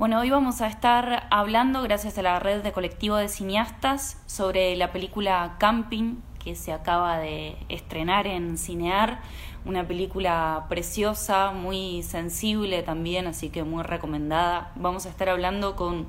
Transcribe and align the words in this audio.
Bueno, 0.00 0.18
hoy 0.18 0.30
vamos 0.30 0.62
a 0.62 0.66
estar 0.66 1.26
hablando, 1.28 1.82
gracias 1.82 2.16
a 2.16 2.22
la 2.22 2.38
red 2.38 2.62
de 2.62 2.72
colectivo 2.72 3.16
de 3.16 3.28
cineastas, 3.28 4.18
sobre 4.24 4.74
la 4.74 4.92
película 4.92 5.56
Camping, 5.58 6.22
que 6.42 6.54
se 6.54 6.72
acaba 6.72 7.18
de 7.18 7.58
estrenar 7.68 8.26
en 8.26 8.56
Cinear. 8.56 9.20
Una 9.66 9.86
película 9.86 10.64
preciosa, 10.70 11.50
muy 11.50 12.02
sensible 12.02 12.82
también, 12.82 13.26
así 13.26 13.50
que 13.50 13.62
muy 13.62 13.82
recomendada. 13.82 14.72
Vamos 14.74 15.04
a 15.04 15.10
estar 15.10 15.28
hablando 15.28 15.76
con 15.76 16.08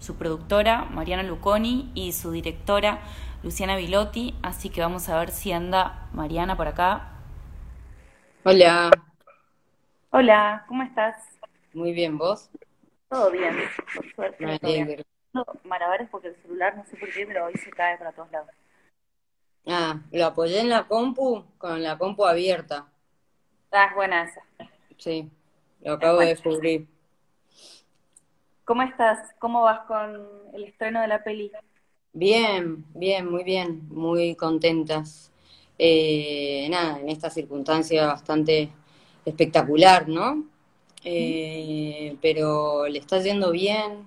su 0.00 0.16
productora, 0.16 0.84
Mariana 0.90 1.22
Luconi, 1.22 1.90
y 1.94 2.12
su 2.12 2.32
directora, 2.32 2.98
Luciana 3.42 3.74
Vilotti. 3.76 4.34
Así 4.42 4.68
que 4.68 4.82
vamos 4.82 5.08
a 5.08 5.18
ver 5.18 5.30
si 5.30 5.50
anda 5.50 6.10
Mariana 6.12 6.58
por 6.58 6.68
acá. 6.68 7.12
Hola. 8.44 8.90
Hola, 10.10 10.66
¿cómo 10.68 10.82
estás? 10.82 11.16
Muy 11.72 11.94
bien, 11.94 12.18
¿vos? 12.18 12.50
Todo 13.10 13.30
bien, 13.32 13.56
por 13.94 14.14
suerte. 14.14 14.46
Me 14.46 15.04
No, 15.32 15.44
malabares 15.64 16.08
porque 16.10 16.28
el 16.28 16.36
celular 16.36 16.76
no 16.76 16.84
sé 16.86 16.96
por 16.96 17.10
qué, 17.12 17.26
pero 17.26 17.46
hoy 17.46 17.54
se 17.54 17.70
cae 17.70 17.98
para 17.98 18.12
todos 18.12 18.30
lados. 18.30 18.50
Ah, 19.66 20.00
lo 20.12 20.26
apoyé 20.26 20.60
en 20.60 20.68
la 20.68 20.86
compu 20.86 21.44
con 21.58 21.82
la 21.82 21.98
compu 21.98 22.24
abierta. 22.24 22.86
Ah, 23.72 23.86
es 23.86 23.94
buena 23.96 24.22
esa. 24.22 24.42
Sí, 24.96 25.28
lo 25.82 25.94
acabo 25.94 26.20
de 26.20 26.28
descubrir. 26.28 26.86
¿Cómo 28.64 28.82
estás? 28.82 29.18
¿Cómo 29.40 29.62
vas 29.62 29.80
con 29.86 30.28
el 30.54 30.64
estreno 30.64 31.00
de 31.00 31.08
la 31.08 31.24
peli? 31.24 31.50
Bien, 32.12 32.84
bien, 32.94 33.28
muy 33.28 33.42
bien, 33.42 33.88
muy 33.88 34.36
contentas. 34.36 35.32
Eh, 35.78 36.68
nada, 36.70 37.00
en 37.00 37.08
esta 37.08 37.28
circunstancia 37.30 38.06
bastante 38.06 38.70
espectacular, 39.24 40.08
¿no? 40.08 40.44
Eh, 41.04 42.16
pero 42.20 42.86
le 42.86 42.98
está 42.98 43.20
yendo 43.20 43.50
bien, 43.50 44.04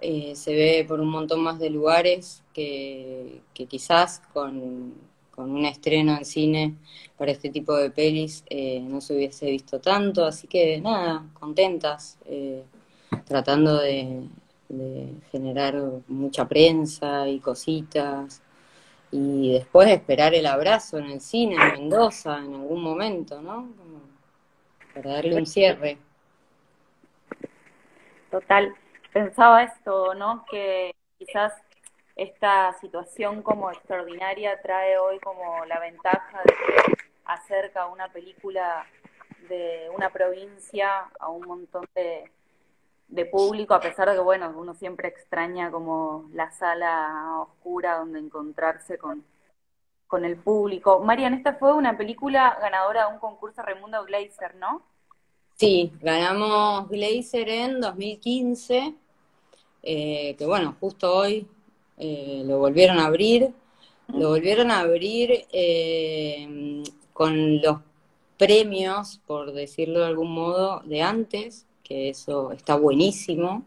eh, 0.00 0.34
se 0.34 0.54
ve 0.54 0.84
por 0.88 1.00
un 1.00 1.08
montón 1.08 1.40
más 1.42 1.58
de 1.58 1.70
lugares 1.70 2.42
que, 2.54 3.40
quizás 3.52 4.22
con, 4.32 4.94
un 5.36 5.64
estreno 5.64 6.16
en 6.16 6.24
cine 6.24 6.74
para 7.16 7.32
este 7.32 7.50
tipo 7.50 7.74
de 7.74 7.90
pelis 7.90 8.44
eh, 8.48 8.80
no 8.80 9.00
se 9.00 9.16
hubiese 9.16 9.50
visto 9.50 9.80
tanto, 9.80 10.24
así 10.24 10.46
que 10.46 10.80
nada, 10.80 11.26
contentas, 11.34 12.18
tratando 13.26 13.78
de, 13.78 14.22
generar 15.30 15.82
mucha 16.08 16.48
prensa 16.48 17.28
y 17.28 17.40
cositas 17.40 18.40
y 19.10 19.52
después 19.52 19.90
esperar 19.90 20.34
el 20.34 20.46
abrazo 20.46 20.98
en 20.98 21.10
el 21.10 21.20
cine 21.20 21.56
en 21.56 21.82
Mendoza 21.82 22.38
en 22.38 22.54
algún 22.54 22.82
momento, 22.82 23.42
¿no? 23.42 23.68
para 24.94 25.12
darle 25.14 25.36
un 25.36 25.46
cierre. 25.46 25.98
Total. 28.32 28.74
Pensaba 29.12 29.62
esto, 29.62 30.14
¿no? 30.14 30.46
Que 30.50 30.94
quizás 31.18 31.52
esta 32.16 32.72
situación 32.80 33.42
como 33.42 33.70
extraordinaria 33.70 34.58
trae 34.62 34.96
hoy 34.96 35.20
como 35.20 35.66
la 35.66 35.78
ventaja 35.78 36.40
de 36.42 36.54
que 36.54 36.96
acerca 37.26 37.86
una 37.86 38.08
película 38.08 38.86
de 39.50 39.90
una 39.94 40.08
provincia 40.08 41.10
a 41.20 41.28
un 41.28 41.46
montón 41.46 41.84
de, 41.94 42.30
de 43.08 43.26
público, 43.26 43.74
a 43.74 43.80
pesar 43.80 44.08
de 44.08 44.14
que, 44.14 44.22
bueno, 44.22 44.50
uno 44.56 44.72
siempre 44.72 45.08
extraña 45.08 45.70
como 45.70 46.30
la 46.32 46.50
sala 46.52 47.38
oscura 47.38 47.98
donde 47.98 48.18
encontrarse 48.18 48.96
con, 48.96 49.26
con 50.06 50.24
el 50.24 50.38
público. 50.38 51.00
Marian, 51.00 51.34
esta 51.34 51.56
fue 51.56 51.74
una 51.74 51.98
película 51.98 52.56
ganadora 52.62 53.08
de 53.08 53.12
un 53.12 53.18
concurso 53.18 53.60
Raimundo 53.60 54.02
Glazer, 54.06 54.54
¿no? 54.54 54.90
Sí, 55.62 55.92
ganamos 56.02 56.88
Glazer 56.88 57.48
en 57.48 57.80
2015, 57.80 58.96
eh, 59.84 60.34
que 60.36 60.44
bueno, 60.44 60.74
justo 60.80 61.14
hoy 61.14 61.46
eh, 61.98 62.42
lo 62.44 62.58
volvieron 62.58 62.98
a 62.98 63.06
abrir. 63.06 63.52
Lo 64.08 64.30
volvieron 64.30 64.72
a 64.72 64.80
abrir 64.80 65.46
eh, 65.52 66.82
con 67.12 67.62
los 67.62 67.78
premios, 68.36 69.20
por 69.24 69.52
decirlo 69.52 70.00
de 70.00 70.06
algún 70.06 70.34
modo, 70.34 70.80
de 70.80 71.00
antes, 71.00 71.64
que 71.84 72.08
eso 72.08 72.50
está 72.50 72.74
buenísimo, 72.74 73.64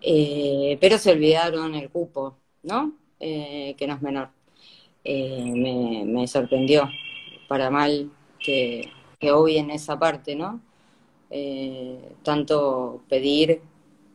pero 0.00 0.96
se 0.96 1.12
olvidaron 1.12 1.74
el 1.74 1.90
cupo, 1.90 2.38
¿no? 2.62 2.94
que 3.18 3.84
no 3.86 3.94
es 3.94 4.00
menor. 4.00 4.30
Me, 5.04 6.26
sorprendió, 6.28 6.88
para 7.46 7.68
mal 7.68 8.10
que, 8.38 8.90
que 9.18 9.32
hoy 9.32 9.58
en 9.58 9.70
esa 9.70 9.98
parte, 9.98 10.34
¿no? 10.34 10.62
Eh, 11.36 11.98
tanto 12.22 13.02
pedir 13.08 13.60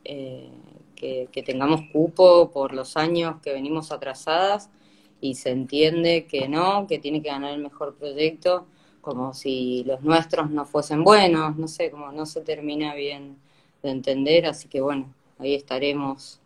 eh, 0.06 0.50
que, 0.96 1.44
tengamos 1.46 1.82
cupo 1.92 2.50
por 2.50 2.74
los 2.74 2.96
años 2.96 3.42
que 3.42 3.52
venimos 3.52 3.92
atrasadas 3.92 4.70
y 5.20 5.36
se 5.36 5.50
entiende 5.50 6.28
que 6.28 6.48
no, 6.48 6.88
que 6.88 6.98
tiene 6.98 7.22
que 7.22 7.28
ganar 7.28 7.54
el 7.54 7.62
mejor 7.62 7.96
proyecto, 7.96 8.68
como 9.02 9.34
si 9.34 9.84
los 9.84 10.02
nuestros 10.02 10.50
no 10.50 10.64
fuesen 10.64 11.04
buenos, 11.04 11.58
no 11.58 11.68
sé, 11.68 11.92
como 11.92 12.10
no 12.14 12.26
se 12.26 12.40
termina 12.40 12.96
bien 12.96 13.36
de 13.84 13.90
entender, 13.90 14.46
así 14.46 14.70
que 14.70 14.80
bueno, 14.80 15.14
ahí 15.40 15.56
estaremos 15.56 16.40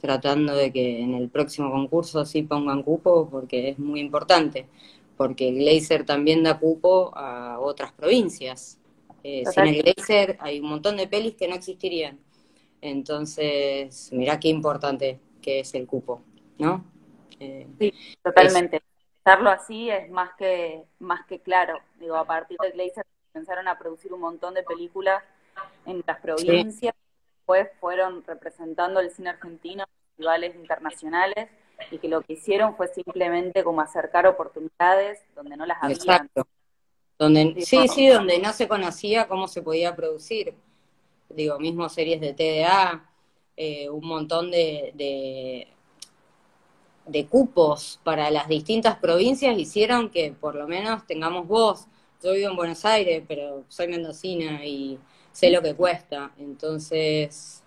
tratando 0.00 0.54
de 0.54 0.72
que 0.72 1.00
en 1.00 1.14
el 1.14 1.28
próximo 1.28 1.72
concurso 1.72 2.24
sí 2.24 2.42
pongan 2.42 2.84
cupo 2.84 3.28
porque 3.28 3.70
es 3.70 3.80
muy 3.80 3.98
importante, 3.98 4.68
porque 5.16 5.50
Glazer 5.50 6.06
también 6.06 6.44
da 6.44 6.60
cupo 6.60 7.10
a 7.16 7.58
otras 7.58 7.90
provincias, 7.92 8.79
eh, 9.22 9.44
sin 9.46 9.66
el 9.66 9.82
Glazer 9.82 10.36
hay 10.40 10.60
un 10.60 10.68
montón 10.68 10.96
de 10.96 11.06
pelis 11.06 11.34
que 11.34 11.48
no 11.48 11.54
existirían. 11.54 12.18
Entonces, 12.80 14.10
mirá 14.12 14.40
qué 14.40 14.48
importante 14.48 15.20
que 15.42 15.60
es 15.60 15.74
el 15.74 15.86
cupo, 15.86 16.22
¿no? 16.58 16.84
Eh, 17.38 17.66
sí, 17.78 17.94
totalmente. 18.22 18.82
Estarlo 19.18 19.50
así 19.50 19.90
es 19.90 20.10
más 20.10 20.30
que, 20.38 20.84
más 20.98 21.26
que 21.26 21.40
claro. 21.40 21.78
Digo, 21.98 22.16
a 22.16 22.24
partir 22.24 22.56
de 22.62 22.70
Glazer 22.70 23.04
comenzaron 23.32 23.68
a 23.68 23.78
producir 23.78 24.12
un 24.12 24.20
montón 24.20 24.54
de 24.54 24.62
películas 24.62 25.22
en 25.86 26.02
las 26.06 26.20
provincias, 26.20 26.94
después 27.36 27.68
fueron 27.80 28.24
representando 28.24 29.00
el 29.00 29.10
cine 29.10 29.30
argentino 29.30 29.84
en 29.84 30.08
festivales 30.08 30.56
internacionales 30.56 31.48
y 31.90 31.98
que 31.98 32.08
lo 32.08 32.22
que 32.22 32.34
hicieron 32.34 32.76
fue 32.76 32.88
simplemente 32.88 33.62
como 33.62 33.80
acercar 33.80 34.26
oportunidades 34.26 35.20
donde 35.34 35.56
no 35.56 35.66
las 35.66 35.82
había. 35.82 35.96
Exacto. 35.96 36.46
Donde, 37.20 37.60
sí, 37.60 37.86
sí, 37.88 38.08
donde 38.08 38.38
no 38.38 38.50
se 38.54 38.66
conocía 38.66 39.28
cómo 39.28 39.46
se 39.46 39.60
podía 39.60 39.94
producir. 39.94 40.54
Digo, 41.28 41.58
mismo 41.58 41.86
series 41.90 42.18
de 42.18 42.32
TDA, 42.32 43.10
eh, 43.58 43.90
un 43.90 44.06
montón 44.06 44.50
de, 44.50 45.68
de, 47.04 47.26
cupos 47.26 48.00
para 48.04 48.30
las 48.30 48.48
distintas 48.48 48.96
provincias 48.96 49.58
hicieron 49.58 50.08
que 50.08 50.32
por 50.32 50.54
lo 50.54 50.66
menos 50.66 51.06
tengamos 51.06 51.46
voz. 51.46 51.88
Yo 52.24 52.32
vivo 52.32 52.48
en 52.48 52.56
Buenos 52.56 52.86
Aires, 52.86 53.22
pero 53.28 53.64
soy 53.68 53.88
mendocina 53.88 54.64
y 54.64 54.98
sé 55.30 55.50
lo 55.50 55.60
que 55.60 55.74
cuesta. 55.74 56.32
Entonces, 56.38 57.62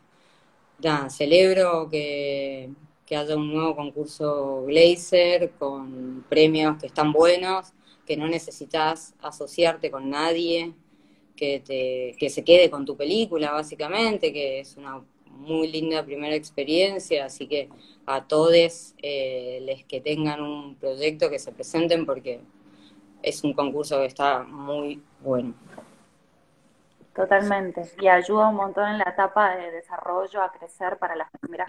ya, 0.80 1.12
celebro 1.12 1.92
que, 1.92 2.72
que 3.06 3.16
haya 3.16 3.36
un 3.36 3.54
nuevo 3.54 3.76
concurso 3.76 4.64
Glazer 4.66 5.52
con 5.60 6.26
premios 6.28 6.80
que 6.80 6.88
están 6.88 7.14
buenos 7.14 7.72
que 8.06 8.18
no 8.18 8.28
necesitas 8.28 9.14
asociarte 9.22 9.92
con 9.92 10.10
nadie, 10.10 10.74
que, 11.36 11.60
te, 11.60 12.16
que 12.18 12.30
se 12.30 12.44
quede 12.44 12.70
con 12.70 12.86
tu 12.86 12.96
película, 12.96 13.52
básicamente, 13.52 14.32
que 14.32 14.60
es 14.60 14.78
una 14.78 15.02
muy 15.26 15.68
linda 15.68 16.04
primera 16.04 16.36
experiencia, 16.36 17.26
así 17.26 17.48
que 17.48 17.70
a 18.06 18.26
todos 18.26 18.94
eh, 19.02 19.60
les 19.64 19.84
que 19.86 20.00
tengan 20.00 20.42
un 20.42 20.76
proyecto 20.76 21.30
que 21.30 21.40
se 21.40 21.52
presenten 21.52 22.06
porque 22.06 22.42
es 23.22 23.44
un 23.44 23.54
concurso 23.54 23.98
que 24.00 24.06
está 24.06 24.44
muy 24.44 25.02
bueno. 25.22 25.54
Totalmente, 27.16 27.84
y 28.00 28.08
ayuda 28.08 28.50
un 28.50 28.56
montón 28.56 28.90
en 28.90 28.98
la 28.98 29.10
etapa 29.10 29.56
de 29.56 29.72
desarrollo 29.72 30.42
a 30.42 30.52
crecer 30.52 30.98
para 30.98 31.16
las 31.16 31.30
primeras 31.40 31.68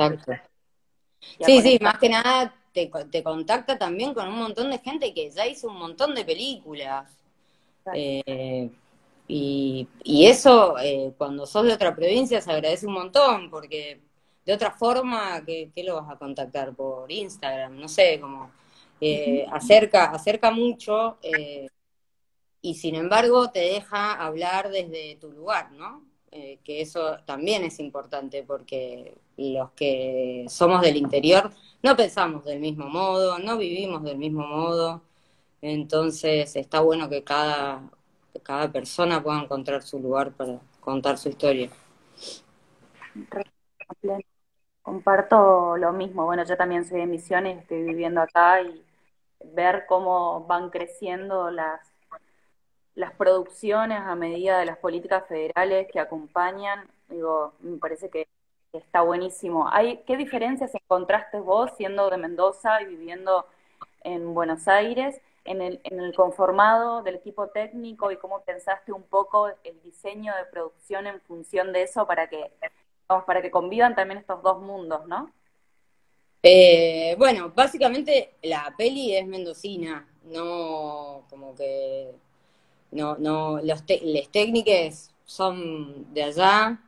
Sí, 1.40 1.62
sí, 1.62 1.78
más 1.80 1.98
que 1.98 2.08
nada 2.08 2.54
te, 2.74 3.22
contacta 3.22 3.78
también 3.78 4.12
con 4.12 4.28
un 4.28 4.36
montón 4.36 4.70
de 4.70 4.78
gente 4.78 5.14
que 5.14 5.30
ya 5.30 5.46
hizo 5.46 5.68
un 5.68 5.78
montón 5.78 6.14
de 6.14 6.24
películas. 6.24 7.10
Eh, 7.94 8.68
y, 9.28 9.86
eso, 10.04 10.76
eh, 10.78 11.14
cuando 11.16 11.46
sos 11.46 11.64
de 11.64 11.72
otra 11.72 11.94
provincia, 11.94 12.40
se 12.40 12.50
agradece 12.50 12.86
un 12.86 12.94
montón, 12.94 13.48
porque 13.48 14.00
de 14.44 14.52
otra 14.52 14.72
forma, 14.72 15.42
¿qué, 15.46 15.70
lo 15.84 15.94
vas 15.94 16.10
a 16.10 16.18
contactar? 16.18 16.74
Por 16.74 17.10
Instagram, 17.10 17.78
no 17.78 17.88
sé, 17.88 18.18
como 18.20 18.50
eh, 19.00 19.46
acerca, 19.50 20.06
acerca 20.06 20.50
mucho 20.50 21.18
y 22.60 22.74
sin 22.74 22.94
embargo 22.94 23.50
te 23.50 23.60
deja 23.60 24.14
hablar 24.14 24.70
desde 24.70 25.16
tu 25.16 25.30
lugar, 25.30 25.70
¿no? 25.72 26.02
Que 26.34 26.80
eso 26.80 27.18
también 27.24 27.62
es 27.62 27.78
importante 27.78 28.42
porque 28.42 29.16
los 29.36 29.70
que 29.72 30.46
somos 30.48 30.82
del 30.82 30.96
interior 30.96 31.52
no 31.82 31.96
pensamos 31.96 32.44
del 32.44 32.58
mismo 32.58 32.88
modo, 32.88 33.38
no 33.38 33.56
vivimos 33.56 34.02
del 34.02 34.18
mismo 34.18 34.44
modo, 34.44 35.02
entonces 35.62 36.56
está 36.56 36.80
bueno 36.80 37.08
que 37.08 37.22
cada, 37.22 37.88
cada 38.42 38.72
persona 38.72 39.22
pueda 39.22 39.42
encontrar 39.42 39.82
su 39.82 40.00
lugar 40.00 40.32
para 40.32 40.58
contar 40.80 41.18
su 41.18 41.28
historia. 41.28 41.70
Comparto 44.82 45.76
lo 45.76 45.92
mismo. 45.92 46.24
Bueno, 46.24 46.44
yo 46.44 46.56
también 46.56 46.84
soy 46.84 47.00
de 47.00 47.06
Misiones, 47.06 47.58
estoy 47.58 47.84
viviendo 47.84 48.20
acá 48.20 48.60
y 48.60 48.84
ver 49.54 49.84
cómo 49.88 50.44
van 50.46 50.70
creciendo 50.70 51.50
las, 51.50 51.93
las 52.94 53.12
producciones 53.12 53.98
a 53.98 54.14
medida 54.14 54.58
de 54.58 54.66
las 54.66 54.78
políticas 54.78 55.26
federales 55.26 55.88
que 55.92 56.00
acompañan, 56.00 56.88
digo, 57.08 57.54
me 57.60 57.78
parece 57.78 58.08
que 58.08 58.28
está 58.72 59.02
buenísimo. 59.02 59.68
Hay, 59.70 60.02
¿Qué 60.06 60.16
diferencias 60.16 60.74
encontraste 60.74 61.40
vos 61.40 61.70
siendo 61.76 62.08
de 62.10 62.16
Mendoza 62.16 62.82
y 62.82 62.86
viviendo 62.86 63.46
en 64.02 64.34
Buenos 64.34 64.68
Aires 64.68 65.20
en 65.44 65.60
el, 65.60 65.80
en 65.84 66.00
el 66.00 66.14
conformado 66.14 67.02
del 67.02 67.16
equipo 67.16 67.48
técnico 67.48 68.10
y 68.10 68.16
cómo 68.16 68.42
pensaste 68.42 68.92
un 68.92 69.02
poco 69.02 69.48
el 69.48 69.80
diseño 69.82 70.34
de 70.36 70.44
producción 70.46 71.06
en 71.06 71.20
función 71.20 71.72
de 71.72 71.82
eso 71.82 72.06
para 72.06 72.28
que, 72.28 72.50
para 73.26 73.42
que 73.42 73.50
convivan 73.50 73.94
también 73.94 74.18
estos 74.18 74.42
dos 74.42 74.60
mundos, 74.62 75.06
¿no? 75.06 75.30
Eh, 76.42 77.14
bueno, 77.18 77.52
básicamente 77.54 78.34
la 78.42 78.74
peli 78.76 79.16
es 79.16 79.26
mendocina, 79.26 80.06
no 80.24 81.24
como 81.30 81.54
que 81.54 82.12
no, 82.94 83.16
no, 83.18 83.60
los 83.62 83.82
las 84.02 84.28
técnicas 84.30 85.10
son 85.24 86.12
de 86.14 86.22
allá, 86.24 86.80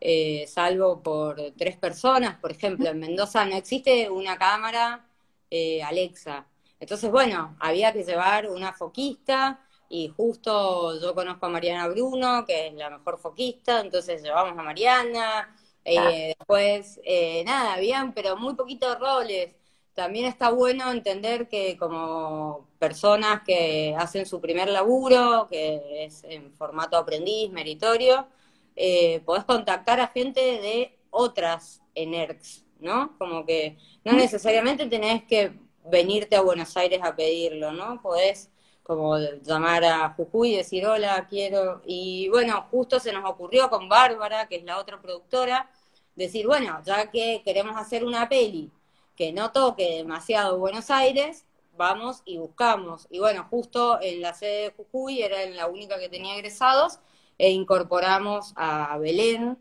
eh, 0.00 0.46
salvo 0.48 1.02
por 1.02 1.36
tres 1.56 1.76
personas, 1.76 2.38
por 2.38 2.50
ejemplo, 2.52 2.88
en 2.88 2.98
Mendoza 3.00 3.44
no 3.46 3.56
existe 3.56 4.10
una 4.10 4.36
cámara 4.38 5.06
eh, 5.50 5.82
Alexa, 5.82 6.46
entonces, 6.82 7.12
bueno, 7.12 7.56
había 7.60 7.92
que 7.92 8.02
llevar 8.02 8.50
una 8.50 8.72
foquista 8.72 9.60
y 9.88 10.08
justo 10.08 11.00
yo 11.00 11.14
conozco 11.14 11.46
a 11.46 11.48
Mariana 11.48 11.86
Bruno, 11.86 12.44
que 12.44 12.66
es 12.66 12.74
la 12.74 12.90
mejor 12.90 13.20
foquista, 13.20 13.80
entonces 13.80 14.20
llevamos 14.20 14.58
a 14.58 14.64
Mariana. 14.64 15.56
Eh, 15.84 16.34
después, 16.36 17.00
eh, 17.04 17.44
nada, 17.44 17.74
habían, 17.74 18.12
pero 18.12 18.36
muy 18.36 18.54
poquitos 18.54 18.98
roles. 18.98 19.54
También 19.94 20.24
está 20.24 20.50
bueno 20.50 20.90
entender 20.90 21.48
que 21.48 21.76
como 21.76 22.66
personas 22.78 23.42
que 23.46 23.94
hacen 23.98 24.24
su 24.24 24.40
primer 24.40 24.68
laburo, 24.68 25.46
que 25.50 26.04
es 26.04 26.24
en 26.24 26.52
formato 26.54 26.96
aprendiz, 26.96 27.50
meritorio, 27.50 28.26
eh, 28.74 29.20
podés 29.26 29.44
contactar 29.44 30.00
a 30.00 30.08
gente 30.08 30.40
de 30.40 30.98
otras 31.10 31.82
ENERCs, 31.94 32.64
¿no? 32.80 33.16
Como 33.18 33.44
que 33.44 33.76
no 34.04 34.12
necesariamente 34.14 34.86
tenés 34.86 35.24
que 35.24 35.52
venirte 35.84 36.36
a 36.36 36.40
Buenos 36.40 36.74
Aires 36.76 37.00
a 37.02 37.14
pedirlo, 37.14 37.72
¿no? 37.72 38.00
Podés 38.00 38.50
como 38.82 39.16
llamar 39.18 39.84
a 39.84 40.10
Jujuy 40.14 40.54
y 40.54 40.56
decir, 40.56 40.86
hola, 40.86 41.26
quiero. 41.28 41.82
Y 41.86 42.28
bueno, 42.30 42.66
justo 42.70 42.98
se 42.98 43.12
nos 43.12 43.28
ocurrió 43.28 43.68
con 43.70 43.88
Bárbara, 43.88 44.48
que 44.48 44.56
es 44.56 44.64
la 44.64 44.78
otra 44.78 45.00
productora, 45.00 45.70
decir, 46.16 46.46
bueno, 46.46 46.80
ya 46.84 47.10
que 47.10 47.42
queremos 47.44 47.76
hacer 47.76 48.04
una 48.04 48.28
peli 48.28 48.70
que 49.16 49.32
no 49.32 49.52
toque 49.52 49.96
demasiado 49.96 50.58
Buenos 50.58 50.90
Aires, 50.90 51.44
vamos 51.76 52.22
y 52.24 52.38
buscamos. 52.38 53.06
Y 53.10 53.18
bueno, 53.18 53.46
justo 53.50 54.00
en 54.00 54.20
la 54.20 54.34
sede 54.34 54.62
de 54.62 54.70
Jujuy 54.76 55.22
era 55.22 55.44
la 55.46 55.66
única 55.66 55.98
que 55.98 56.08
tenía 56.08 56.36
egresados 56.36 57.00
e 57.38 57.50
incorporamos 57.50 58.52
a 58.56 58.98
Belén, 58.98 59.58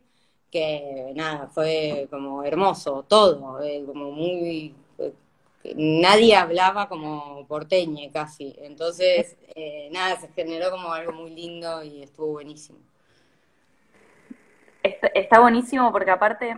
que 0.51 1.12
nada, 1.15 1.48
fue 1.48 2.07
como 2.09 2.44
hermoso 2.44 3.06
todo, 3.07 3.62
eh, 3.62 3.83
como 3.86 4.12
muy 4.12 4.75
nadie 5.75 6.36
hablaba 6.36 6.88
como 6.88 7.45
porteñe 7.48 8.12
casi. 8.12 8.56
Entonces, 8.59 9.38
eh, 9.56 9.89
nada, 9.92 10.19
se 10.19 10.30
generó 10.30 10.71
como 10.71 10.92
algo 10.92 11.12
muy 11.13 11.31
lindo 11.31 11.83
y 11.83 12.03
estuvo 12.03 12.27
buenísimo. 12.33 12.80
Está, 14.83 15.39
buenísimo 15.39 15.92
porque 15.92 16.09
aparte, 16.09 16.57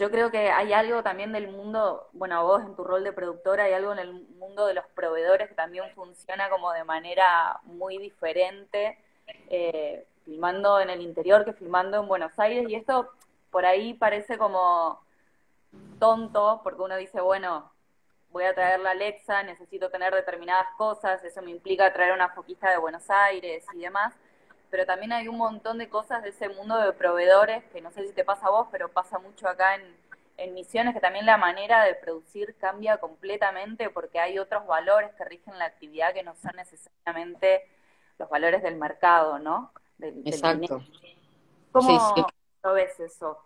yo 0.00 0.10
creo 0.10 0.30
que 0.30 0.50
hay 0.50 0.72
algo 0.72 1.02
también 1.02 1.30
del 1.30 1.48
mundo, 1.48 2.08
bueno, 2.14 2.42
vos 2.42 2.62
en 2.62 2.74
tu 2.74 2.84
rol 2.84 3.04
de 3.04 3.12
productora, 3.12 3.64
hay 3.64 3.74
algo 3.74 3.92
en 3.92 3.98
el 3.98 4.14
mundo 4.14 4.66
de 4.66 4.72
los 4.72 4.86
proveedores 4.94 5.50
que 5.50 5.54
también 5.54 5.84
funciona 5.94 6.48
como 6.48 6.72
de 6.72 6.84
manera 6.84 7.60
muy 7.64 7.98
diferente, 7.98 8.98
eh, 9.50 10.06
filmando 10.24 10.80
en 10.80 10.88
el 10.88 11.02
interior 11.02 11.44
que 11.44 11.52
filmando 11.52 11.98
en 12.00 12.08
Buenos 12.08 12.32
Aires, 12.38 12.66
y 12.66 12.76
esto 12.76 13.10
por 13.50 13.66
ahí 13.66 13.92
parece 13.92 14.38
como 14.38 15.02
tonto, 15.98 16.62
porque 16.64 16.80
uno 16.80 16.96
dice, 16.96 17.20
bueno, 17.20 17.70
voy 18.30 18.44
a 18.44 18.54
traer 18.54 18.80
la 18.80 18.92
Alexa, 18.92 19.42
necesito 19.42 19.90
tener 19.90 20.14
determinadas 20.14 20.68
cosas, 20.78 21.22
eso 21.22 21.42
me 21.42 21.50
implica 21.50 21.92
traer 21.92 22.14
una 22.14 22.30
foquista 22.30 22.70
de 22.70 22.78
Buenos 22.78 23.10
Aires 23.10 23.66
y 23.74 23.80
demás, 23.80 24.14
pero 24.70 24.86
también 24.86 25.12
hay 25.12 25.28
un 25.28 25.36
montón 25.36 25.78
de 25.78 25.88
cosas 25.88 26.22
de 26.22 26.30
ese 26.30 26.48
mundo 26.48 26.78
de 26.78 26.92
proveedores, 26.92 27.64
que 27.72 27.80
no 27.80 27.90
sé 27.90 28.06
si 28.06 28.12
te 28.12 28.24
pasa 28.24 28.46
a 28.46 28.50
vos, 28.50 28.68
pero 28.70 28.88
pasa 28.88 29.18
mucho 29.18 29.48
acá 29.48 29.74
en, 29.74 29.82
en 30.36 30.54
Misiones, 30.54 30.94
que 30.94 31.00
también 31.00 31.26
la 31.26 31.36
manera 31.36 31.84
de 31.84 31.94
producir 31.94 32.56
cambia 32.58 32.98
completamente 32.98 33.90
porque 33.90 34.20
hay 34.20 34.38
otros 34.38 34.66
valores 34.66 35.10
que 35.16 35.24
rigen 35.24 35.58
la 35.58 35.66
actividad 35.66 36.14
que 36.14 36.22
no 36.22 36.34
son 36.36 36.52
necesariamente 36.56 37.66
los 38.18 38.28
valores 38.28 38.62
del 38.62 38.76
mercado, 38.76 39.38
¿no? 39.38 39.72
Exacto. 40.00 40.82
¿Cómo 41.72 42.16
lo 42.62 42.72
ves 42.72 42.98
eso? 43.00 43.38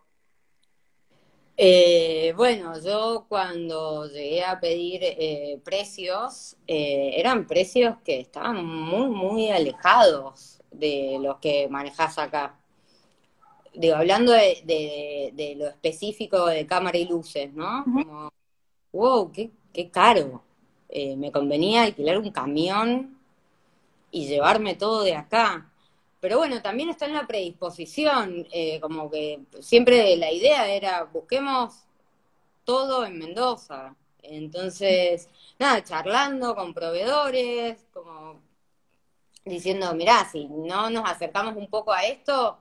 Eh, 1.56 2.32
bueno, 2.36 2.80
yo 2.80 3.26
cuando 3.28 4.08
llegué 4.08 4.44
a 4.44 4.58
pedir 4.58 5.00
eh, 5.04 5.60
precios, 5.64 6.56
eh, 6.66 7.12
eran 7.16 7.46
precios 7.46 7.96
que 8.04 8.20
estaban 8.20 8.64
muy, 8.66 9.06
muy 9.06 9.50
alejados 9.50 10.60
de 10.72 11.18
los 11.20 11.38
que 11.38 11.68
manejás 11.68 12.18
acá. 12.18 12.58
Digo, 13.72 13.96
hablando 13.96 14.32
de, 14.32 15.54
lo 15.56 15.68
específico 15.68 16.46
de 16.46 16.66
cámara 16.66 16.98
y 16.98 17.06
luces, 17.06 17.52
¿no? 17.52 17.84
Como, 17.84 18.30
wow, 18.92 19.32
qué, 19.32 19.50
qué 19.72 19.90
caro. 19.90 20.42
me 21.16 21.32
convenía 21.32 21.82
alquilar 21.82 22.18
un 22.18 22.30
camión 22.30 23.18
y 24.10 24.26
llevarme 24.26 24.74
todo 24.74 25.02
de 25.02 25.14
acá. 25.16 25.70
Pero 26.24 26.38
bueno, 26.38 26.62
también 26.62 26.88
está 26.88 27.04
en 27.04 27.12
la 27.12 27.26
predisposición, 27.26 28.46
eh, 28.50 28.80
como 28.80 29.10
que 29.10 29.40
siempre 29.60 30.16
la 30.16 30.32
idea 30.32 30.66
era 30.74 31.04
busquemos 31.04 31.84
todo 32.64 33.04
en 33.04 33.18
Mendoza. 33.18 33.94
Entonces, 34.22 35.28
nada, 35.58 35.84
charlando 35.84 36.54
con 36.54 36.72
proveedores, 36.72 37.86
como 37.92 38.40
diciendo, 39.44 39.94
mirá, 39.94 40.24
si 40.24 40.46
no 40.48 40.88
nos 40.88 41.04
acercamos 41.10 41.56
un 41.56 41.68
poco 41.68 41.92
a 41.92 42.06
esto, 42.06 42.56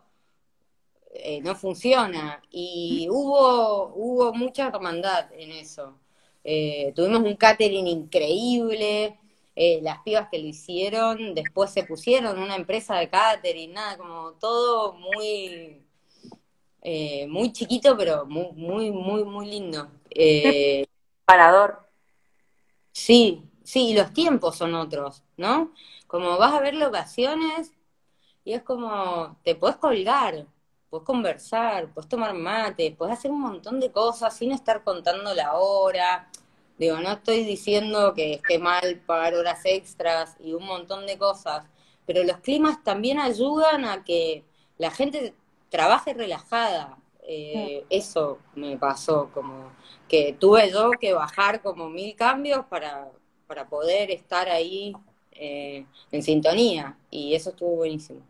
eh, 1.14 1.40
no 1.42 1.56
funciona. 1.56 2.42
Y 2.52 3.08
hubo, 3.10 3.94
hubo 3.96 4.34
mucha 4.34 4.68
hermandad 4.68 5.32
en 5.32 5.52
eso. 5.54 5.98
Eh, 6.44 6.92
tuvimos 6.98 7.22
un 7.24 7.38
catering 7.38 7.88
increíble, 7.88 9.18
eh, 9.56 9.80
las 9.84 10.00
pibas 10.00 10.30
que 10.30 10.40
lo 10.40 10.48
hicieron, 10.48 11.36
después 11.36 11.72
se 11.72 11.84
pusieron 11.84 12.40
una 12.40 12.56
empresa 12.56 12.96
de 12.96 13.10
catering, 13.10 13.74
nada, 13.74 13.98
como 13.98 14.32
todo 14.34 14.94
muy, 14.94 15.86
eh, 16.82 17.28
muy 17.28 17.52
chiquito, 17.52 17.96
pero 17.96 18.26
muy, 18.26 18.52
muy, 18.54 18.92
muy, 18.92 19.24
muy 19.24 19.46
lindo. 19.46 19.92
Eh, 20.10 20.86
Parador. 21.26 21.88
Sí, 22.92 23.44
sí, 23.64 23.90
y 23.90 23.94
los 23.94 24.12
tiempos 24.12 24.56
son 24.56 24.74
otros, 24.74 25.22
¿no? 25.38 25.72
Como 26.08 26.38
vas 26.38 26.54
a 26.54 26.60
ver 26.60 26.74
locaciones 26.74 27.72
y 28.44 28.54
es 28.54 28.64
como, 28.64 29.38
te 29.44 29.56
puedes 29.56 29.78
colgar, 29.78 30.48
puedes 30.90 31.06
conversar, 31.06 31.92
puedes 31.94 32.10
tomar 32.10 32.34
mate, 32.34 32.96
puedes 32.98 33.18
hacer 33.18 33.32
un 33.32 33.42
montón 33.42 33.80
de 33.80 33.92
cosas 33.92 34.36
sin 34.36 34.52
estar 34.52 34.84
contando 34.84 35.34
la 35.34 35.54
hora 35.56 36.28
Digo, 36.78 36.98
no 36.98 37.12
estoy 37.14 37.44
diciendo 37.44 38.14
que 38.14 38.34
esté 38.34 38.60
mal 38.60 39.02
pagar 39.06 39.36
horas 39.36 39.62
extras 39.66 40.36
y 40.40 40.54
un 40.54 40.66
montón 40.66 41.06
de 41.06 41.18
cosas, 41.18 41.66
pero 42.06 42.24
los 42.24 42.38
climas 42.38 42.84
también 42.84 43.20
ayudan 43.20 43.86
a 43.86 44.04
que 44.04 44.44
la 44.78 44.92
gente 44.92 45.34
trabaje 45.70 46.14
relajada. 46.14 46.98
Eh, 47.26 47.86
eso 47.90 48.40
me 48.56 48.78
pasó, 48.78 49.30
como 49.34 49.72
que 50.10 50.34
tuve 50.34 50.70
yo 50.72 50.92
que 51.00 51.14
bajar 51.14 51.62
como 51.62 51.90
mil 51.90 52.16
cambios 52.16 52.66
para, 52.66 53.08
para 53.48 53.66
poder 53.68 54.12
estar 54.12 54.50
ahí 54.50 54.94
eh, 55.32 55.86
en 56.12 56.24
sintonía 56.24 56.98
y 57.10 57.34
eso 57.34 57.52
estuvo 57.52 57.76
buenísimo. 57.78 58.22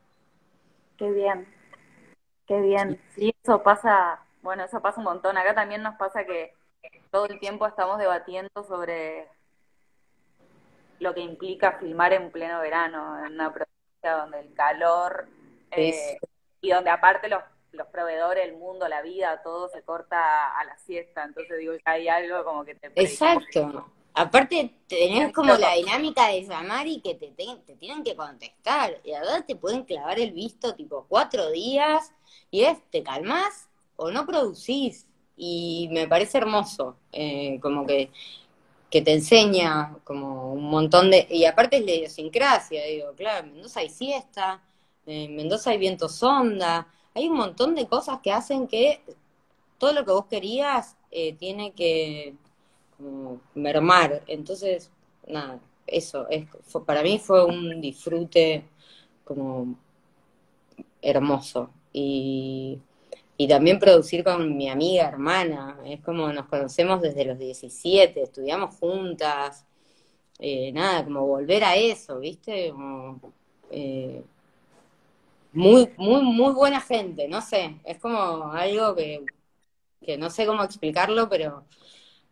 Qué 0.97 1.11
bien, 1.11 1.47
qué 2.47 2.61
bien. 2.61 2.99
Sí, 3.15 3.33
eso 3.43 3.63
pasa, 3.63 4.19
bueno, 4.41 4.63
eso 4.63 4.81
pasa 4.81 4.99
un 4.99 5.05
montón. 5.05 5.37
Acá 5.37 5.55
también 5.55 5.81
nos 5.83 5.95
pasa 5.95 6.25
que 6.25 6.53
todo 7.13 7.27
el 7.27 7.39
tiempo 7.39 7.67
estamos 7.67 7.99
debatiendo 7.99 8.49
sobre 8.67 9.27
lo 10.97 11.13
que 11.13 11.21
implica 11.21 11.73
filmar 11.73 12.11
en 12.11 12.31
pleno 12.31 12.59
verano, 12.59 13.23
en 13.23 13.33
una 13.33 13.53
provincia 13.53 14.17
donde 14.17 14.39
el 14.39 14.53
calor 14.55 15.27
eh, 15.69 16.17
y 16.59 16.71
donde 16.71 16.89
aparte 16.89 17.29
los, 17.29 17.43
los 17.71 17.85
proveedores, 17.89 18.45
el 18.45 18.57
mundo, 18.57 18.87
la 18.87 19.03
vida, 19.03 19.43
todo 19.43 19.69
se 19.69 19.83
corta 19.83 20.59
a 20.59 20.65
la 20.65 20.75
siesta. 20.79 21.23
Entonces 21.23 21.59
digo, 21.59 21.73
hay 21.85 22.07
algo 22.07 22.43
como 22.43 22.65
que 22.65 22.73
te... 22.73 22.91
Exacto. 22.95 23.91
Aparte, 24.15 24.73
tenés 24.87 25.31
como 25.33 25.53
la 25.53 25.73
dinámica 25.73 26.29
de 26.29 26.41
llamar 26.41 26.87
y 26.87 26.99
que 26.99 27.13
te, 27.13 27.27
te, 27.27 27.75
tienen 27.75 28.03
que 28.03 28.15
contestar. 28.15 28.99
Y 29.03 29.13
a 29.13 29.19
verdad 29.19 29.45
te 29.45 29.55
pueden 29.55 29.83
clavar 29.83 30.19
el 30.19 30.31
visto 30.31 30.73
tipo 30.73 31.05
cuatro 31.07 31.51
días 31.51 32.11
y 32.49 32.63
es, 32.63 32.81
te 32.89 33.03
calmas 33.03 33.69
o 33.97 34.09
no 34.09 34.25
producís. 34.25 35.07
Y 35.35 35.89
me 35.91 36.07
parece 36.07 36.37
hermoso, 36.37 36.97
eh, 37.11 37.59
como 37.61 37.85
que, 37.85 38.11
que 38.89 39.01
te 39.01 39.13
enseña 39.13 39.97
como 40.03 40.53
un 40.53 40.65
montón 40.65 41.09
de... 41.11 41.27
Y 41.29 41.45
aparte 41.45 41.77
es 41.77 41.85
la 41.85 41.91
idiosincrasia, 41.91 42.85
digo, 42.85 43.13
claro, 43.15 43.47
en 43.47 43.53
Mendoza 43.53 43.79
hay 43.79 43.89
siesta, 43.89 44.61
en 45.05 45.35
Mendoza 45.35 45.71
hay 45.71 45.77
viento 45.77 46.07
sonda, 46.09 46.87
hay 47.13 47.27
un 47.27 47.37
montón 47.37 47.75
de 47.75 47.87
cosas 47.87 48.19
que 48.21 48.31
hacen 48.31 48.67
que 48.67 49.01
todo 49.77 49.93
lo 49.93 50.05
que 50.05 50.11
vos 50.11 50.25
querías 50.27 50.95
eh, 51.11 51.33
tiene 51.33 51.73
que 51.73 52.35
como, 52.97 53.41
mermar. 53.55 54.23
Entonces, 54.27 54.91
nada, 55.27 55.59
eso, 55.87 56.27
es, 56.29 56.47
para 56.85 57.03
mí 57.03 57.19
fue 57.19 57.45
un 57.45 57.81
disfrute 57.81 58.65
como 59.23 59.75
hermoso. 61.01 61.69
Y, 61.91 62.79
también 63.47 63.79
producir 63.79 64.23
con 64.23 64.55
mi 64.55 64.69
amiga, 64.69 65.07
hermana, 65.07 65.79
es 65.85 66.01
como 66.01 66.31
nos 66.31 66.47
conocemos 66.47 67.01
desde 67.01 67.25
los 67.25 67.37
17, 67.37 68.21
estudiamos 68.21 68.75
juntas, 68.75 69.65
eh, 70.39 70.71
nada, 70.71 71.03
como 71.03 71.25
volver 71.25 71.63
a 71.63 71.75
eso, 71.75 72.19
¿viste? 72.19 72.73
Eh, 73.71 74.23
muy, 75.53 75.89
muy, 75.97 76.21
muy 76.23 76.53
buena 76.53 76.81
gente, 76.81 77.27
no 77.27 77.41
sé, 77.41 77.77
es 77.85 77.99
como 77.99 78.51
algo 78.51 78.95
que, 78.95 79.25
que 80.03 80.17
no 80.17 80.29
sé 80.29 80.45
cómo 80.45 80.63
explicarlo, 80.63 81.29
pero 81.29 81.65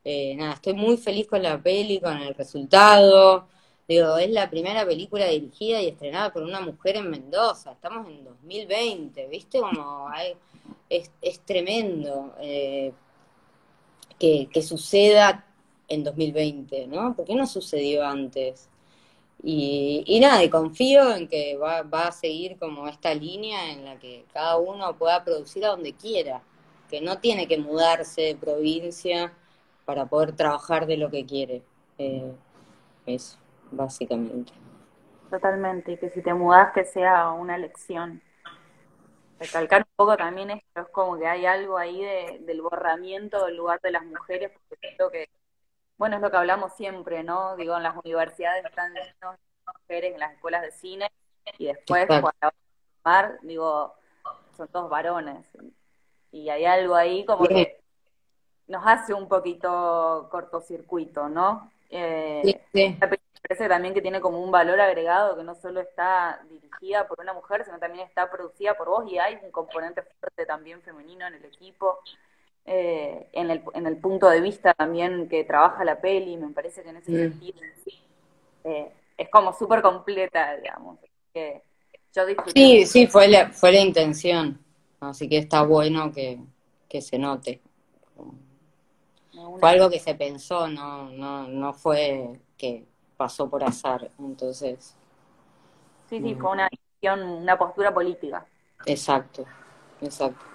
eh, 0.04 0.36
nada, 0.36 0.54
estoy 0.54 0.74
muy 0.74 0.98
feliz 0.98 1.28
con 1.28 1.44
la 1.44 1.62
peli, 1.62 2.00
con 2.00 2.18
el 2.18 2.34
resultado. 2.36 3.48
Digo, 3.88 4.18
es 4.18 4.30
la 4.32 4.50
primera 4.50 4.86
película 4.86 5.28
dirigida 5.28 5.82
y 5.82 5.90
estrenada 5.90 6.32
por 6.34 6.44
una 6.44 6.62
mujer 6.62 6.98
en 6.98 7.10
Mendoza. 7.10 7.74
Estamos 7.74 8.08
en 8.08 8.24
2020, 8.24 9.28
¿viste? 9.28 9.60
Como 9.60 10.08
es, 10.90 11.12
es, 11.22 11.40
tremendo 11.40 12.34
eh, 12.40 12.94
que, 14.20 14.62
suceda 14.62 15.46
en 15.88 16.04
2020, 16.04 16.88
¿no? 16.88 17.16
¿Por 17.16 17.26
qué 17.26 17.36
no 17.36 17.46
sucedió 17.48 18.06
antes? 18.06 18.70
Y, 19.44 20.04
y 20.06 20.20
nada, 20.20 20.44
y 20.44 20.50
confío 20.50 21.16
en 21.16 21.28
que 21.28 21.58
va, 21.58 21.82
va 21.84 22.08
a 22.08 22.12
seguir 22.12 22.58
como 22.58 22.88
esta 22.88 23.14
línea 23.14 23.72
en 23.72 23.86
la 23.86 23.98
que 23.98 24.26
cada 24.34 24.58
uno 24.58 24.96
pueda 24.98 25.24
producir 25.24 25.66
a 25.66 25.70
donde 25.70 25.94
quiera, 25.94 26.44
que 26.90 27.02
no 27.02 27.20
tiene 27.20 27.48
que 27.48 27.58
mudarse 27.58 28.22
de 28.22 28.36
provincia 28.36 29.34
para 29.86 30.06
poder 30.06 30.34
trabajar 30.36 30.86
de 30.86 30.98
lo 30.98 31.10
que 31.10 31.26
quiere. 31.26 31.64
Eh, 31.98 32.32
eso, 33.06 33.38
básicamente. 33.72 34.54
Totalmente, 35.30 35.94
y 35.94 35.98
que 35.98 36.10
si 36.10 36.22
te 36.22 36.34
mudas 36.34 36.74
que 36.74 36.84
sea 36.84 37.32
una 37.32 37.58
lección. 37.58 38.22
Recalcar 39.42 39.82
un 39.82 39.96
poco 39.96 40.16
también 40.18 40.52
esto, 40.52 40.82
es 40.82 40.88
como 40.90 41.18
que 41.18 41.26
hay 41.26 41.48
algo 41.48 41.76
ahí 41.76 42.00
del 42.42 42.62
borramiento 42.62 43.44
del 43.48 43.58
lugar 43.58 43.82
de 43.82 43.90
las 43.90 44.06
mujeres, 44.06 44.52
porque 44.52 44.76
siento 44.80 45.10
que, 45.10 45.30
bueno, 45.98 46.18
es 46.18 46.22
lo 46.22 46.30
que 46.30 46.38
hablamos 46.38 46.74
siempre, 46.76 47.24
¿no? 47.24 47.56
Digo, 47.56 47.76
en 47.76 47.82
las 47.82 47.96
universidades 47.98 48.64
están 48.64 48.94
llenos 48.94 49.40
mujeres, 49.66 50.14
en 50.14 50.20
las 50.20 50.34
escuelas 50.34 50.62
de 50.62 50.72
cine, 50.72 51.12
y 51.58 51.66
después 51.66 52.06
cuando 52.06 52.54
a 53.04 53.32
digo, 53.42 53.96
son 54.56 54.68
todos 54.68 54.92
varones. 54.92 55.44
Y 56.32 56.50
hay 56.50 56.66
algo 56.66 56.94
ahí 56.94 57.26
como 57.26 57.48
que 57.48 57.82
nos 58.68 58.86
hace 58.86 59.12
un 59.12 59.28
poquito 59.28 60.28
cortocircuito, 60.30 61.30
¿no? 61.30 61.72
Eh, 61.90 62.62
sí, 62.72 62.96
parece 63.42 63.68
también 63.68 63.94
que 63.94 64.02
tiene 64.02 64.22
como 64.22 64.42
un 64.42 64.52
valor 64.52 64.80
agregado, 64.80 65.38
que 65.38 65.44
no 65.44 65.56
solo 65.56 65.82
está 65.82 66.42
dirigida 66.50 67.08
por 67.08 67.20
una 67.20 67.34
mujer, 67.34 67.66
sino 67.66 67.80
también 67.80 68.08
está 68.08 68.30
producida 68.30 68.78
por 68.78 68.90
vos 68.90 69.12
y 69.12 69.18
hay 69.18 69.38
un 69.44 69.52
componente 69.52 70.04
fuerte 70.20 70.46
también 70.46 70.82
femenino 70.82 71.28
en 71.28 71.36
el 71.36 71.46
equipo. 71.46 72.00
Eh, 72.66 73.28
en, 73.34 73.50
el, 73.50 73.64
en 73.74 73.88
el 73.88 73.98
punto 73.98 74.30
de 74.30 74.40
vista 74.40 74.76
también 74.76 75.28
que 75.28 75.44
trabaja 75.44 75.84
la 75.84 76.00
peli, 76.00 76.38
me 76.38 76.54
parece 76.54 76.84
que 76.84 76.90
en 76.90 76.98
ese 76.98 77.12
mm. 77.12 77.16
sentido 77.16 77.60
eh, 78.64 78.92
es 79.18 79.30
como 79.30 79.52
súper 79.54 79.82
completa, 79.82 80.56
digamos. 80.58 81.00
Que 81.34 81.64
yo 82.14 82.24
sí, 82.54 82.86
sí, 82.86 83.08
fue 83.08 83.28
la, 83.28 83.50
fue 83.50 83.72
la 83.72 83.80
intención, 83.80 84.60
así 85.00 85.28
que 85.28 85.38
está 85.38 85.64
bueno 85.64 86.12
que, 86.12 86.40
que 86.88 87.02
se 87.02 87.18
note. 87.18 87.62
Fue 89.60 89.70
algo 89.70 89.90
que 89.90 90.00
se 90.00 90.14
pensó, 90.14 90.68
no, 90.68 91.10
no, 91.10 91.48
no 91.48 91.74
fue 91.74 92.40
que 92.58 92.86
pasó 93.22 93.48
por 93.48 93.64
azar, 93.64 94.10
entonces. 94.18 94.96
Sí, 96.10 96.22
sí, 96.22 96.36
fue 96.36 96.52
una 96.52 96.70
una 97.04 97.58
postura 97.58 97.92
política. 97.94 98.46
Exacto, 98.86 99.46
exacto. 100.02 100.46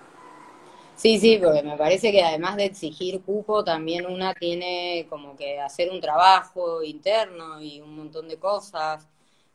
Sí, 0.95 1.19
sí, 1.19 1.39
porque 1.43 1.63
me 1.63 1.77
parece 1.77 2.11
que 2.11 2.23
además 2.23 2.57
de 2.57 2.65
exigir 2.65 3.21
cupo, 3.23 3.63
también 3.63 4.07
una 4.07 4.33
tiene 4.35 5.07
como 5.11 5.37
que 5.37 5.61
hacer 5.61 5.91
un 5.91 6.01
trabajo 6.01 6.83
interno 6.83 7.61
y 7.61 7.81
un 7.83 7.95
montón 7.97 8.29
de 8.29 8.39
cosas. 8.39 9.07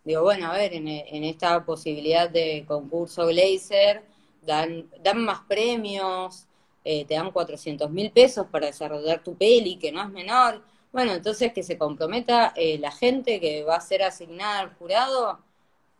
Digo, 0.03 0.21
bueno, 0.23 0.47
a 0.51 0.53
ver, 0.53 0.73
en, 0.73 0.87
en 0.87 1.23
esta 1.23 1.65
posibilidad 1.65 2.29
de 2.29 2.63
concurso 2.67 3.25
Glazer 3.27 4.03
dan, 4.41 4.87
dan 5.03 5.23
más 5.25 5.41
premios, 5.47 6.45
eh, 6.83 7.05
te 7.05 7.15
dan 7.15 7.31
400 7.31 7.89
mil 7.89 8.11
pesos 8.11 8.45
para 8.51 8.67
desarrollar 8.67 9.23
tu 9.23 9.35
peli, 9.35 9.77
que 9.77 9.91
no 9.91 10.01
es 10.03 10.09
menor. 10.09 10.63
Bueno, 10.91 11.13
entonces 11.13 11.53
que 11.53 11.63
se 11.63 11.77
comprometa 11.77 12.53
eh, 12.55 12.77
la 12.77 12.91
gente 12.91 13.39
que 13.39 13.63
va 13.63 13.75
a 13.75 13.81
ser 13.81 14.03
asignada 14.03 14.59
al 14.59 14.73
jurado 14.75 15.39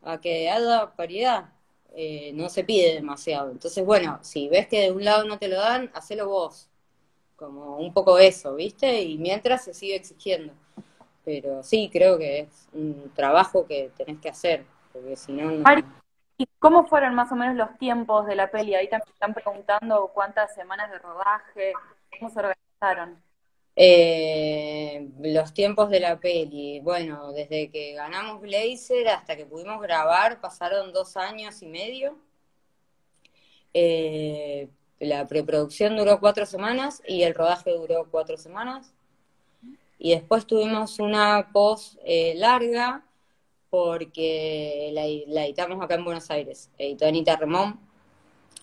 a 0.03 0.19
que 0.19 0.50
haga 0.50 0.93
paridad. 0.95 1.50
Eh, 1.93 2.31
no 2.33 2.50
se 2.50 2.63
pide 2.63 2.95
demasiado. 2.95 3.51
Entonces, 3.51 3.86
bueno, 3.86 4.19
si 4.21 4.50
ves 4.50 4.67
que 4.67 4.81
de 4.81 4.91
un 4.91 5.03
lado 5.03 5.25
no 5.25 5.38
te 5.38 5.48
lo 5.48 5.57
dan, 5.57 5.91
hacelo 5.93 6.27
vos. 6.27 6.69
Como 7.36 7.77
un 7.77 7.93
poco 7.93 8.17
eso, 8.17 8.55
¿viste? 8.55 9.01
Y 9.01 9.17
mientras 9.17 9.63
se 9.63 9.74
sigue 9.74 9.95
exigiendo. 9.95 10.53
Pero 11.24 11.63
sí, 11.63 11.89
creo 11.91 12.17
que 12.17 12.41
es 12.41 12.67
un 12.74 13.12
trabajo 13.15 13.65
que 13.65 13.91
tenés 13.95 14.19
que 14.19 14.29
hacer, 14.29 14.65
porque 14.91 15.15
si 15.15 15.33
no... 15.33 15.63
¿Y 16.38 16.48
cómo 16.57 16.88
fueron 16.88 17.13
más 17.13 17.31
o 17.31 17.36
menos 17.36 17.55
los 17.55 17.77
tiempos 17.77 18.25
de 18.25 18.36
la 18.36 18.50
peli? 18.50 18.74
Ahí 18.74 18.89
también 18.89 19.13
están 19.13 19.33
preguntando 19.36 20.10
cuántas 20.12 20.55
semanas 20.55 20.89
de 20.89 20.98
rodaje, 20.98 21.74
cómo 22.17 22.31
se 22.31 22.39
organizaron. 22.39 23.21
Eh, 23.75 25.10
los 25.22 25.54
tiempos 25.54 25.90
de 25.90 26.01
la 26.01 26.20
peli, 26.20 26.80
bueno, 26.82 27.32
desde 27.32 27.70
que 27.72 27.94
ganamos 27.94 28.42
Blazer 28.42 29.08
hasta 29.10 29.38
que 29.38 29.46
pudimos 29.46 29.82
grabar 29.82 30.42
pasaron 30.42 30.92
dos 30.94 31.16
años 31.18 31.62
y 31.62 31.68
medio. 31.68 32.18
Eh, 33.74 34.70
la 35.00 35.25
preproducción 35.28 35.98
duró 35.98 36.20
cuatro 36.20 36.46
semanas 36.46 37.01
y 37.08 37.24
el 37.24 37.34
rodaje 37.34 37.72
duró 37.72 38.08
cuatro 38.12 38.38
semanas. 38.38 38.94
Y 39.98 40.12
después 40.12 40.46
tuvimos 40.46 41.00
una 41.00 41.51
post 41.54 41.98
eh, 42.04 42.34
larga 42.36 43.06
porque 43.72 44.92
la, 44.94 45.46
editamos 45.46 45.82
acá 45.84 45.96
en 45.96 46.06
Buenos 46.06 46.30
Aires. 46.30 46.70
Editó 46.78 47.08
Anita 47.08 47.36
Remón. 47.36 47.80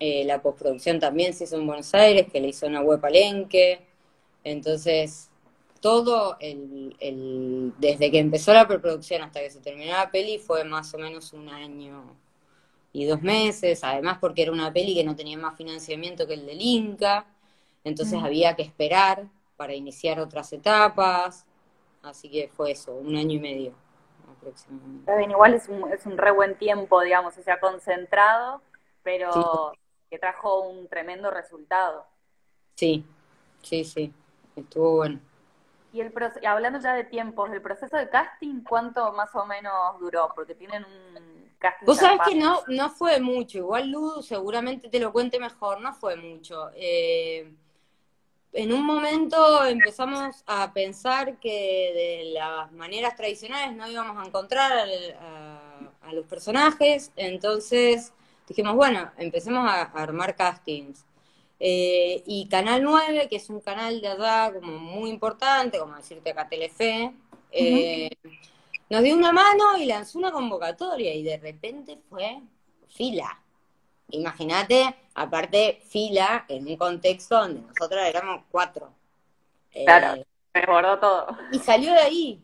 Eh, 0.00 0.24
la 0.24 0.42
postproducción 0.42 1.00
también 1.00 1.32
se 1.34 1.44
hizo 1.44 1.56
en 1.56 1.66
Buenos 1.66 1.92
Aires, 1.94 2.26
que 2.30 2.40
le 2.40 2.48
hizo 2.48 2.66
una 2.66 2.82
web 2.82 3.00
palenque. 3.00 3.87
Entonces, 4.50 5.30
todo 5.80 6.36
el, 6.40 7.74
desde 7.78 8.10
que 8.10 8.18
empezó 8.18 8.52
la 8.52 8.66
preproducción 8.66 9.22
hasta 9.22 9.40
que 9.40 9.50
se 9.50 9.60
terminó 9.60 9.92
la 9.92 10.10
peli 10.10 10.38
fue 10.38 10.64
más 10.64 10.92
o 10.94 10.98
menos 10.98 11.32
un 11.32 11.48
año 11.48 12.16
y 12.92 13.04
dos 13.04 13.22
meses, 13.22 13.84
además 13.84 14.18
porque 14.20 14.42
era 14.42 14.52
una 14.52 14.72
peli 14.72 14.94
que 14.94 15.04
no 15.04 15.14
tenía 15.14 15.38
más 15.38 15.56
financiamiento 15.56 16.26
que 16.26 16.34
el 16.34 16.46
del 16.46 16.60
Inca, 16.60 17.26
entonces 17.84 18.18
había 18.20 18.56
que 18.56 18.62
esperar 18.62 19.28
para 19.56 19.74
iniciar 19.74 20.18
otras 20.18 20.52
etapas, 20.52 21.44
así 22.02 22.28
que 22.28 22.48
fue 22.48 22.72
eso, 22.72 22.94
un 22.94 23.14
año 23.14 23.34
y 23.34 23.40
medio 23.40 23.88
igual 25.30 25.54
es 25.54 25.68
un, 25.68 25.92
es 25.92 26.06
un 26.06 26.18
re 26.18 26.30
buen 26.30 26.56
tiempo, 26.56 27.00
digamos, 27.02 27.36
o 27.38 27.42
sea, 27.42 27.60
concentrado, 27.60 28.62
pero 29.02 29.72
que 30.10 30.18
trajo 30.18 30.62
un 30.62 30.88
tremendo 30.88 31.30
resultado. 31.30 32.06
Sí, 32.74 33.04
sí, 33.62 33.84
sí, 33.84 34.12
estuvo 34.60 34.96
bueno. 34.96 35.20
Y 35.92 36.00
el 36.00 36.12
hablando 36.46 36.80
ya 36.80 36.94
de 36.94 37.04
tiempos, 37.04 37.50
el 37.50 37.62
proceso 37.62 37.96
de 37.96 38.08
casting, 38.08 38.62
¿cuánto 38.62 39.12
más 39.12 39.34
o 39.34 39.46
menos 39.46 39.98
duró? 39.98 40.30
Porque 40.34 40.54
tienen 40.54 40.84
un 40.84 41.50
casting. 41.58 41.86
Vos 41.86 41.98
sabés 41.98 42.20
que 42.26 42.34
no, 42.34 42.60
no 42.68 42.90
fue 42.90 43.20
mucho, 43.20 43.58
igual 43.58 43.90
Ludo 43.90 44.22
seguramente 44.22 44.88
te 44.88 45.00
lo 45.00 45.12
cuente 45.12 45.40
mejor, 45.40 45.80
no 45.80 45.94
fue 45.94 46.16
mucho. 46.16 46.70
Eh, 46.74 47.50
en 48.52 48.72
un 48.72 48.84
momento 48.84 49.64
empezamos 49.64 50.42
a 50.46 50.72
pensar 50.72 51.38
que 51.38 51.92
de 51.94 52.32
las 52.32 52.72
maneras 52.72 53.14
tradicionales 53.14 53.76
no 53.76 53.88
íbamos 53.88 54.16
a 54.22 54.26
encontrar 54.26 54.72
a, 55.20 56.12
los 56.12 56.26
personajes, 56.26 57.12
entonces 57.16 58.14
dijimos, 58.46 58.74
bueno, 58.74 59.10
empecemos 59.18 59.70
a, 59.70 59.82
armar 59.82 60.34
castings. 60.34 61.04
Eh, 61.60 62.22
y 62.26 62.48
Canal 62.48 62.82
9, 62.82 63.28
que 63.28 63.36
es 63.36 63.50
un 63.50 63.60
canal 63.60 64.00
de 64.00 64.08
edad 64.08 64.54
como 64.54 64.78
muy 64.78 65.10
importante, 65.10 65.78
como 65.78 65.96
decirte 65.96 66.30
acá 66.30 66.48
Telefe, 66.48 67.12
eh, 67.50 68.10
nos 68.88 69.02
dio 69.02 69.16
una 69.16 69.32
mano 69.32 69.76
y 69.76 69.86
lanzó 69.86 70.18
una 70.18 70.30
convocatoria 70.30 71.14
y 71.14 71.22
de 71.22 71.36
repente 71.36 71.98
fue 72.08 72.40
fila. 72.88 73.42
Imagínate 74.10 74.94
aparte 75.14 75.80
fila 75.84 76.46
en 76.48 76.66
un 76.66 76.76
contexto 76.76 77.38
donde 77.38 77.60
nosotros 77.60 78.00
éramos 78.06 78.44
cuatro. 78.50 78.92
Claro, 79.70 80.22
me 80.54 80.66
bordó 80.66 80.98
todo. 80.98 81.26
Y 81.52 81.58
salió 81.58 81.92
de 81.92 81.98
ahí. 81.98 82.42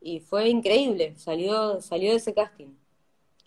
Y 0.00 0.20
fue 0.20 0.48
increíble, 0.48 1.14
salió, 1.16 1.80
salió 1.80 2.10
de 2.12 2.16
ese 2.16 2.32
casting. 2.32 2.74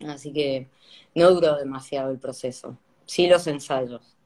Así 0.07 0.33
que 0.33 0.69
no 1.15 1.31
duró 1.31 1.55
demasiado 1.55 2.11
el 2.11 2.19
proceso. 2.19 2.77
Sí 3.05 3.27
los 3.27 3.47
ensayos. 3.47 4.17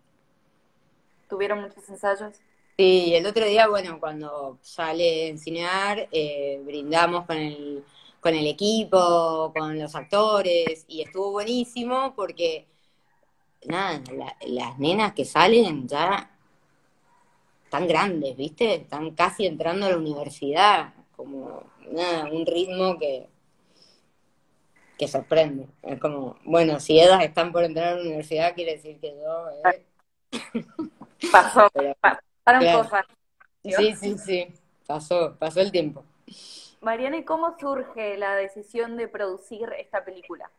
¿Tuvieron 1.30 1.62
muchos 1.62 1.88
ensayos? 1.90 2.40
Sí, 2.78 3.16
el 3.16 3.26
otro 3.26 3.46
día, 3.46 3.68
bueno, 3.70 4.00
cuando 4.00 4.60
sale 4.62 5.30
en 5.30 5.40
Cinear, 5.40 6.10
eh, 6.12 6.62
brindamos 6.66 7.26
con 7.26 7.38
el, 7.38 7.86
con 8.20 8.36
el 8.36 8.46
equipo, 8.48 9.54
con 9.56 9.80
los 9.80 9.96
actores, 9.96 10.84
y 10.88 11.02
estuvo 11.02 11.32
buenísimo 11.32 12.14
porque, 12.16 12.68
nada, 13.66 14.02
las 14.46 14.78
nenas 14.78 15.14
que 15.14 15.24
salen 15.24 15.88
ya 15.88 16.30
están 17.64 17.88
grandes, 17.88 18.36
¿viste? 18.36 18.76
Están 18.76 19.12
casi 19.12 19.46
entrando 19.46 19.86
a 19.86 19.92
la 19.92 19.98
universidad, 19.98 20.94
como, 21.16 21.64
nada, 21.92 22.26
un 22.26 22.46
ritmo 22.46 23.00
que, 23.00 23.30
que 24.98 25.08
sorprende. 25.08 25.68
Es 25.84 26.00
como, 26.00 26.38
bueno, 26.44 26.80
si 26.82 27.00
ellas 27.00 27.24
están 27.24 27.52
por 27.54 27.64
entrar 27.64 27.88
a 27.88 27.96
la 27.96 28.02
universidad, 28.02 28.54
quiere 28.54 28.74
decir 28.74 29.00
que 29.00 29.16
yo... 29.16 29.72
Eh... 29.72 29.86
Pasó, 31.32 31.68
pasaron 32.02 32.84
cosas. 32.84 33.06
Sí, 33.64 33.96
sí, 33.96 34.18
sí, 34.18 34.48
pasó, 34.86 35.36
pasó 35.40 35.62
el 35.62 35.72
tiempo. 35.72 36.04
Mariana, 36.82 37.18
¿y 37.18 37.24
cómo 37.24 37.58
surge 37.60 38.18
la 38.18 38.36
decisión 38.36 38.96
de 38.96 39.08
producir 39.08 39.70
esta 39.78 40.06
película? 40.06 40.52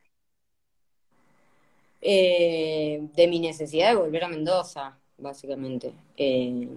Eh, 2.01 3.09
de 3.15 3.29
mi 3.29 3.39
necesidad 3.39 3.91
de 3.91 3.97
volver 3.97 4.25
a 4.25 4.29
Mendoza, 4.29 4.99
básicamente. 5.19 5.93
Eh, 6.17 6.69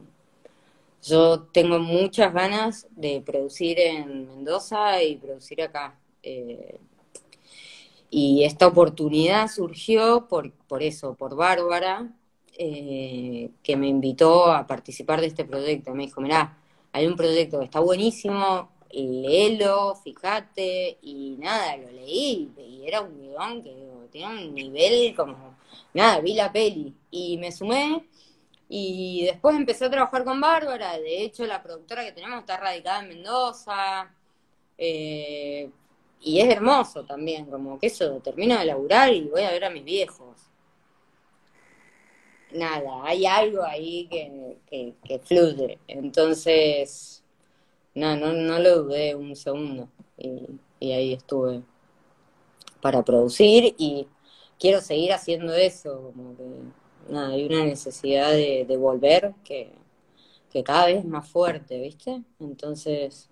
yo 1.03 1.41
tengo 1.43 1.79
muchas 1.79 2.33
ganas 2.33 2.87
de 2.91 3.21
producir 3.21 3.79
en 3.79 4.27
Mendoza 4.27 5.01
y 5.01 5.15
producir 5.15 5.61
acá. 5.61 5.99
Eh, 6.21 6.79
y 8.09 8.43
esta 8.43 8.67
oportunidad 8.67 9.47
surgió 9.47 10.27
por, 10.27 10.51
por 10.51 10.83
eso, 10.83 11.13
por 11.13 11.35
Bárbara, 11.35 12.11
eh, 12.61 13.51
que 13.63 13.77
me 13.77 13.87
invitó 13.87 14.51
a 14.51 14.67
participar 14.67 15.21
de 15.21 15.27
este 15.27 15.45
proyecto. 15.45 15.95
Me 15.95 16.05
dijo, 16.05 16.19
mirá, 16.19 16.57
hay 16.91 17.07
un 17.07 17.15
proyecto 17.15 17.57
que 17.59 17.65
está 17.65 17.79
buenísimo, 17.79 18.69
léelo, 18.91 19.95
fíjate, 19.95 20.97
y 21.01 21.37
nada, 21.39 21.77
lo 21.77 21.89
leí, 21.89 22.51
y 22.57 22.85
era 22.85 22.99
un 22.99 23.17
guion 23.17 23.63
que 23.63 23.73
tenía 24.11 24.27
un 24.27 24.53
nivel 24.53 25.15
como, 25.15 25.55
nada, 25.93 26.19
vi 26.19 26.33
la 26.33 26.51
peli, 26.51 26.93
y 27.11 27.37
me 27.37 27.51
sumé, 27.51 28.05
y 28.67 29.23
después 29.25 29.55
empecé 29.55 29.85
a 29.85 29.91
trabajar 29.91 30.25
con 30.25 30.41
Bárbara, 30.41 30.99
de 30.99 31.23
hecho 31.23 31.45
la 31.45 31.63
productora 31.63 32.03
que 32.03 32.11
tenemos 32.11 32.39
está 32.39 32.57
radicada 32.57 33.01
en 33.03 33.07
Mendoza, 33.07 34.13
eh, 34.77 35.69
y 36.21 36.39
es 36.41 36.49
hermoso 36.49 37.05
también, 37.05 37.45
como 37.45 37.79
que 37.79 37.87
eso, 37.87 38.19
termino 38.19 38.57
de 38.59 38.65
laburar 38.65 39.13
y 39.13 39.29
voy 39.29 39.43
a 39.43 39.51
ver 39.51 39.63
a 39.63 39.69
mis 39.69 39.85
viejos. 39.85 40.48
Nada, 42.51 43.03
hay 43.03 43.25
algo 43.25 43.63
ahí 43.63 44.07
que, 44.07 44.95
que, 45.03 45.19
fluye. 45.19 45.77
Entonces, 45.87 47.23
no, 47.93 48.15
no, 48.15 48.33
no 48.33 48.59
lo 48.59 48.83
dudé 48.83 49.15
un 49.15 49.35
segundo. 49.35 49.87
Y, 50.17 50.47
y 50.79 50.91
ahí 50.91 51.13
estuve 51.13 51.61
para 52.81 53.03
producir 53.03 53.75
y 53.77 54.07
quiero 54.59 54.81
seguir 54.81 55.13
haciendo 55.13 55.53
eso, 55.53 56.11
como 56.15 56.35
que 56.35 56.43
nada, 57.11 57.29
hay 57.29 57.45
una 57.45 57.65
necesidad 57.65 58.31
de, 58.31 58.65
de 58.67 58.77
volver 58.77 59.33
que, 59.43 59.71
que, 60.51 60.63
cada 60.63 60.87
vez 60.87 60.99
es 60.99 61.05
más 61.05 61.27
fuerte, 61.27 61.79
¿viste? 61.79 62.21
Entonces, 62.39 63.29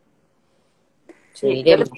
seguiremos 1.34 1.89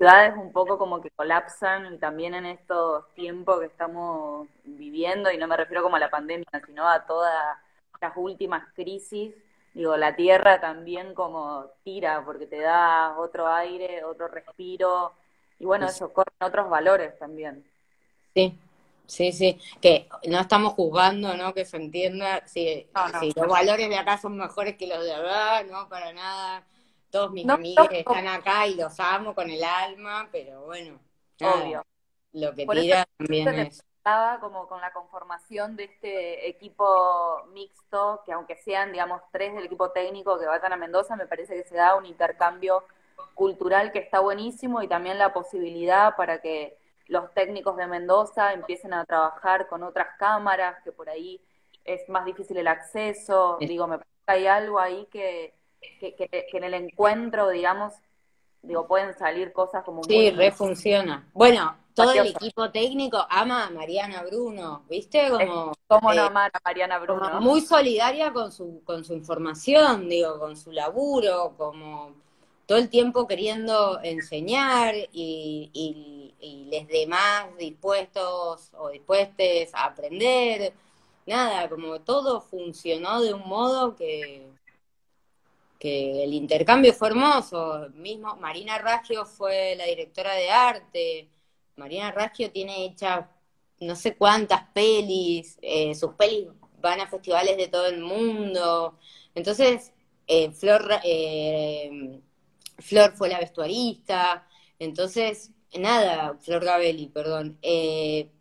ciudades 0.00 0.34
un 0.38 0.50
poco 0.50 0.78
como 0.78 1.02
que 1.02 1.10
colapsan 1.10 1.92
y 1.92 1.98
también 1.98 2.32
en 2.32 2.46
estos 2.46 3.04
tiempos 3.12 3.60
que 3.60 3.66
estamos 3.66 4.48
viviendo, 4.64 5.30
y 5.30 5.36
no 5.36 5.46
me 5.46 5.58
refiero 5.58 5.82
como 5.82 5.96
a 5.96 5.98
la 5.98 6.08
pandemia, 6.08 6.46
sino 6.64 6.88
a 6.88 7.04
todas 7.04 7.58
las 8.00 8.12
últimas 8.16 8.66
crisis, 8.72 9.34
digo, 9.74 9.98
la 9.98 10.16
tierra 10.16 10.58
también 10.58 11.12
como 11.12 11.66
tira, 11.84 12.24
porque 12.24 12.46
te 12.46 12.60
da 12.60 13.14
otro 13.18 13.46
aire, 13.46 14.02
otro 14.02 14.28
respiro, 14.28 15.12
y 15.58 15.66
bueno, 15.66 15.86
eso 15.86 16.10
corre 16.14 16.32
otros 16.40 16.70
valores 16.70 17.18
también. 17.18 17.62
Sí, 18.32 18.58
sí, 19.04 19.32
sí, 19.32 19.60
que 19.82 20.08
no 20.28 20.40
estamos 20.40 20.72
juzgando, 20.72 21.36
¿no? 21.36 21.52
Que 21.52 21.66
se 21.66 21.76
entienda 21.76 22.40
si, 22.46 22.88
si 23.20 23.32
los 23.36 23.48
valores 23.48 23.86
de 23.86 23.98
acá 23.98 24.16
son 24.16 24.38
mejores 24.38 24.78
que 24.78 24.86
los 24.86 25.04
de 25.04 25.12
allá, 25.12 25.62
no, 25.64 25.90
para 25.90 26.14
nada 26.14 26.64
todos 27.10 27.30
mis 27.32 27.48
amigos 27.48 27.88
están 27.90 28.26
acá 28.26 28.66
y 28.66 28.74
los 28.74 28.98
amo 29.00 29.34
con 29.34 29.50
el 29.50 29.62
alma, 29.62 30.28
pero 30.30 30.62
bueno, 30.66 30.98
obvio. 31.40 31.84
Lo 32.32 32.54
que 32.54 32.66
tira 32.66 33.06
también 33.18 33.48
es 33.48 33.84
como 34.40 34.66
con 34.66 34.80
la 34.80 34.92
conformación 34.92 35.76
de 35.76 35.84
este 35.84 36.48
equipo 36.48 37.44
mixto, 37.52 38.22
que 38.24 38.32
aunque 38.32 38.56
sean, 38.56 38.92
digamos, 38.92 39.20
tres 39.30 39.54
del 39.54 39.66
equipo 39.66 39.90
técnico 39.90 40.38
que 40.38 40.46
vayan 40.46 40.72
a 40.72 40.76
Mendoza, 40.76 41.16
me 41.16 41.26
parece 41.26 41.54
que 41.54 41.68
se 41.68 41.76
da 41.76 41.96
un 41.96 42.06
intercambio 42.06 42.84
cultural 43.34 43.92
que 43.92 43.98
está 43.98 44.20
buenísimo 44.20 44.82
y 44.82 44.88
también 44.88 45.18
la 45.18 45.32
posibilidad 45.32 46.16
para 46.16 46.40
que 46.40 46.78
los 47.06 47.32
técnicos 47.34 47.76
de 47.76 47.86
Mendoza 47.86 48.52
empiecen 48.52 48.94
a 48.94 49.04
trabajar 49.04 49.66
con 49.68 49.82
otras 49.82 50.08
cámaras, 50.18 50.82
que 50.82 50.92
por 50.92 51.10
ahí 51.10 51.40
es 51.84 52.08
más 52.08 52.24
difícil 52.24 52.56
el 52.56 52.68
acceso. 52.68 53.58
Digo, 53.60 53.86
me 53.86 53.98
parece 53.98 54.16
que 54.26 54.32
hay 54.32 54.46
algo 54.46 54.78
ahí 54.78 55.06
que, 55.10 55.54
que, 55.98 56.46
en 56.52 56.64
el 56.64 56.74
encuentro, 56.74 57.48
digamos, 57.50 57.94
digo, 58.62 58.86
pueden 58.86 59.16
salir 59.18 59.52
cosas 59.52 59.84
como 59.84 60.04
sí, 60.04 60.30
refunciona. 60.30 61.28
Bueno, 61.32 61.76
todo 61.94 62.12
el 62.12 62.28
equipo 62.28 62.70
técnico 62.70 63.26
ama 63.28 63.66
a 63.66 63.70
Mariana 63.70 64.22
Bruno, 64.22 64.84
¿viste? 64.88 65.28
Como, 65.28 65.72
¿Cómo 65.86 66.12
no 66.12 66.22
eh, 66.22 66.26
amar 66.26 66.50
a 66.54 66.60
Mariana 66.64 66.98
Bruno? 66.98 67.40
Muy 67.40 67.60
solidaria 67.60 68.32
con 68.32 68.52
su, 68.52 68.82
con 68.84 69.04
su 69.04 69.12
información, 69.14 70.08
digo, 70.08 70.38
con 70.38 70.56
su 70.56 70.72
laburo, 70.72 71.54
como 71.56 72.12
todo 72.66 72.78
el 72.78 72.88
tiempo 72.88 73.26
queriendo 73.26 74.00
enseñar 74.02 74.94
y, 75.12 75.70
y, 75.72 76.34
y 76.40 76.64
les 76.70 76.86
demás 76.88 77.46
dispuestos 77.58 78.70
o 78.78 78.90
dispuestes 78.90 79.74
a 79.74 79.86
aprender. 79.86 80.72
Nada, 81.26 81.68
como 81.68 82.00
todo 82.00 82.40
funcionó 82.40 83.20
de 83.20 83.34
un 83.34 83.46
modo 83.46 83.94
que, 83.94 84.48
que 85.80 86.24
el 86.24 86.34
intercambio 86.34 86.92
fue 86.92 87.08
hermoso. 87.08 87.88
Mismo 87.94 88.36
Marina 88.36 88.78
Raggio 88.78 89.24
fue 89.26 89.74
la 89.76 89.86
directora 89.86 90.34
de 90.34 90.50
arte. 90.50 91.30
Marina 91.76 92.12
Raggio 92.12 92.52
tiene 92.52 92.84
hecha 92.84 93.30
no 93.80 93.96
sé 93.96 94.16
cuántas 94.16 94.62
pelis, 94.74 95.58
eh, 95.62 95.94
sus 95.94 96.14
pelis 96.14 96.48
van 96.80 97.00
a 97.00 97.08
festivales 97.08 97.56
de 97.56 97.68
todo 97.68 97.86
el 97.86 98.00
mundo. 98.00 98.98
Entonces, 99.34 99.92
eh, 100.26 100.50
Flor, 100.52 101.00
eh, 101.04 102.20
Flor 102.78 103.12
fue 103.16 103.28
la 103.30 103.40
vestuarista. 103.40 104.46
Entonces, 104.78 105.52
nada, 105.78 106.36
Flor 106.40 106.64
Gabelli, 106.64 107.08
perdón. 107.08 107.58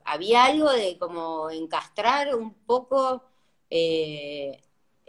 había 0.05 0.45
algo 0.45 0.71
de 0.71 0.97
como 0.97 1.49
encastrar 1.51 2.35
un 2.35 2.53
poco 2.65 3.23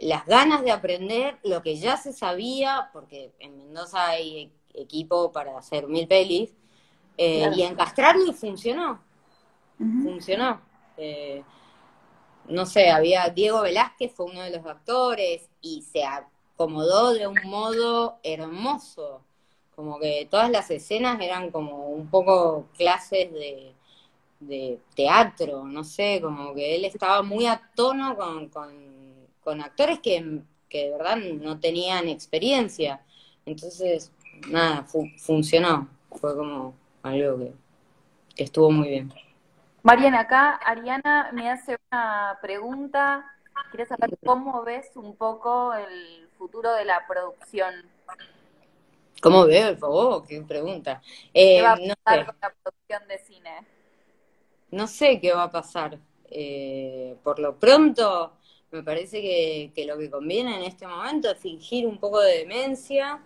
las 0.01 0.25
ganas 0.25 0.63
de 0.63 0.71
aprender 0.71 1.37
lo 1.43 1.61
que 1.61 1.77
ya 1.77 1.95
se 1.95 2.11
sabía, 2.11 2.89
porque 2.91 3.33
en 3.37 3.55
Mendoza 3.57 4.07
hay 4.07 4.51
equipo 4.73 5.31
para 5.31 5.57
hacer 5.57 5.87
mil 5.87 6.07
pelis, 6.07 6.51
eh, 7.17 7.47
y 7.55 7.61
encastrarlo 7.61 8.25
y 8.25 8.33
funcionó. 8.33 8.99
Funcionó. 9.77 10.59
Eh, 10.97 11.43
no 12.47 12.65
sé, 12.65 12.89
había 12.89 13.29
Diego 13.29 13.61
Velázquez, 13.61 14.11
fue 14.11 14.25
uno 14.25 14.41
de 14.41 14.49
los 14.49 14.65
actores, 14.65 15.47
y 15.61 15.83
se 15.83 16.03
acomodó 16.03 17.13
de 17.13 17.27
un 17.27 17.37
modo 17.43 18.17
hermoso. 18.23 19.21
Como 19.75 19.99
que 19.99 20.27
todas 20.31 20.49
las 20.49 20.71
escenas 20.71 21.21
eran 21.21 21.51
como 21.51 21.89
un 21.89 22.07
poco 22.07 22.65
clases 22.75 23.31
de, 23.31 23.75
de 24.39 24.79
teatro, 24.95 25.63
no 25.63 25.83
sé, 25.83 26.19
como 26.21 26.55
que 26.55 26.75
él 26.75 26.85
estaba 26.85 27.21
muy 27.21 27.45
a 27.45 27.69
tono 27.75 28.15
con 28.17 28.49
con 28.49 29.00
actores 29.61 29.99
que, 29.99 30.41
de 30.69 30.91
verdad 30.91 31.17
no 31.17 31.59
tenían 31.59 32.07
experiencia. 32.07 33.01
Entonces, 33.45 34.11
nada, 34.47 34.85
funcionó. 35.17 35.87
Fue 36.11 36.35
como 36.35 36.75
algo 37.03 37.39
que, 38.35 38.43
estuvo 38.43 38.71
muy 38.71 38.89
bien. 38.89 39.13
Mariana, 39.83 40.21
acá 40.21 40.51
Ariana 40.55 41.31
me 41.33 41.49
hace 41.49 41.77
una 41.91 42.37
pregunta. 42.41 43.25
Quería 43.71 43.85
saber 43.85 44.17
cómo 44.23 44.63
ves 44.63 44.91
un 44.95 45.15
poco 45.15 45.73
el 45.73 46.27
futuro 46.37 46.73
de 46.73 46.85
la 46.85 47.05
producción. 47.07 47.73
¿Cómo 49.21 49.45
veo? 49.45 49.77
Oh, 49.81 50.23
qué 50.23 50.41
pregunta. 50.41 51.01
¿Qué 51.33 51.61
va 51.61 51.73
a 51.73 51.77
eh, 51.77 51.93
pasar 52.03 52.25
con 52.25 52.35
la 52.41 52.53
producción 52.63 53.07
de 53.07 53.17
cine? 53.19 53.67
No 54.71 54.87
sé 54.87 55.19
qué 55.19 55.33
va 55.33 55.43
a 55.43 55.51
pasar. 55.51 55.99
Eh, 56.29 57.17
por 57.23 57.39
lo 57.39 57.57
pronto, 57.57 58.37
me 58.71 58.83
parece 58.83 59.21
que, 59.21 59.71
que, 59.75 59.85
lo 59.85 59.97
que 59.97 60.09
conviene 60.09 60.55
en 60.55 60.63
este 60.63 60.87
momento 60.87 61.29
es 61.29 61.37
fingir 61.37 61.85
un 61.85 61.97
poco 61.97 62.21
de 62.21 62.39
demencia 62.39 63.21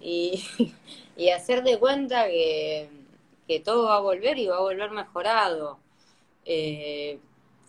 y, 0.00 0.44
y 1.16 1.28
hacer 1.30 1.62
de 1.62 1.78
cuenta 1.78 2.26
que, 2.26 2.88
que, 3.46 3.60
todo 3.60 3.88
va 3.88 3.96
a 3.96 4.00
volver 4.00 4.38
y 4.38 4.46
va 4.46 4.58
a 4.58 4.60
volver 4.60 4.90
mejorado. 4.90 5.78
Eh, 6.44 7.18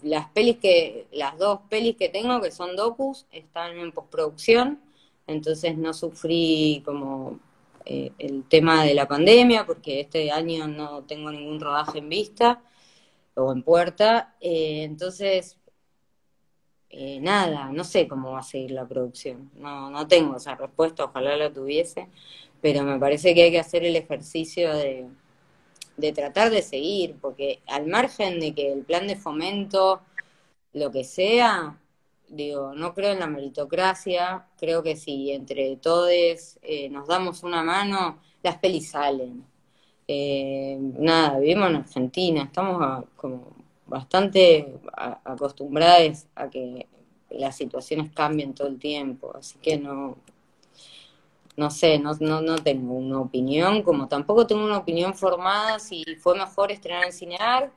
las 0.03 0.29
pelis 0.29 0.58
que, 0.58 1.08
las 1.12 1.38
dos 1.38 1.62
pelis 1.69 1.95
que 1.95 2.10
tengo, 2.10 2.41
que 2.41 2.51
son 2.51 2.75
docus, 2.75 3.25
están 3.32 3.77
en 3.77 3.91
postproducción, 3.91 4.82
entonces 5.27 5.77
no 5.77 5.93
sufrí 5.93 6.82
como 6.86 7.39
eh, 7.86 8.12
el 8.19 8.43
tema 8.45 8.84
de 8.84 8.93
la 8.93 9.08
pandemia, 9.08 9.65
porque 9.65 10.01
este 10.01 10.32
año 10.32 10.67
no 10.67 11.03
tengo 11.03 11.32
ningún 11.32 11.60
rodaje 11.60 11.99
en 11.99 12.10
vista 12.10 12.62
o 13.36 13.51
en 13.51 13.63
puerta, 13.63 14.36
eh, 14.41 14.84
entonces 14.84 15.58
eh, 16.93 17.19
nada, 17.19 17.71
no 17.71 17.84
sé 17.84 18.08
cómo 18.08 18.32
va 18.32 18.39
a 18.39 18.43
seguir 18.43 18.71
la 18.71 18.88
producción, 18.88 19.51
no, 19.56 19.89
no 19.89 20.08
tengo 20.08 20.38
esa 20.38 20.56
respuesta, 20.56 21.06
ojalá 21.06 21.36
la 21.36 21.51
tuviese, 21.51 22.08
pero 22.62 22.84
me 22.84 22.99
parece 22.99 23.34
que 23.36 23.43
hay 23.43 23.51
que 23.51 23.60
hacer 23.60 23.84
el 23.84 23.95
ejercicio 23.95 24.73
de 24.75 25.08
de 25.97 26.12
tratar 26.12 26.49
de 26.49 26.62
seguir, 26.62 27.17
porque 27.21 27.62
al 27.67 27.88
margen 27.88 28.39
de 28.39 28.53
que 28.53 28.71
el 28.71 28.84
plan 28.84 29.08
de 29.08 29.15
fomento, 29.15 30.01
lo 30.73 30.91
que 30.91 31.03
sea, 31.03 31.77
digo, 32.27 32.73
no 32.73 32.93
creo 32.93 33.13
en 33.13 33.19
la 33.19 33.27
meritocracia, 33.27 34.47
creo 34.58 34.82
que 34.84 34.95
si 34.95 35.32
entre 35.32 35.77
todos 35.77 36.10
eh, 36.62 36.89
nos 36.89 37.08
damos 37.08 37.43
una 37.43 37.63
mano, 37.63 38.19
las 38.41 38.58
pelis 38.58 38.91
salen. 38.91 39.45
Eh, 40.08 40.77
nada, 40.79 41.39
vivimos 41.39 41.69
en 41.69 41.75
Argentina, 41.77 42.43
estamos 42.43 43.06
como 43.15 43.56
bastante 43.86 44.80
acostumbrados 45.24 46.26
a 46.36 46.50
que 46.50 46.88
las 47.30 47.56
situaciones 47.58 48.12
cambien 48.12 48.54
todo 48.54 48.67
el 48.67 48.80
tiempo, 48.80 49.36
así 49.36 49.58
que 49.60 49.78
no, 49.78 50.17
no 51.56 51.69
sé, 51.69 52.00
no, 52.00 52.13
no, 52.19 52.41
no 52.41 52.56
tengo 52.56 52.93
una 52.93 53.19
opinión, 53.19 53.84
como 53.84 54.08
tampoco 54.08 54.48
tengo 54.48 54.63
una 54.63 54.78
opinión 54.78 55.13
formada 55.13 55.80
si 55.80 56.04
fue 56.19 56.38
mejor 56.38 56.72
estrenar 56.72 57.06
en 57.06 57.13
cinear 57.13 57.72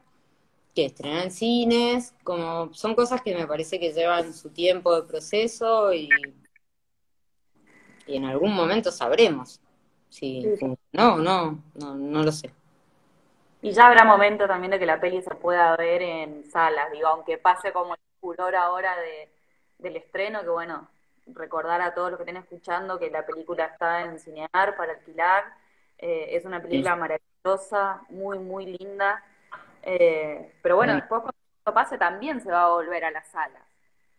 que 0.75 0.85
estrenar 0.85 1.25
en 1.25 1.31
cines, 1.31 2.15
como 2.23 2.73
son 2.75 2.95
cosas 2.95 3.23
que 3.23 3.35
me 3.35 3.47
parece 3.47 3.81
que 3.81 3.95
llevan 3.95 4.35
su 4.35 4.51
tiempo 4.51 4.95
de 4.95 5.05
proceso 5.05 5.95
y, 5.95 6.11
y 8.07 8.17
en 8.17 8.27
algún 8.27 8.53
momento 8.55 8.93
sabremos 8.93 9.59
si 10.11 10.47
no, 10.93 11.17
no, 11.17 11.63
no, 11.75 11.95
no 11.95 12.23
lo 12.23 12.31
sé. 12.31 12.53
Y 13.67 13.73
ya 13.73 13.89
habrá 13.89 14.05
momento 14.05 14.47
también 14.47 14.71
de 14.71 14.79
que 14.79 14.87
la 14.87 15.01
peli 15.01 15.21
se 15.23 15.35
pueda 15.35 15.77
ver 15.77 16.01
en 16.01 16.49
salas, 16.49 16.89
digo, 16.93 17.09
aunque 17.09 17.37
pase 17.37 17.73
como 17.73 17.95
el 17.95 18.01
furor 18.21 18.55
ahora 18.55 18.97
de, 18.97 19.29
del 19.79 19.97
estreno, 19.97 20.43
que 20.43 20.51
bueno, 20.51 20.89
recordar 21.27 21.81
a 21.81 21.93
todos 21.93 22.13
los 22.13 22.19
que 22.19 22.23
estén 22.23 22.37
escuchando 22.37 22.97
que 22.97 23.11
la 23.11 23.27
película 23.27 23.65
está 23.65 24.03
en 24.03 24.21
Cinear 24.21 24.77
para 24.77 24.93
alquilar. 24.93 25.47
Eh, 25.99 26.29
es 26.37 26.45
una 26.45 26.63
película 26.63 26.95
maravillosa, 26.95 28.03
muy, 28.09 28.39
muy 28.39 28.67
linda. 28.67 29.25
Eh, 29.83 30.55
pero 30.63 30.77
bueno, 30.77 30.95
después 30.95 31.23
cuando 31.23 31.41
esto 31.59 31.75
pase 31.75 31.99
también 31.99 32.41
se 32.41 32.53
va 32.53 32.67
a 32.67 32.71
volver 32.71 33.05
a 33.05 33.11
las 33.11 33.27
salas. 33.27 33.65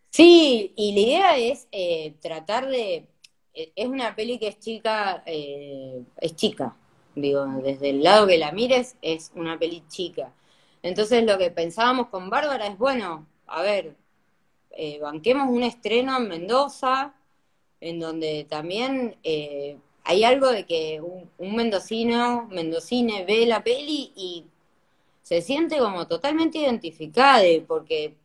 Sí, 0.10 0.74
y 0.76 0.94
la 0.94 1.00
idea 1.00 1.38
es 1.38 1.70
eh, 1.72 2.18
tratar 2.22 2.68
de... 2.68 3.08
Es 3.54 3.88
una 3.88 4.14
peli 4.14 4.40
que 4.40 4.50
es 4.50 4.60
chica, 4.60 5.24
es 5.26 6.36
chica, 6.36 6.76
digo, 7.22 7.46
desde 7.64 7.90
el 7.90 8.04
lado 8.04 8.28
que 8.28 8.38
la 8.38 8.52
mires 8.52 8.96
es 9.02 9.32
una 9.36 9.58
peli 9.60 9.84
chica. 9.88 10.34
Entonces 10.84 11.26
lo 11.26 11.38
que 11.38 11.52
pensábamos 11.52 12.08
con 12.08 12.30
Bárbara 12.30 12.68
es, 12.68 12.78
bueno, 12.78 13.28
a 13.48 13.62
ver, 13.62 13.96
eh, 14.72 15.00
banquemos 15.02 15.50
un 15.50 15.64
estreno 15.64 16.18
en 16.18 16.28
Mendoza, 16.28 17.16
en 17.82 18.00
donde 18.00 18.46
también 18.50 19.18
eh, 19.24 19.78
hay 20.04 20.24
algo 20.24 20.50
de 20.52 20.66
que 20.66 21.02
un, 21.02 21.56
mendocino, 21.56 22.48
mendocine 22.52 23.26
ve 23.26 23.46
la 23.46 23.64
peli 23.64 24.14
y 24.16 24.46
se 25.24 25.42
siente 25.42 25.80
como 25.80 26.08
totalmente 26.08 26.60
identificada, 26.60 27.44
porque, 27.68 28.16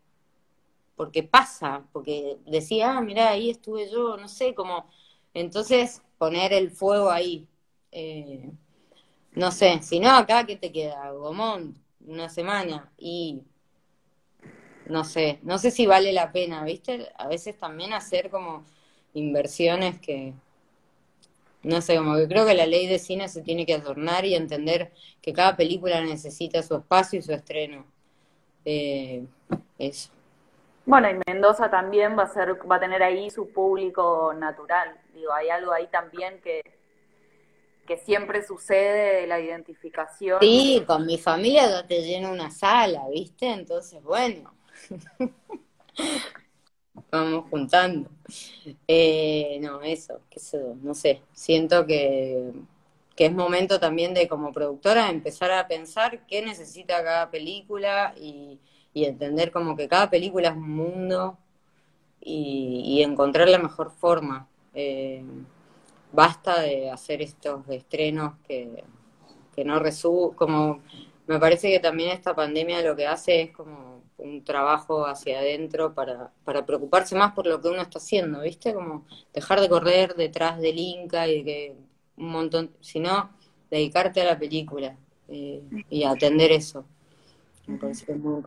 porque 0.97 1.23
pasa, 1.23 1.85
porque 1.93 2.39
decía, 2.47 2.97
ah, 2.99 3.01
mirá, 3.01 3.31
ahí 3.31 3.51
estuve 3.51 3.91
yo, 3.91 4.17
no 4.17 4.29
sé, 4.29 4.55
como, 4.55 4.87
entonces 5.35 6.03
poner 6.19 6.53
el 6.53 6.71
fuego 6.71 7.11
ahí. 7.11 7.47
Eh, 7.91 8.51
no 9.35 9.51
sé, 9.51 9.81
si 9.83 10.01
no, 10.01 10.11
acá, 10.11 10.45
¿qué 10.47 10.57
te 10.57 10.73
queda? 10.73 11.11
Gomón, 11.13 11.77
una 12.07 12.29
semana, 12.29 12.93
y 12.99 13.43
no 14.87 15.05
sé, 15.05 15.39
no 15.43 15.59
sé 15.59 15.71
si 15.71 15.87
vale 15.87 16.13
la 16.13 16.33
pena, 16.33 16.65
¿viste? 16.65 17.09
A 17.17 17.29
veces 17.29 17.57
también 17.59 17.93
hacer 17.93 18.31
como 18.31 18.65
inversiones 19.15 19.99
que, 20.01 20.35
no 21.63 21.81
sé, 21.81 21.97
como 21.97 22.17
que 22.17 22.29
creo 22.29 22.45
que 22.45 22.55
la 22.55 22.67
ley 22.67 22.87
de 22.87 22.99
cine 22.99 23.29
se 23.29 23.43
tiene 23.43 23.65
que 23.65 23.75
adornar 23.75 24.25
y 24.25 24.35
entender 24.35 24.93
que 25.21 25.33
cada 25.33 25.57
película 25.57 26.01
necesita 26.01 26.63
su 26.63 26.77
espacio 26.77 27.19
y 27.19 27.23
su 27.23 27.33
estreno. 27.33 27.87
Eh, 28.65 29.25
eso. 29.79 30.11
Bueno, 30.85 31.09
y 31.09 31.15
Mendoza 31.27 31.71
también 31.71 32.19
va 32.19 32.25
a 32.25 32.29
ser, 32.29 32.59
va 32.71 32.77
a 32.77 32.81
tener 32.81 33.03
ahí 33.03 33.31
su 33.31 33.53
público 33.53 34.35
natural. 34.35 34.99
Digo, 35.15 35.33
hay 35.33 35.49
algo 35.49 35.73
ahí 35.73 35.87
también 35.87 36.41
que, 36.41 36.63
que 37.93 38.05
siempre 38.05 38.47
sucede 38.47 39.21
de 39.23 39.27
la 39.27 39.41
identificación. 39.41 40.39
Sí, 40.41 40.83
con 40.87 41.05
mi 41.07 41.19
familia 41.19 41.71
yo 41.71 41.87
te 41.87 42.03
lleno 42.03 42.33
una 42.33 42.51
sala, 42.51 43.03
¿viste? 43.11 43.51
Entonces, 43.51 44.03
bueno, 44.03 44.53
Vamos 47.11 47.45
juntando. 47.51 48.11
Eh, 48.87 49.59
no, 49.61 49.83
eso, 49.83 50.21
qué 50.31 50.41
no 50.83 50.95
sé. 50.95 51.23
Siento 51.33 51.87
que, 51.87 52.53
que 53.17 53.27
es 53.27 53.33
momento 53.33 53.79
también 53.81 54.15
de 54.15 54.29
como 54.29 54.53
productora 54.53 55.11
empezar 55.11 55.51
a 55.53 55.69
pensar 55.69 56.27
qué 56.27 56.43
necesita 56.43 57.03
cada 57.03 57.31
película 57.31 58.15
y, 58.17 58.59
entender 58.95 59.53
como 59.53 59.75
que 59.75 59.89
cada 59.89 60.11
película 60.11 60.49
es 60.51 60.55
un 60.55 60.71
mundo 60.71 61.39
y, 62.21 63.03
encontrar 63.03 63.49
la 63.49 63.59
mejor 63.59 63.91
forma. 63.91 64.49
Eh, 64.75 65.25
basta 66.13 66.61
de 66.61 66.91
hacer 66.91 67.23
estos 67.23 67.69
estrenos 67.69 68.35
que, 68.47 68.85
que 69.55 69.65
no 69.65 69.79
resumen, 69.79 70.35
como 70.37 70.81
me 71.27 71.39
parece 71.39 71.71
que 71.71 71.81
también 71.81 72.11
esta 72.11 72.35
pandemia 72.35 72.83
lo 72.83 72.97
que 72.97 73.07
hace 73.07 73.43
es 73.43 73.51
como 73.53 74.03
un 74.19 74.45
trabajo 74.45 75.07
hacia 75.07 75.39
adentro 75.39 75.95
para, 75.95 76.31
para 76.45 76.65
preocuparse 76.65 77.17
más 77.17 77.33
por 77.33 77.47
lo 77.47 77.61
que 77.61 77.69
uno 77.69 77.83
está 77.83 77.99
haciendo, 77.99 78.41
¿viste? 78.41 78.73
Como 78.75 79.07
dejar 79.33 79.61
de 79.61 79.69
correr 79.69 80.15
detrás 80.15 80.61
del 80.61 80.79
Inca 80.79 81.27
y 81.27 81.45
que 81.45 81.77
un 82.17 82.29
montón, 82.29 82.71
sino 82.81 83.31
dedicarte 83.71 84.21
a 84.21 84.27
la 84.27 84.39
película 84.39 84.97
eh, 85.29 85.63
y 85.89 86.05
atender 86.05 86.53
eso. 86.53 86.85
Me 87.67 87.79
parece 87.79 88.15
muy 88.15 88.43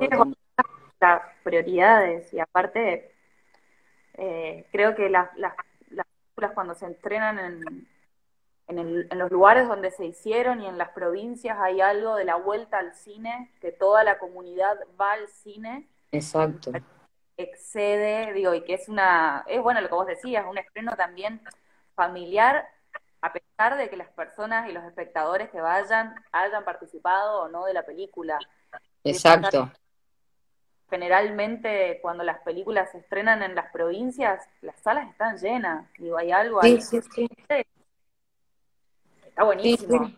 Las 0.99 1.21
prioridades 1.43 2.33
y 2.33 2.39
aparte 2.39 3.11
eh, 4.17 4.65
creo 4.71 4.95
que 4.95 5.09
las, 5.09 5.35
las 5.37 5.53
películas 6.35 6.51
cuando 6.53 6.75
se 6.75 6.85
entrenan 6.85 7.39
en, 7.39 7.87
en, 8.67 9.19
los 9.19 9.31
lugares 9.31 9.67
donde 9.67 9.91
se 9.91 10.05
hicieron 10.05 10.61
y 10.61 10.67
en 10.67 10.77
las 10.77 10.89
provincias 10.89 11.57
hay 11.59 11.81
algo 11.81 12.15
de 12.15 12.25
la 12.25 12.35
vuelta 12.35 12.77
al 12.79 12.93
cine, 12.93 13.51
que 13.61 13.71
toda 13.71 14.03
la 14.03 14.19
comunidad 14.19 14.77
va 14.99 15.13
al 15.13 15.27
cine. 15.29 15.87
Exacto. 16.11 16.71
Excede, 17.37 18.33
digo, 18.33 18.53
y 18.53 18.63
que 18.63 18.75
es 18.75 18.89
una, 18.89 19.43
es 19.47 19.61
bueno 19.61 19.81
lo 19.81 19.87
que 19.87 19.95
vos 19.95 20.07
decías, 20.07 20.45
un 20.49 20.57
estreno 20.57 20.95
también 20.95 21.41
familiar, 21.95 22.67
a 23.21 23.33
pesar 23.33 23.77
de 23.77 23.89
que 23.89 23.97
las 23.97 24.09
personas 24.09 24.69
y 24.69 24.73
los 24.73 24.83
espectadores 24.83 25.49
que 25.49 25.61
vayan 25.61 26.15
hayan 26.31 26.63
participado 26.63 27.43
o 27.43 27.49
no 27.49 27.65
de 27.65 27.73
la 27.73 27.83
película. 27.83 28.39
Exacto. 29.03 29.71
Generalmente 30.89 31.99
cuando 32.01 32.23
las 32.23 32.39
películas 32.41 32.91
se 32.91 32.99
estrenan 32.99 33.41
en 33.43 33.55
las 33.55 33.71
provincias, 33.71 34.43
las 34.61 34.79
salas 34.81 35.09
están 35.09 35.37
llenas. 35.37 35.87
Digo, 35.97 36.17
hay 36.17 36.31
algo 36.31 36.61
ahí. 36.61 36.81
Sí, 36.81 37.01
sí, 37.01 37.09
sí 37.15 37.27
Está 39.27 39.43
buenísimo. 39.43 40.11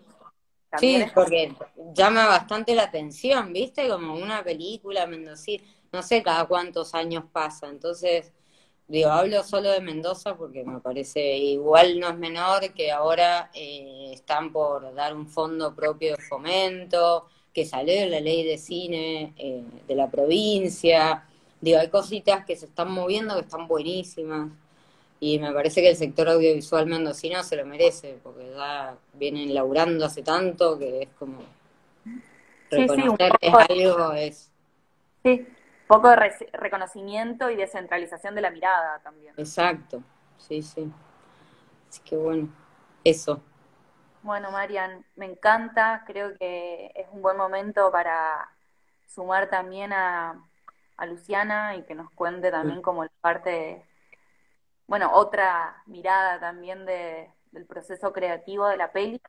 Sí, 0.78 1.04
porque 1.16 1.56
llama 1.94 2.28
bastante 2.28 2.76
la 2.76 2.84
atención, 2.84 3.52
¿viste? 3.54 3.88
Como 3.88 4.14
una 4.14 4.44
película 4.44 5.08
mendocina, 5.08 5.64
no 5.92 6.04
sé 6.04 6.22
cada 6.22 6.46
cuántos 6.46 6.94
años 6.94 7.24
pasa, 7.32 7.68
entonces, 7.68 8.34
digo, 8.88 9.10
hablo 9.10 9.44
solo 9.44 9.72
de 9.72 9.80
Mendoza 9.80 10.36
porque 10.36 10.64
me 10.64 10.80
parece 10.82 11.38
igual 11.38 12.00
no 12.00 12.10
es 12.10 12.18
menor 12.18 12.74
que 12.74 12.92
ahora 12.92 13.50
eh, 13.54 14.12
están 14.14 14.52
por 14.52 14.94
dar 14.94 15.16
un 15.16 15.28
fondo 15.28 15.74
propio 15.74 16.16
de 16.16 16.22
fomento, 16.22 17.28
que 17.58 17.66
salió 17.66 18.08
la 18.08 18.20
ley 18.20 18.46
de 18.46 18.56
cine 18.60 19.34
eh, 19.36 19.64
de 19.88 19.96
la 19.96 20.12
provincia, 20.12 21.24
digo, 21.60 21.80
hay 21.80 21.88
cositas 21.88 22.46
que 22.46 22.56
se 22.56 22.68
están 22.68 22.92
moviendo 22.92 23.34
que 23.34 23.42
están 23.42 23.68
buenísimas 23.68 24.52
y 25.20 25.40
me 25.40 25.52
parece 25.52 25.82
que 25.82 25.90
el 25.90 25.96
sector 25.96 26.30
audiovisual 26.30 26.86
mendocino 26.86 27.42
se 27.42 27.56
lo 27.56 27.66
merece, 27.66 28.20
porque 28.22 28.48
ya 28.56 28.96
vienen 29.14 29.56
laburando 29.56 30.06
hace 30.06 30.22
tanto 30.22 30.78
que 30.78 31.02
es 31.02 31.10
como 31.18 31.40
reconocer 32.70 33.32
es 33.42 33.54
algo, 33.56 34.14
es... 34.14 34.52
Sí, 35.24 35.48
poco 35.88 36.10
de 36.10 36.16
reconocimiento 36.54 37.50
y 37.50 37.56
descentralización 37.56 38.36
de 38.36 38.42
la 38.42 38.52
mirada 38.52 39.00
también. 39.00 39.34
Exacto, 39.36 40.04
sí, 40.38 40.62
sí. 40.62 40.88
Así 41.90 42.02
que 42.06 42.18
bueno, 42.18 42.50
eso. 43.04 43.42
Bueno, 44.28 44.52
Marian, 44.52 45.06
me 45.16 45.26
encanta, 45.26 46.04
creo 46.06 46.38
que 46.38 46.92
es 46.96 47.08
un 47.14 47.22
buen 47.22 47.38
momento 47.38 47.90
para 47.94 48.50
sumar 49.08 49.50
también 49.50 49.94
a, 49.94 50.44
Luciana 51.08 51.78
y 51.78 51.84
que 51.84 51.96
nos 51.96 52.12
cuente 52.12 52.52
también 52.52 52.82
como 52.82 53.08
parte, 53.22 53.86
bueno, 54.86 55.12
otra 55.14 55.82
mirada 55.86 56.42
también 56.42 56.86
de, 56.86 57.30
del 57.54 57.66
proceso 57.66 58.12
creativo 58.12 58.68
de 58.68 58.76
la 58.76 58.92
peli. 58.92 59.22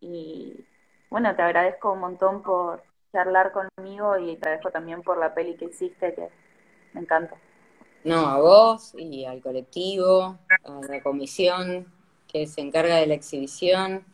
Y 0.00 0.66
bueno, 1.08 1.36
te 1.36 1.42
agradezco 1.42 1.92
un 1.92 2.00
montón 2.00 2.42
por 2.42 2.82
charlar 3.12 3.52
conmigo 3.52 4.18
y 4.18 4.34
te 4.38 4.48
agradezco 4.48 4.72
también 4.72 5.04
por 5.04 5.18
la 5.18 5.32
peli 5.34 5.54
que 5.54 5.66
hiciste, 5.66 6.14
que 6.16 6.30
me 6.94 7.02
encanta. 7.02 7.36
No, 8.02 8.26
a 8.26 8.40
vos 8.40 8.92
y 8.96 9.24
al 9.24 9.40
colectivo, 9.40 10.36
a 10.64 10.80
la 10.88 11.00
comisión 11.00 11.86
que 12.26 12.48
se 12.48 12.60
encarga 12.60 12.96
de 12.96 13.06
la 13.06 13.14
exhibición. 13.14 14.04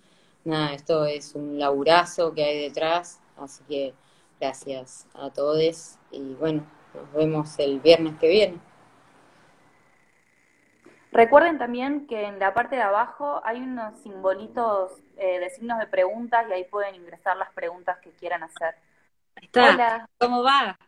Nada, 0.48 0.72
esto 0.72 1.04
es 1.04 1.34
un 1.34 1.58
laburazo 1.58 2.32
que 2.32 2.42
hay 2.42 2.62
detrás, 2.62 3.20
así 3.37 3.62
que 3.64 3.94
gracias 4.40 5.06
a 5.12 5.28
todos 5.28 5.98
y 6.11 6.34
bueno, 6.37 6.64
nos 6.94 7.12
vemos 7.12 7.58
el 7.58 7.80
viernes 7.80 8.14
que 8.18 8.28
viene. 8.28 8.58
Recuerden 11.12 11.58
también 11.58 12.06
que 12.06 12.24
en 12.24 12.38
la 12.38 12.54
parte 12.54 12.76
de 12.76 12.82
abajo 12.82 13.42
hay 13.44 13.61
unos 13.61 13.98
simbolitos 14.00 14.92
eh, 15.18 15.38
de 15.38 15.50
signos 15.50 15.80
de 15.80 15.87
preguntas 15.87 16.46
y 16.48 16.52
ahí 16.54 16.64
pueden 16.64 16.94
ingresar 16.94 17.37
las 17.37 17.52
preguntas 17.52 17.98
que 17.98 18.12
quieran 18.12 18.42
hacer. 18.42 18.74
Hola. 19.54 20.08
¿Cómo 20.16 20.42
va? 20.42 20.78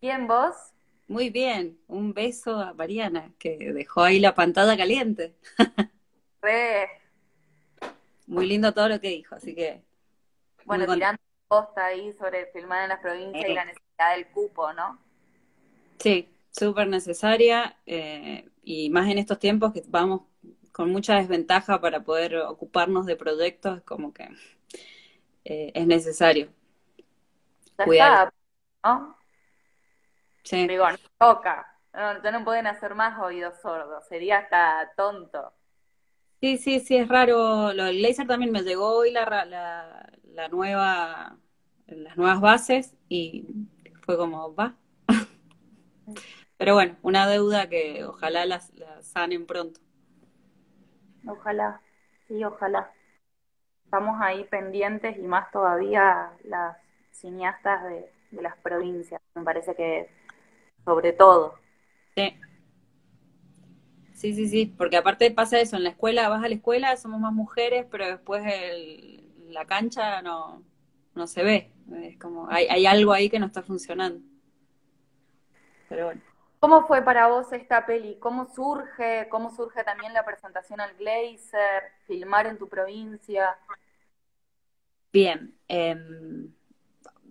Bien, 0.00 0.28
¿vos? 0.28 0.54
Muy 1.08 1.28
bien. 1.30 1.76
Un 1.88 2.14
beso 2.14 2.56
a 2.56 2.72
Mariana, 2.72 3.32
que 3.40 3.72
dejó 3.72 4.02
ahí 4.02 4.20
la 4.20 4.36
pantalla 4.36 4.76
caliente. 4.76 5.34
Muy 8.26 8.46
lindo 8.46 8.72
todo 8.72 8.88
lo 8.88 9.00
que 9.00 9.08
dijo, 9.08 9.34
así 9.34 9.54
que. 9.54 9.82
Bueno, 10.64 10.92
tirando 10.92 11.20
posta 11.48 11.86
ahí 11.86 12.12
sobre 12.14 12.46
filmar 12.46 12.84
en 12.84 12.88
las 12.88 13.00
provincias 13.00 13.44
y 13.46 13.52
la 13.52 13.64
necesidad 13.64 14.14
del 14.14 14.28
cupo, 14.28 14.72
¿no? 14.72 14.98
Sí, 15.98 16.28
súper 16.50 16.88
necesaria 16.88 17.76
eh, 17.84 18.48
y 18.62 18.88
más 18.90 19.08
en 19.08 19.18
estos 19.18 19.38
tiempos 19.38 19.72
que 19.72 19.82
vamos 19.86 20.22
con 20.72 20.90
mucha 20.90 21.16
desventaja 21.16 21.80
para 21.80 22.00
poder 22.00 22.36
ocuparnos 22.36 23.04
de 23.04 23.16
proyectos, 23.16 23.82
como 23.82 24.14
que 24.14 24.28
eh, 25.44 25.72
es 25.74 25.86
necesario. 25.86 26.48
cuidar. 27.76 28.32
¿no? 28.82 29.16
Sí. 30.42 30.66
Digo, 30.66 30.90
no 30.90 30.96
toca. 31.18 31.68
No, 31.92 32.18
no 32.18 32.44
pueden 32.44 32.66
hacer 32.66 32.94
más 32.94 33.20
oídos 33.20 33.60
sordos, 33.60 34.06
sería 34.08 34.38
hasta 34.38 34.90
tonto. 34.96 35.52
Sí, 36.42 36.58
sí, 36.58 36.80
sí, 36.80 36.96
es 36.96 37.06
raro. 37.06 37.72
Lo 37.72 37.84
del 37.84 38.02
laser 38.02 38.26
también 38.26 38.50
me 38.50 38.62
llegó 38.62 38.96
hoy 38.96 39.12
la, 39.12 39.44
la, 39.44 40.12
la 40.24 40.48
nueva, 40.48 41.38
las 41.86 42.16
nuevas 42.16 42.40
bases 42.40 42.96
y 43.08 43.46
fue 44.00 44.16
como, 44.16 44.52
va. 44.52 44.74
Pero 46.58 46.74
bueno, 46.74 46.96
una 47.02 47.28
deuda 47.28 47.68
que 47.68 48.04
ojalá 48.04 48.44
la, 48.44 48.60
sanen 49.02 49.46
pronto. 49.46 49.80
Ojalá, 51.28 51.80
sí, 52.26 52.42
ojalá. 52.42 52.90
Estamos 53.84 54.20
ahí 54.20 54.42
pendientes 54.50 55.16
y 55.18 55.22
más 55.22 55.48
todavía 55.52 56.32
las 56.42 56.76
cineastas 57.12 57.84
de, 57.84 58.10
de 58.32 58.42
las 58.42 58.56
provincias, 58.56 59.22
me 59.36 59.44
parece 59.44 59.76
que 59.76 60.10
sobre 60.84 61.12
todo. 61.12 61.54
Sí. 62.16 62.34
Sí, 64.22 64.34
sí, 64.34 64.46
sí, 64.46 64.66
porque 64.78 64.96
aparte 64.96 65.32
pasa 65.32 65.58
eso, 65.58 65.74
en 65.76 65.82
la 65.82 65.88
escuela, 65.90 66.28
vas 66.28 66.44
a 66.44 66.48
la 66.48 66.54
escuela, 66.54 66.96
somos 66.96 67.18
más 67.18 67.32
mujeres, 67.32 67.86
pero 67.90 68.06
después 68.06 68.44
el, 68.46 69.52
la 69.52 69.64
cancha 69.64 70.22
no, 70.22 70.62
no 71.16 71.26
se 71.26 71.42
ve. 71.42 71.72
Es 72.04 72.18
como, 72.18 72.48
hay, 72.48 72.68
hay 72.68 72.86
algo 72.86 73.12
ahí 73.12 73.28
que 73.28 73.40
no 73.40 73.46
está 73.46 73.64
funcionando. 73.64 74.24
Pero 75.88 76.04
bueno. 76.04 76.20
¿Cómo 76.60 76.86
fue 76.86 77.02
para 77.02 77.26
vos 77.26 77.52
esta 77.52 77.84
peli? 77.84 78.16
¿Cómo 78.20 78.46
surge? 78.54 79.26
¿Cómo 79.28 79.50
surge 79.50 79.82
también 79.82 80.12
la 80.12 80.24
presentación 80.24 80.80
al 80.80 80.94
Glazer? 80.94 81.82
¿Filmar 82.06 82.46
en 82.46 82.58
tu 82.58 82.68
provincia? 82.68 83.58
Bien. 85.12 85.52
Em, 85.66 86.54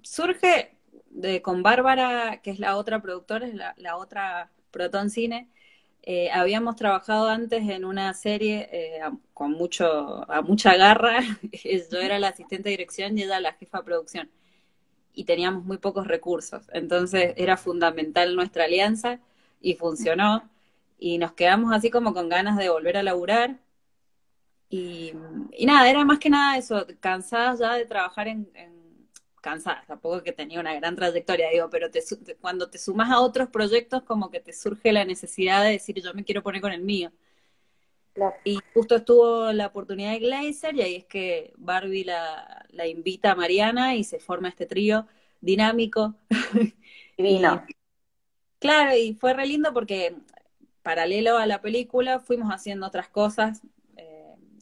surge 0.03 0.75
de, 1.09 1.41
con 1.41 1.63
Bárbara, 1.63 2.41
que 2.43 2.51
es 2.51 2.59
la 2.59 2.75
otra 2.75 3.01
productora, 3.01 3.47
es 3.47 3.55
la, 3.55 3.75
la 3.77 3.95
otra 3.95 4.51
Proton 4.71 5.09
Cine 5.09 5.47
eh, 6.03 6.31
habíamos 6.31 6.75
trabajado 6.75 7.27
antes 7.29 7.67
en 7.69 7.85
una 7.85 8.13
serie 8.13 8.69
eh, 8.71 9.01
con 9.33 9.51
mucho, 9.51 10.29
a 10.31 10.41
mucha 10.41 10.75
garra. 10.75 11.19
Yo 11.91 11.99
era 11.99 12.19
la 12.19 12.29
asistente 12.29 12.69
de 12.69 12.71
dirección 12.71 13.17
y 13.17 13.23
ella 13.23 13.39
la 13.39 13.53
jefa 13.53 13.79
de 13.79 13.83
producción. 13.83 14.31
Y 15.13 15.25
teníamos 15.25 15.63
muy 15.65 15.77
pocos 15.77 16.07
recursos. 16.07 16.63
Entonces 16.73 17.33
era 17.37 17.57
fundamental 17.57 18.35
nuestra 18.35 18.65
alianza 18.65 19.19
y 19.61 19.75
funcionó. 19.75 20.49
Y 20.99 21.17
nos 21.17 21.33
quedamos 21.33 21.73
así 21.73 21.89
como 21.91 22.13
con 22.13 22.29
ganas 22.29 22.57
de 22.57 22.69
volver 22.69 22.97
a 22.97 23.03
laburar. 23.03 23.59
Y, 24.69 25.13
nada, 25.65 25.89
era 25.89 26.05
más 26.05 26.19
que 26.19 26.29
nada 26.29 26.57
eso, 26.57 26.87
cansadas 27.01 27.59
ya 27.59 27.73
de 27.73 27.85
trabajar 27.85 28.27
en 28.27 28.47
cansada, 29.41 29.83
tampoco 29.87 30.23
que 30.23 30.31
tenía 30.31 30.59
una 30.59 30.73
gran 30.75 30.95
trayectoria, 30.95 31.49
digo, 31.49 31.69
pero 31.69 31.89
te, 31.91 32.01
cuando 32.39 32.69
te 32.69 32.77
sumas 32.77 33.09
a 33.11 33.19
otros 33.19 33.49
proyectos 33.49 34.03
como 34.03 34.29
que 34.29 34.39
te 34.39 34.53
surge 34.53 34.91
la 34.91 35.03
necesidad 35.03 35.63
de 35.63 35.71
decir 35.71 36.01
yo 36.01 36.13
me 36.13 36.23
quiero 36.23 36.43
poner 36.43 36.61
con 36.61 36.71
el 36.71 36.81
mío. 36.81 37.11
Y 38.43 38.59
justo 38.73 38.97
estuvo 38.97 39.51
la 39.53 39.67
oportunidad 39.67 40.11
de 40.11 40.19
Glazer 40.19 40.75
y 40.75 40.81
ahí 40.81 40.95
es 40.97 41.05
que 41.05 41.53
Barbie 41.57 42.03
la, 42.03 42.65
la 42.69 42.85
invita 42.85 43.31
a 43.31 43.35
Mariana 43.35 43.95
y 43.95 44.03
se 44.03 44.19
forma 44.19 44.49
este 44.49 44.65
trío 44.65 45.07
dinámico. 45.39 46.15
Divino. 47.17 47.65
claro, 48.59 48.95
y 48.95 49.13
fue 49.13 49.33
re 49.33 49.45
lindo 49.45 49.73
porque 49.73 50.15
paralelo 50.81 51.37
a 51.37 51.45
la 51.45 51.61
película 51.61 52.19
fuimos 52.19 52.51
haciendo 52.51 52.87
otras 52.87 53.07
cosas 53.09 53.61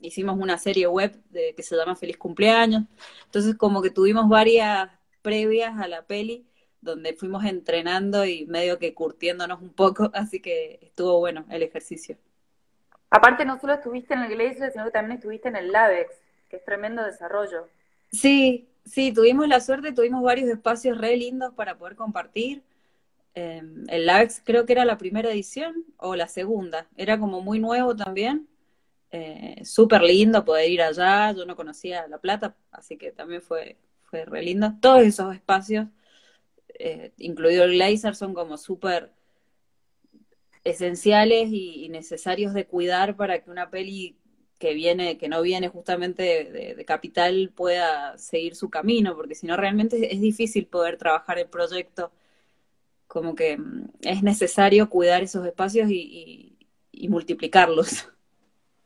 hicimos 0.01 0.37
una 0.39 0.57
serie 0.57 0.87
web 0.87 1.15
de, 1.29 1.53
que 1.55 1.63
se 1.63 1.75
llama 1.75 1.95
Feliz 1.95 2.17
Cumpleaños. 2.17 2.83
Entonces 3.25 3.55
como 3.55 3.81
que 3.81 3.89
tuvimos 3.89 4.27
varias 4.29 4.89
previas 5.21 5.77
a 5.79 5.87
la 5.87 6.03
peli 6.03 6.45
donde 6.81 7.13
fuimos 7.13 7.43
entrenando 7.45 8.25
y 8.25 8.45
medio 8.45 8.79
que 8.79 8.93
curtiéndonos 8.93 9.61
un 9.61 9.73
poco, 9.73 10.09
así 10.13 10.41
que 10.41 10.79
estuvo 10.81 11.19
bueno 11.19 11.45
el 11.49 11.63
ejercicio. 11.63 12.17
Aparte 13.09 13.43
no 13.43 13.59
solo 13.59 13.73
estuviste 13.73 14.13
en 14.13 14.21
el 14.21 14.35
Glacier, 14.35 14.71
sino 14.71 14.85
que 14.85 14.91
también 14.91 15.17
estuviste 15.17 15.49
en 15.49 15.55
el 15.55 15.71
LAVEX, 15.71 16.11
que 16.47 16.57
es 16.57 16.65
tremendo 16.65 17.03
desarrollo. 17.03 17.67
Sí, 18.11 18.69
sí, 18.85 19.11
tuvimos 19.11 19.47
la 19.47 19.61
suerte, 19.61 19.91
tuvimos 19.91 20.21
varios 20.23 20.49
espacios 20.49 20.97
re 20.97 21.17
lindos 21.17 21.53
para 21.55 21.77
poder 21.77 21.95
compartir. 21.95 22.63
Em, 23.33 23.83
el 23.89 24.05
LAVEX 24.05 24.41
creo 24.45 24.65
que 24.65 24.73
era 24.73 24.85
la 24.85 24.97
primera 24.97 25.31
edición 25.31 25.85
o 25.97 26.15
la 26.15 26.27
segunda, 26.27 26.87
era 26.97 27.19
como 27.19 27.41
muy 27.41 27.59
nuevo 27.59 27.95
también 27.95 28.47
eh, 29.11 29.63
súper 29.65 30.03
lindo 30.03 30.45
poder 30.45 30.69
ir 30.69 30.81
allá, 30.81 31.31
yo 31.31 31.45
no 31.45 31.55
conocía 31.55 32.07
La 32.07 32.19
Plata, 32.19 32.55
así 32.71 32.97
que 32.97 33.11
también 33.11 33.41
fue, 33.41 33.77
fue 34.03 34.25
re 34.25 34.43
lindo. 34.43 34.73
Todos 34.81 35.01
esos 35.03 35.33
espacios, 35.33 35.87
eh, 36.75 37.11
incluido 37.17 37.63
el 37.63 37.73
Glazer, 37.73 38.15
son 38.15 38.33
como 38.33 38.57
súper 38.57 39.11
esenciales 40.63 41.49
y, 41.51 41.89
necesarios 41.89 42.53
de 42.53 42.67
cuidar 42.67 43.15
para 43.17 43.41
que 43.43 43.49
una 43.49 43.69
peli 43.71 44.17
que 44.59 44.73
viene, 44.73 45.17
que 45.17 45.29
no 45.29 45.41
viene 45.41 45.69
justamente 45.69 46.45
de, 46.75 46.85
capital 46.85 47.51
pueda 47.55 48.17
seguir 48.17 48.55
su 48.55 48.69
camino, 48.69 49.15
porque 49.15 49.35
si 49.35 49.47
no 49.47 49.57
realmente 49.57 50.13
es 50.13 50.21
difícil 50.21 50.67
poder 50.67 50.97
trabajar 50.97 51.39
el 51.39 51.47
proyecto, 51.47 52.11
como 53.07 53.35
que 53.35 53.57
mm, 53.57 53.89
es 54.01 54.23
necesario 54.23 54.89
cuidar 54.89 55.23
esos 55.23 55.45
espacios 55.45 55.89
y 55.91 56.57
multiplicarlos. 57.09 58.07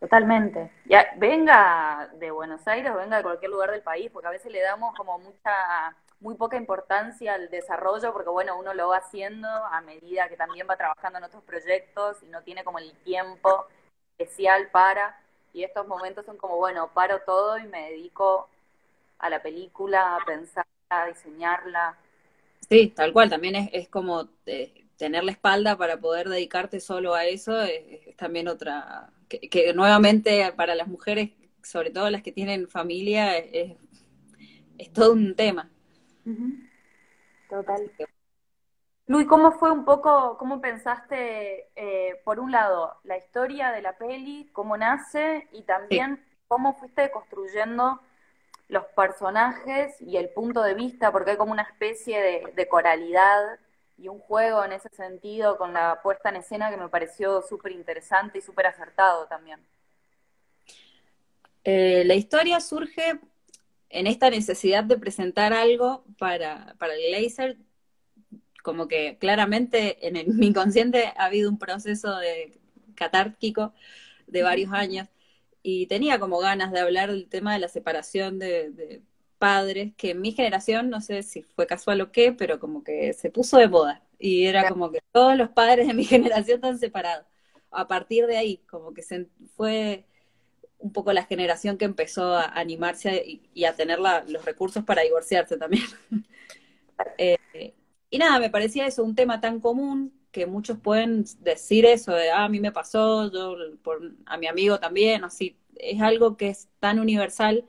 Totalmente. 0.04 0.70
Ya, 0.84 1.14
venga 1.16 2.10
de 2.16 2.30
Buenos 2.30 2.68
Aires 2.68 2.92
o 2.92 2.98
venga 2.98 3.16
de 3.16 3.24
cualquier 3.24 3.50
lugar 3.50 3.72
del 3.72 3.84
país, 3.84 4.12
porque 4.12 4.28
a 4.28 4.32
veces 4.32 4.52
le 4.52 4.60
damos 4.60 4.94
como 4.96 5.18
mucha, 5.18 5.96
muy 6.20 6.36
poca 6.36 6.58
importancia 6.58 7.36
al 7.36 7.50
desarrollo, 7.50 8.12
porque 8.12 8.30
bueno, 8.30 8.60
uno 8.60 8.74
lo 8.74 8.90
va 8.90 8.98
haciendo 8.98 9.48
a 9.48 9.80
medida 9.80 10.28
que 10.28 10.36
también 10.36 10.68
va 10.70 10.76
trabajando 10.76 11.20
en 11.20 11.24
otros 11.24 11.42
proyectos 11.44 12.22
y 12.22 12.26
no 12.26 12.42
tiene 12.42 12.66
como 12.66 12.80
el 12.80 12.92
tiempo 13.06 13.66
especial 14.18 14.68
para, 14.74 15.18
y 15.54 15.64
estos 15.64 15.88
momentos 15.88 16.26
son 16.26 16.36
como, 16.36 16.58
bueno, 16.58 16.90
paro 16.94 17.22
todo 17.26 17.58
y 17.58 17.64
me 17.64 17.92
dedico 17.92 18.50
a 19.20 19.30
la 19.30 19.42
película, 19.42 20.18
a 20.18 20.26
pensarla, 20.26 20.66
a 20.90 21.06
diseñarla. 21.06 21.96
Sí, 22.68 22.90
tal 22.90 23.14
cual, 23.14 23.30
también 23.30 23.56
es, 23.56 23.70
es 23.72 23.88
como 23.88 24.28
eh, 24.48 24.83
tener 25.04 25.26
la 25.26 25.34
espalda 25.34 25.78
para 25.78 25.98
poder 25.98 26.30
dedicarte 26.30 26.80
solo 26.80 27.14
a 27.14 27.26
eso, 27.26 27.62
es 27.62 28.16
también 28.16 28.48
otra 28.48 29.12
que, 29.28 29.74
nuevamente 29.76 30.54
para 30.56 30.76
las 30.76 30.88
mujeres, 30.88 31.32
sobre 31.62 31.92
todo 31.92 32.10
las 32.10 32.24
que 32.24 32.32
tienen 32.32 32.70
familia, 32.70 33.38
es, 33.38 33.76
todo 34.94 35.12
un 35.12 35.36
tema. 35.36 35.70
Total. 37.50 37.92
Luis, 39.08 39.28
¿cómo 39.28 39.52
fue 39.52 39.72
un 39.72 39.84
poco, 39.84 40.38
cómo 40.38 40.62
pensaste, 40.62 41.68
eh, 41.76 42.22
por 42.24 42.40
un 42.40 42.54
lado, 42.54 42.96
la 43.04 43.18
historia 43.18 43.74
de 43.74 43.82
la 43.82 43.98
peli, 43.98 44.50
cómo 44.54 44.78
nace 44.78 45.50
y 45.52 45.64
también 45.64 46.24
cómo 46.48 46.76
fuiste 46.76 47.12
construyendo 47.12 48.00
los 48.70 48.86
personajes 48.96 50.00
y 50.00 50.16
el 50.16 50.30
punto 50.30 50.62
de 50.62 50.76
vista, 50.76 51.12
porque 51.12 51.32
hay 51.32 51.38
como 51.38 51.52
una 51.52 51.64
especie 51.64 52.22
de, 52.22 52.54
de 52.56 52.68
coralidad 52.70 53.60
y 53.98 54.08
un 54.08 54.20
juego 54.20 54.64
en 54.64 54.74
ese 54.74 54.90
sentido 54.90 55.58
con 55.58 55.74
la 55.74 56.02
puesta 56.02 56.30
en 56.30 56.38
escena 56.38 56.70
que 56.70 56.78
me 56.78 56.90
pareció 56.90 57.42
súper 57.42 57.72
interesante 57.72 58.40
y 58.40 58.42
súper 58.42 58.68
acertado 58.68 59.26
también. 59.28 59.60
Eh, 61.64 62.04
la 62.06 62.16
historia 62.16 62.60
surge 62.60 63.20
en 63.90 64.08
esta 64.08 64.30
necesidad 64.30 64.84
de 64.84 64.98
presentar 64.98 65.54
algo 65.54 66.04
para, 66.18 66.76
para 66.78 66.94
el 66.96 67.12
laser 67.12 67.58
como 68.64 68.88
que 68.88 69.18
claramente 69.20 70.08
en, 70.08 70.38
mi 70.38 70.48
inconsciente 70.48 71.14
ha 71.16 71.26
habido 71.26 71.52
un 71.52 71.60
proceso 71.60 72.18
de 72.18 72.60
catárquico 72.96 73.74
de 74.26 74.42
varios 74.42 74.72
años 74.74 75.08
y 75.62 75.86
tenía 75.88 76.20
como 76.20 76.40
ganas 76.40 76.72
de 76.72 76.80
hablar 76.80 77.12
del 77.12 77.30
tema 77.30 77.54
de 77.54 77.60
la 77.60 77.68
separación 77.68 78.40
de, 78.40 79.04
padres, 79.44 79.92
que 79.98 80.12
en 80.12 80.22
mi 80.22 80.32
generación, 80.32 80.90
no 80.90 81.02
sé 81.02 81.22
si 81.22 81.42
fue 81.44 81.68
casual 81.68 82.00
o 82.00 82.14
qué, 82.14 82.32
pero 82.32 82.62
como 82.62 82.82
que 82.82 83.12
se 83.12 83.30
puso 83.30 83.58
de 83.58 83.68
moda 83.68 84.02
y 84.18 84.46
era 84.46 84.70
como 84.70 84.90
que 84.90 85.02
todos 85.12 85.36
los 85.36 85.50
padres 85.50 85.86
de 85.86 85.94
mi 85.94 86.06
generación 86.16 86.56
están 86.56 86.80
separados. 86.80 87.28
A 87.70 87.86
partir 87.86 88.26
de 88.26 88.38
ahí, 88.38 88.60
como 88.70 88.94
que 88.94 89.02
se 89.02 89.28
fue 89.58 90.06
un 90.78 90.94
poco 90.94 91.12
la 91.12 91.26
generación 91.26 91.78
que 91.78 91.84
empezó 91.84 92.36
a 92.36 92.46
animarse 92.58 93.22
y, 93.54 93.66
a 93.66 93.76
tener 93.76 94.00
los 94.00 94.46
recursos 94.46 94.86
para 94.86 95.02
divorciarse 95.02 95.58
también. 95.58 95.84
eh, 97.18 97.74
y 98.10 98.18
nada, 98.18 98.40
me 98.40 98.50
parecía 98.50 98.88
eso 98.88 99.04
un 99.04 99.14
tema 99.14 99.42
tan 99.42 99.60
común 99.60 100.14
que 100.32 100.46
muchos 100.46 100.78
pueden 100.80 101.26
decir 101.42 101.86
eso 101.86 102.14
de, 102.14 102.32
ah, 102.32 102.46
a 102.46 102.50
mí 102.50 102.62
me 102.62 102.72
pasó, 102.72 103.30
yo, 103.30 103.58
por, 103.84 104.14
a 104.26 104.38
mi 104.38 104.48
amigo 104.48 104.80
también, 104.80 105.26
así. 105.26 105.58
Es 105.76 106.02
algo 106.02 106.38
que 106.38 106.48
es 106.48 106.70
tan 106.80 107.00
universal 107.02 107.66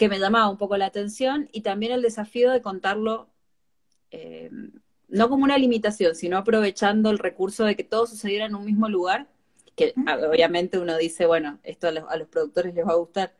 que 0.00 0.08
me 0.08 0.18
llamaba 0.18 0.48
un 0.48 0.56
poco 0.56 0.78
la 0.78 0.86
atención 0.86 1.50
y 1.52 1.60
también 1.60 1.92
el 1.92 2.00
desafío 2.00 2.50
de 2.50 2.62
contarlo 2.62 3.28
eh, 4.10 4.48
no 5.08 5.28
como 5.28 5.44
una 5.44 5.58
limitación, 5.58 6.14
sino 6.14 6.38
aprovechando 6.38 7.10
el 7.10 7.18
recurso 7.18 7.66
de 7.66 7.76
que 7.76 7.84
todo 7.84 8.06
sucediera 8.06 8.46
en 8.46 8.54
un 8.54 8.64
mismo 8.64 8.88
lugar, 8.88 9.28
que 9.76 9.92
obviamente 10.26 10.78
uno 10.78 10.96
dice, 10.96 11.26
bueno, 11.26 11.60
esto 11.64 11.88
a 11.88 12.16
los 12.16 12.28
productores 12.28 12.74
les 12.74 12.86
va 12.86 12.92
a 12.92 12.96
gustar, 12.96 13.34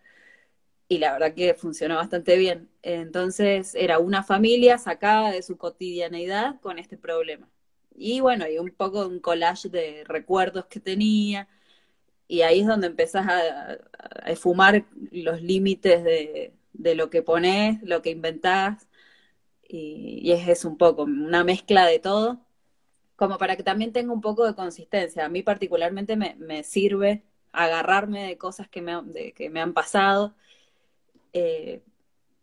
y 0.87 0.99
la 0.99 1.15
verdad 1.15 1.33
que 1.35 1.55
funcionó 1.55 1.97
bastante 1.97 2.37
bien. 2.37 2.69
Entonces 2.83 3.75
era 3.75 3.99
una 3.99 4.23
familia 4.23 4.77
sacada 4.77 5.31
de 5.31 5.43
su 5.43 5.57
cotidianeidad 5.57 6.61
con 6.61 6.79
este 6.79 6.99
problema. 6.99 7.49
Y 7.97 8.21
bueno, 8.21 8.47
y 8.47 8.59
un 8.59 8.71
poco 8.73 9.07
un 9.07 9.19
collage 9.19 9.71
de 9.71 10.05
recuerdos 10.05 10.67
que 10.67 10.81
tenía. 10.81 11.49
Y 12.31 12.43
ahí 12.43 12.61
es 12.61 12.67
donde 12.67 12.87
empezás 12.89 13.27
a, 13.27 13.79
a 14.25 14.31
esfumar 14.31 14.85
los 15.11 15.43
límites 15.43 16.05
de, 16.05 16.55
de, 16.73 16.95
lo 16.95 17.11
que 17.11 17.23
pones, 17.23 17.83
lo 17.83 18.03
que 18.03 18.11
inventás. 18.11 18.89
Y, 19.69 20.21
y 20.23 20.33
es 20.33 20.49
eso 20.49 20.69
un 20.69 20.79
poco, 20.79 21.05
una 21.05 21.45
mezcla 21.45 21.87
de 21.87 21.99
todo, 21.99 22.41
como 23.17 23.39
para 23.39 23.57
que 23.57 23.63
también 23.63 23.93
tenga 23.93 24.13
un 24.13 24.21
poco 24.21 24.47
de 24.47 24.55
consistencia. 24.55 25.25
A 25.27 25.29
mí 25.29 25.43
particularmente 25.43 26.17
me, 26.17 26.37
me 26.37 26.63
sirve 26.65 27.25
agarrarme 27.53 28.27
de 28.29 28.39
cosas 28.39 28.69
que 28.69 28.83
me, 28.83 29.01
de, 29.03 29.33
que 29.33 29.51
me 29.51 29.61
han 29.61 29.73
pasado 29.75 30.35
eh, 31.33 31.83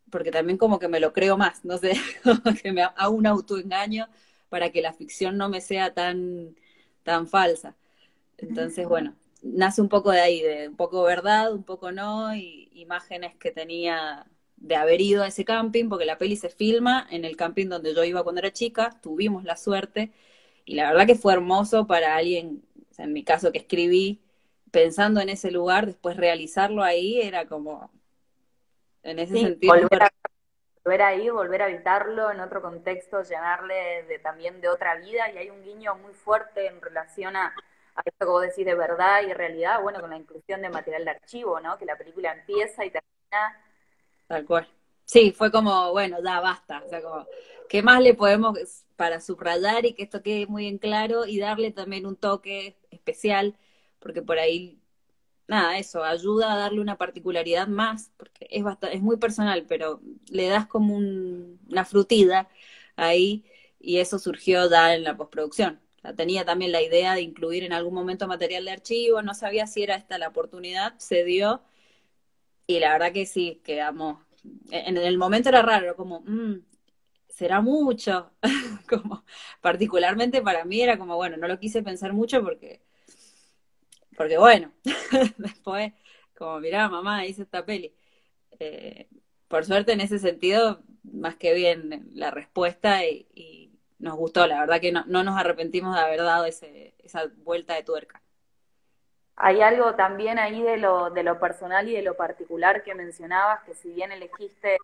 porque 0.10 0.32
también 0.32 0.58
como 0.58 0.80
que 0.80 0.88
me 0.88 1.00
lo 1.00 1.13
creo 1.13 1.38
más, 1.38 1.65
no 1.65 1.78
sé, 1.78 1.93
que 2.63 2.71
me 2.71 2.84
hago 2.84 3.15
un 3.15 3.28
autoengaño 3.28 4.08
para 4.50 4.71
que 4.71 4.82
la 4.82 4.93
ficción 4.93 5.38
no 5.38 5.50
me 5.50 5.62
sea 5.62 5.93
tan, 5.93 6.56
tan 7.04 7.28
falsa. 7.28 7.76
Entonces, 8.38 8.88
bueno, 8.88 9.15
nace 9.43 9.82
un 9.82 9.89
poco 9.89 10.12
de 10.12 10.21
ahí, 10.21 10.41
de 10.41 10.67
un 10.67 10.76
poco 10.76 11.04
verdad, 11.04 11.54
un 11.54 11.63
poco 11.63 11.91
no, 11.91 12.36
y 12.36 12.69
imágenes 12.73 13.36
que 13.36 13.52
tenía 13.52 14.26
de 14.58 14.76
haber 14.76 15.02
ido 15.02 15.23
a 15.23 15.28
ese 15.28 15.45
camping, 15.45 15.89
porque 15.89 16.06
la 16.06 16.17
peli 16.17 16.36
se 16.36 16.50
filma 16.50 17.08
en 17.12 17.26
el 17.26 17.38
camping 17.38 17.67
donde 17.67 17.93
yo 17.93 18.04
iba 18.04 18.23
cuando 18.23 18.39
era 18.39 18.52
chica, 18.52 19.00
tuvimos 19.02 19.43
la 19.43 19.56
suerte, 19.56 20.12
y 20.65 20.76
la 20.76 20.89
verdad 20.91 21.06
que 21.06 21.15
fue 21.15 21.34
hermoso 21.34 21.88
para 21.88 22.15
alguien, 22.15 22.63
en 22.97 23.13
mi 23.13 23.23
caso 23.23 23.52
que 23.52 23.60
escribí, 23.60 24.21
pensando 24.71 25.21
en 25.21 25.30
ese 25.30 25.52
lugar, 25.52 25.86
después 25.86 26.17
realizarlo 26.17 26.84
ahí 26.84 27.21
era 27.21 27.47
como 27.47 27.91
en 29.04 29.19
ese 29.19 29.39
sentido. 29.39 29.73
Volver 29.73 30.04
a, 30.04 30.12
volver 30.84 31.02
ahí, 31.04 31.30
volver 31.30 31.62
a 31.62 31.65
habitarlo 31.65 32.32
en 32.32 32.39
otro 32.39 32.62
contexto, 32.62 33.21
llenarle 33.21 34.04
de, 34.04 34.19
también 34.19 34.60
de 34.60 34.69
otra 34.69 34.95
vida, 34.95 35.32
y 35.32 35.38
hay 35.38 35.50
un 35.52 35.63
guiño 35.63 35.95
muy 35.95 36.13
fuerte 36.13 36.67
en 36.67 36.82
relación 36.82 37.36
a, 37.36 37.54
esto 38.05 38.25
que 38.25 38.31
vos 38.31 38.41
decís 38.41 38.65
de 38.65 38.75
verdad 38.75 39.21
y 39.27 39.33
realidad, 39.33 39.81
bueno, 39.81 39.99
con 39.99 40.10
la 40.10 40.17
inclusión 40.17 40.62
de 40.62 40.69
material 40.69 41.05
de 41.05 41.12
archivo, 41.12 41.60
¿no? 41.60 41.77
Que 41.77 41.86
la 41.86 41.97
película 41.97 42.33
empieza 42.33 42.86
y 42.86 42.91
termina. 42.91 43.63
Tal 44.27 44.45
cual. 44.45 44.67
Sí, 45.05 45.31
fue 45.31 45.51
como, 45.51 45.91
bueno, 45.91 46.17
ya 46.23 46.39
basta. 46.41 46.83
O 46.86 46.89
sea, 46.89 47.01
como, 47.01 47.25
¿qué 47.69 47.81
más 47.81 48.01
le 48.01 48.13
podemos 48.13 48.57
para 48.95 49.21
subrayar 49.21 49.86
y 49.86 49.93
que 49.93 50.03
esto 50.03 50.21
quede 50.21 50.47
muy 50.47 50.67
en 50.67 50.77
claro 50.77 51.25
y 51.25 51.39
darle 51.39 51.71
también 51.71 52.05
un 52.05 52.15
toque 52.15 52.77
especial? 52.91 53.55
Porque 53.99 54.21
por 54.21 54.38
ahí 54.39 54.81
nada, 55.47 55.77
eso, 55.77 56.03
ayuda 56.03 56.53
a 56.53 56.57
darle 56.57 56.81
una 56.81 56.97
particularidad 56.97 57.67
más, 57.67 58.12
porque 58.17 58.47
es, 58.49 58.63
bastante, 58.63 58.97
es 58.97 59.01
muy 59.01 59.17
personal, 59.17 59.65
pero 59.67 60.01
le 60.29 60.47
das 60.47 60.67
como 60.67 60.95
una 60.97 61.86
frutida 61.86 62.49
ahí 62.95 63.45
y 63.79 63.99
eso 63.99 64.19
surgió 64.19 64.69
ya 64.69 64.95
en 64.95 65.03
la 65.03 65.15
postproducción. 65.17 65.79
Tenía 66.15 66.46
también 66.46 66.72
la 66.72 66.82
idea 66.82 67.13
de 67.15 67.22
incluir 67.22 67.63
en 67.63 67.74
algún 67.74 67.93
momento 67.93 68.28
material 68.28 68.65
de 68.65 68.72
archivo, 68.72 69.22
no 69.22 69.34
sabía 69.34 69.67
si 69.67 69.84
era 69.84 69.96
esta 69.96 70.17
la 70.17 70.30
oportunidad, 70.30 70.98
se 70.98 71.24
dio 71.24 71.62
y 72.67 72.80
la 72.80 72.91
verdad 72.93 73.13
que 73.13 73.26
sí, 73.26 73.62
quedamos, 73.63 74.20
en 74.72 74.98
el 74.98 75.17
momento 75.17 75.50
era 75.50 75.62
raro, 75.62 75.96
como, 75.96 76.22
mm, 76.22 76.62
será 77.30 77.62
mucho, 77.62 78.32
como 78.89 79.24
particularmente 79.62 80.41
para 80.41 80.65
mí 80.65 80.82
era 80.82 80.98
como, 80.98 81.15
bueno, 81.15 81.38
no 81.38 81.48
lo 81.48 81.60
quise 81.60 81.84
pensar 81.84 82.13
mucho 82.13 82.43
porque 82.43 82.82
porque 84.17 84.38
bueno, 84.38 84.74
después, 85.38 85.93
como 86.36 86.60
mirá, 86.60 86.89
mamá, 86.89 87.26
hice 87.26 87.43
esta 87.43 87.65
peli. 87.65 87.93
Eh, 88.60 89.08
por 89.48 89.65
suerte, 89.65 89.93
en 89.93 90.02
ese 90.02 90.20
sentido, 90.20 90.84
más 91.04 91.36
que 91.38 91.54
bien 91.54 92.10
la 92.13 92.32
respuesta 92.32 93.06
y, 93.06 93.66
nos 93.99 94.15
gustó. 94.15 94.47
La 94.47 94.60
verdad 94.60 94.81
que 94.81 94.91
no, 94.91 95.03
nos 95.05 95.38
arrepentimos 95.38 95.95
de 95.95 96.01
haber 96.01 96.21
dado 96.21 96.45
ese, 96.45 96.95
esa 96.99 97.27
vuelta 97.43 97.75
de 97.75 97.83
tuerca. 97.83 98.21
Hay 99.36 99.62
algo 99.62 99.95
también 99.95 100.39
ahí 100.39 100.63
de 100.63 100.77
lo, 100.77 101.12
de 101.12 101.23
lo 101.23 101.39
personal 101.39 101.88
y 101.88 101.93
de 101.93 102.01
lo 102.01 102.17
particular 102.17 102.83
que 102.83 102.95
mencionabas, 102.95 103.63
que 103.63 103.75
si 103.75 103.89
bien 103.93 104.12
elegiste 104.12 104.77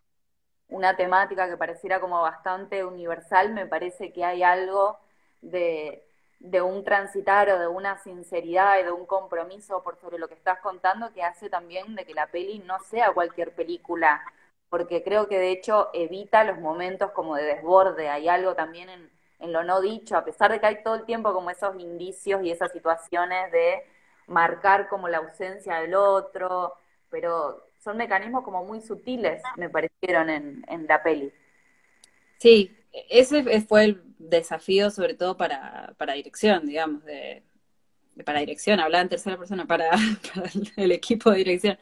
una 0.68 0.96
temática 0.96 1.48
que 1.48 1.56
pareciera 1.56 2.00
como 2.00 2.20
bastante 2.22 2.84
universal, 2.84 3.52
me 3.52 3.66
parece 3.66 4.12
que 4.12 4.24
hay 4.24 4.42
algo 4.42 4.98
de, 5.42 6.04
de 6.40 6.62
un 6.62 6.84
transitar 6.84 7.50
o 7.50 7.58
de 7.58 7.66
una 7.68 7.98
sinceridad 7.98 8.78
y 8.80 8.84
de 8.84 8.92
un 8.92 9.06
compromiso 9.06 9.82
por 9.82 9.96
sobre 9.96 10.18
lo 10.18 10.28
que 10.28 10.34
estás 10.34 10.60
contando 10.60 11.12
que 11.12 11.22
hace 11.22 11.50
también 11.50 11.94
de 11.96 12.04
que 12.06 12.14
la 12.14 12.28
peli 12.28 12.60
no 12.60 12.78
sea 12.80 13.12
cualquier 13.12 13.54
película, 13.54 14.22
porque 14.74 15.04
creo 15.04 15.28
que 15.28 15.38
de 15.38 15.52
hecho 15.52 15.88
evita 15.92 16.42
los 16.42 16.58
momentos 16.58 17.12
como 17.12 17.36
de 17.36 17.44
desborde, 17.44 18.08
hay 18.08 18.26
algo 18.26 18.56
también 18.56 18.88
en, 18.88 19.08
en 19.38 19.52
lo 19.52 19.62
no 19.62 19.80
dicho, 19.80 20.16
a 20.16 20.24
pesar 20.24 20.50
de 20.50 20.58
que 20.58 20.66
hay 20.66 20.82
todo 20.82 20.96
el 20.96 21.04
tiempo 21.04 21.32
como 21.32 21.48
esos 21.48 21.78
indicios 21.78 22.42
y 22.42 22.50
esas 22.50 22.72
situaciones 22.72 23.52
de 23.52 23.84
marcar 24.26 24.88
como 24.88 25.06
la 25.06 25.18
ausencia 25.18 25.76
del 25.76 25.94
otro, 25.94 26.74
pero 27.08 27.68
son 27.78 27.98
mecanismos 27.98 28.42
como 28.42 28.64
muy 28.64 28.80
sutiles, 28.80 29.44
me 29.54 29.70
parecieron 29.70 30.28
en, 30.28 30.64
en 30.66 30.88
la 30.88 31.00
peli. 31.04 31.32
Sí, 32.38 32.76
ese 33.08 33.60
fue 33.60 33.84
el 33.84 34.02
desafío 34.18 34.90
sobre 34.90 35.14
todo 35.14 35.36
para, 35.36 35.94
para 35.98 36.14
dirección, 36.14 36.66
digamos, 36.66 37.04
de, 37.04 37.44
para 38.24 38.40
dirección, 38.40 38.80
hablaba 38.80 39.02
en 39.02 39.08
tercera 39.08 39.38
persona, 39.38 39.66
para, 39.66 39.90
el 40.76 40.90
equipo 40.90 41.30
de 41.30 41.36
dirección. 41.38 41.78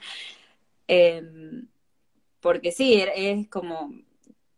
Em, 0.87 1.72
porque 2.43 2.73
sí, 2.73 2.95
es 2.95 3.49
como, 3.49 3.95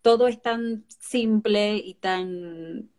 todo 0.03 0.27
es 0.29 0.43
tan 0.43 0.85
simple 0.89 1.77
y 1.77 1.95
tan 1.95 2.91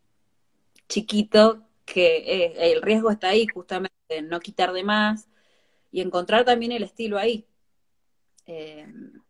chiquito 0.87 1.67
que 1.85 2.17
eh, 2.17 2.73
el 2.73 2.81
riesgo 2.81 3.11
está 3.11 3.29
ahí 3.29 3.47
justamente, 3.47 4.21
no 4.23 4.39
quitar 4.39 4.73
de 4.73 4.83
más 4.83 5.27
y 5.91 6.01
encontrar 6.01 6.45
también 6.45 6.71
el 6.71 6.83
estilo 6.83 7.17
ahí. 7.17 7.47
Em, 8.45 9.21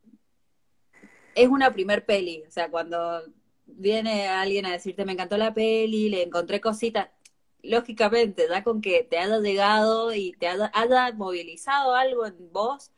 es 1.35 1.49
una 1.49 1.71
primer 1.73 2.05
peli, 2.05 2.43
o 2.47 2.51
sea, 2.51 2.69
cuando 2.71 3.23
viene 3.65 4.27
alguien 4.27 4.65
a 4.65 4.71
decirte 4.71 5.05
me 5.05 5.13
encantó 5.13 5.37
la 5.37 5.53
peli, 5.53 6.09
le 6.09 6.23
encontré 6.23 6.61
cositas, 6.61 7.09
lógicamente, 7.63 8.47
da 8.47 8.63
con 8.63 8.81
que 8.81 9.03
te 9.03 9.17
haya 9.17 9.39
llegado 9.39 10.13
y 10.13 10.33
te 10.33 10.47
haya, 10.47 10.71
movilizado 11.15 11.95
algo 11.95 12.25
en 12.25 12.51
vos, 12.51 12.91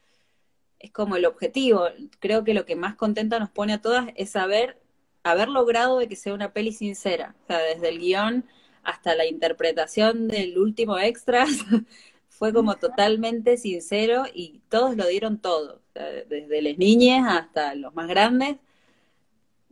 es 0.79 0.91
como 0.91 1.15
el 1.15 1.25
objetivo. 1.25 1.85
Creo 2.19 2.43
que 2.43 2.53
lo 2.53 2.65
que 2.65 2.75
más 2.75 2.95
contenta 2.95 3.39
nos 3.39 3.49
pone 3.49 3.73
a 3.73 3.81
todas 3.81 4.09
es 4.15 4.31
saber 4.31 4.79
haber 5.23 5.49
logrado 5.49 5.99
de 5.99 6.07
que 6.07 6.15
sea 6.15 6.33
una 6.33 6.53
peli 6.53 6.71
sincera, 6.71 7.35
o 7.43 7.47
sea, 7.47 7.59
desde 7.59 7.89
el 7.89 7.99
guion 7.99 8.45
hasta 8.83 9.15
la 9.15 9.25
interpretación 9.25 10.27
del 10.29 10.57
último 10.57 10.97
extras, 10.97 11.49
fue 12.29 12.53
como 12.53 12.75
totalmente 12.75 13.57
sincero 13.57 14.23
y 14.33 14.61
todos 14.69 14.95
lo 14.95 15.05
dieron 15.07 15.39
todo, 15.39 15.81
desde 15.93 16.61
las 16.61 16.77
niñas 16.77 17.27
hasta 17.29 17.75
los 17.75 17.93
más 17.93 18.07
grandes, 18.07 18.57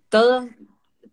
todos 0.09 0.45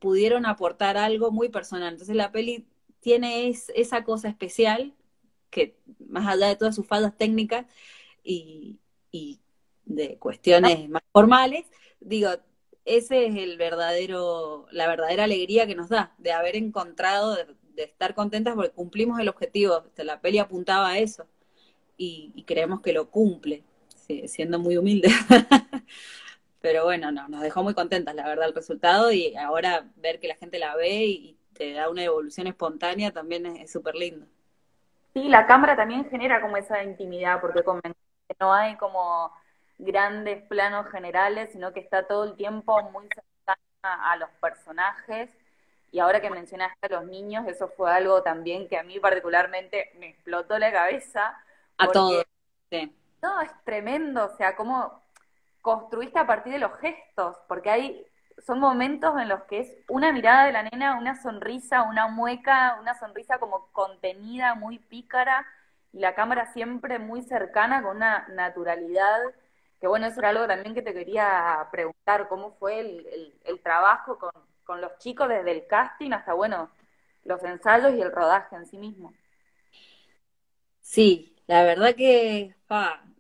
pudieron 0.01 0.47
aportar 0.47 0.97
algo 0.97 1.31
muy 1.31 1.49
personal. 1.49 1.93
Entonces 1.93 2.17
la 2.17 2.33
peli 2.33 2.67
tiene 3.01 3.49
esa 3.75 4.05
cosa 4.05 4.29
especial 4.29 4.95
que 5.51 5.77
más 6.09 6.27
allá 6.27 6.49
de 6.49 6.57
todas 6.57 6.75
sus 6.75 6.87
faldas 6.87 7.17
técnicas 7.17 7.67
y, 8.25 8.79
de 9.85 10.19
cuestiones 10.19 10.89
más 10.89 11.03
formales, 11.13 11.67
digo, 12.01 12.31
ese 12.85 13.27
es 13.27 13.37
el 13.37 13.57
verdadero, 13.59 14.67
la 14.71 14.89
verdadera 14.89 15.25
alegría 15.25 15.67
que 15.67 15.75
nos 15.75 15.89
da 15.89 16.15
de 16.19 16.33
haber 16.33 16.57
encontrado, 16.57 17.37
de, 17.37 17.47
estar 17.77 18.15
contentas 18.15 18.55
porque 18.55 18.71
cumplimos 18.71 19.19
el 19.19 19.29
objetivo. 19.29 19.85
La 19.97 20.21
peli 20.21 20.39
apuntaba 20.39 20.91
a 20.91 20.99
eso 20.99 21.27
y, 21.97 22.45
creemos 22.47 22.81
que 22.81 22.93
lo 22.93 23.11
cumple, 23.11 23.65
siendo 24.27 24.59
muy 24.59 24.77
humilde. 24.77 25.09
Pero 26.61 26.85
bueno, 26.85 27.11
no, 27.11 27.29
nos 27.29 27.41
dejó 27.41 27.63
muy 27.63 27.75
contentas, 27.75 28.15
la 28.15 28.27
verdad, 28.27 28.47
el 28.47 28.55
resultado 28.55 29.11
y 29.11 29.35
ahora 29.37 29.89
ver 29.97 30.21
que 30.21 30.29
la 30.29 30.37
gente 30.37 30.59
la 30.59 30.77
ve 30.77 31.07
y, 31.07 31.39
te 31.53 31.75
da 31.75 31.91
una 31.91 32.03
evolución 32.03 32.47
espontánea 32.47 33.13
también 33.13 33.45
es 33.45 33.71
súper 33.71 33.95
lindo. 33.95 34.27
Sí, 35.13 35.29
la 35.29 35.47
cámara 35.47 35.77
también 35.77 36.09
genera 36.09 36.41
como 36.41 36.57
esa 36.57 36.83
intimidad, 36.83 37.43
porque 37.43 37.63
no 38.41 38.53
hay 38.53 38.77
como 38.77 39.31
grandes 39.83 40.43
planos 40.45 40.89
generales, 40.91 41.51
sino 41.53 41.73
que 41.73 41.81
está 41.81 42.07
todo 42.07 42.25
el 42.25 42.37
tiempo 42.37 42.81
muy 42.91 43.09
cercana 43.09 43.59
a 43.83 44.17
los 44.17 44.31
personajes. 44.41 45.31
Y 45.91 45.99
ahora 45.99 46.21
que 46.21 46.31
mencionaste 46.31 46.87
a 46.87 47.01
los 47.01 47.05
niños, 47.05 47.47
eso 47.49 47.69
fue 47.77 47.93
algo 47.93 48.23
también 48.23 48.69
que 48.69 48.79
a 48.79 48.83
mí 48.83 48.99
particularmente 48.99 49.93
me 49.99 50.09
explotó 50.09 50.59
la 50.59 50.73
cabeza. 50.73 51.37
A 51.77 51.89
todos. 51.89 52.25
Sí. 52.71 52.97
No, 53.21 53.41
es 53.41 53.51
tremendo, 53.65 54.25
o 54.25 54.37
sea, 54.37 54.57
cómo 54.57 55.03
construiste 55.61 56.19
a 56.19 56.27
partir 56.27 56.53
de 56.53 56.59
los 56.59 56.77
gestos, 56.79 57.37
porque 57.47 57.71
hay, 57.71 58.07
son 58.45 58.59
momentos 58.59 59.17
en 59.21 59.29
los 59.29 59.43
que 59.45 59.61
es 59.61 59.73
una 59.89 60.13
mirada 60.13 60.47
de 60.47 60.53
la 60.53 60.63
nena, 60.65 60.99
una 60.99 61.21
sonrisa, 61.21 61.83
una 61.83 62.09
mueca, 62.09 62.79
una 62.81 62.99
sonrisa 62.99 63.39
como 63.39 63.69
contenida, 63.73 64.55
muy 64.55 64.79
pícara, 64.79 65.47
y 65.93 66.01
la 66.01 66.15
cámara 66.15 66.53
siempre 66.53 66.99
muy 66.99 67.23
cercana, 67.23 67.83
con 67.83 67.97
una 67.97 68.27
naturalidad, 68.29 69.21
que 69.83 69.89
bueno, 69.89 70.07
eso 70.07 70.21
era 70.21 70.29
algo 70.29 70.47
también 70.47 70.77
que 70.77 70.83
te 70.83 70.95
quería 70.95 71.67
preguntar, 71.73 72.29
cómo 72.29 72.53
fue 72.53 72.79
el, 72.79 73.61
trabajo 73.65 74.17
con, 74.17 74.31
con 74.63 74.81
los 74.81 74.97
chicos 74.99 75.29
desde 75.29 75.51
el 75.51 75.67
casting 75.67 76.13
hasta, 76.13 76.35
bueno, 76.35 76.71
los 77.25 77.43
ensayos 77.43 77.93
y 77.93 78.01
el 78.01 78.13
rodaje 78.13 78.55
en 78.55 78.65
sí 78.65 78.79
mismo. 78.79 79.13
Sí, 80.81 81.37
la 81.49 81.65
verdad 81.65 81.97
que 81.97 82.55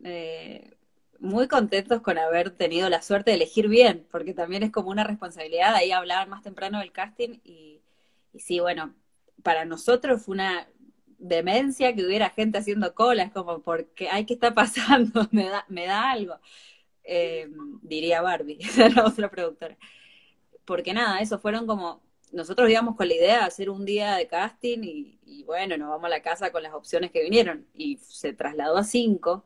eh, 0.04 0.76
muy 1.18 1.48
contentos 1.48 2.00
con 2.00 2.16
haber 2.16 2.52
tenido 2.52 2.88
la 2.88 3.02
suerte 3.02 3.32
de 3.32 3.38
elegir 3.38 3.66
bien, 3.66 4.06
porque 4.12 4.32
también 4.32 4.62
es 4.62 4.70
como 4.70 4.90
una 4.90 5.02
responsabilidad. 5.02 5.74
Ahí 5.74 5.90
hablaban 5.90 6.30
más 6.30 6.44
temprano 6.44 6.78
del 6.78 6.92
casting 6.92 7.40
y, 7.42 7.82
sí, 8.38 8.60
bueno, 8.60 8.94
para 9.42 9.64
nosotros 9.64 10.22
fue 10.22 10.34
una 10.34 10.68
demencia 11.22 11.94
que 11.94 12.04
hubiera 12.04 12.30
gente 12.30 12.58
haciendo 12.58 12.94
colas, 12.94 13.32
como 13.32 13.62
porque, 13.62 14.08
ay, 14.10 14.26
¿qué 14.26 14.34
está 14.34 14.54
pasando? 14.54 15.28
me, 15.32 15.48
da, 15.48 15.64
me 15.68 15.86
da 15.86 16.10
algo. 16.10 16.38
Eh, 17.04 17.48
diría 17.82 18.22
Barbie, 18.22 18.58
la 18.94 19.06
otra 19.06 19.30
productora. 19.30 19.76
Porque 20.64 20.94
nada, 20.94 21.20
eso 21.20 21.38
fueron 21.38 21.66
como, 21.66 22.02
nosotros 22.32 22.70
íbamos 22.70 22.96
con 22.96 23.08
la 23.08 23.14
idea 23.14 23.38
de 23.38 23.44
hacer 23.44 23.70
un 23.70 23.84
día 23.84 24.16
de 24.16 24.26
casting 24.28 24.80
y, 24.82 25.18
y 25.26 25.44
bueno, 25.44 25.76
nos 25.76 25.88
vamos 25.88 26.06
a 26.06 26.08
la 26.10 26.22
casa 26.22 26.52
con 26.52 26.62
las 26.62 26.74
opciones 26.74 27.10
que 27.10 27.22
vinieron 27.22 27.66
y 27.74 27.98
se 27.98 28.32
trasladó 28.32 28.78
a 28.78 28.84
cinco 28.84 29.44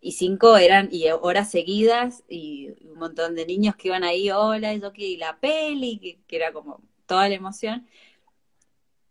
y 0.00 0.12
cinco 0.12 0.56
eran 0.56 0.88
y 0.92 1.08
horas 1.10 1.50
seguidas 1.50 2.22
y 2.28 2.70
un 2.84 2.98
montón 2.98 3.34
de 3.34 3.46
niños 3.46 3.76
que 3.76 3.88
iban 3.88 4.04
ahí, 4.04 4.30
hola, 4.30 4.74
yo 4.74 4.92
que 4.92 5.16
la 5.18 5.38
peli, 5.40 5.98
que, 6.28 6.36
era 6.36 6.52
como 6.52 6.80
toda 7.06 7.28
la 7.28 7.34
emoción. 7.34 7.86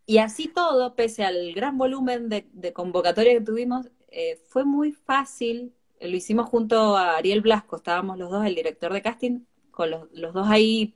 Y 0.05 0.19
así 0.19 0.47
todo, 0.47 0.95
pese 0.95 1.23
al 1.23 1.53
gran 1.53 1.77
volumen 1.77 2.29
de, 2.29 2.73
convocatoria 2.73 3.33
que 3.33 3.41
tuvimos, 3.41 3.87
eh, 4.09 4.39
fue 4.47 4.65
muy 4.65 4.91
fácil. 4.93 5.73
Lo 5.99 6.15
hicimos 6.15 6.47
junto 6.49 6.95
a 6.97 7.17
Ariel 7.17 7.41
Blasco, 7.41 7.77
estábamos 7.77 8.17
los 8.17 8.29
dos, 8.29 8.45
el 8.45 8.55
director 8.55 8.93
de 8.93 9.01
casting, 9.01 9.41
con 9.71 9.89
los, 9.91 10.33
dos 10.33 10.47
ahí. 10.47 10.95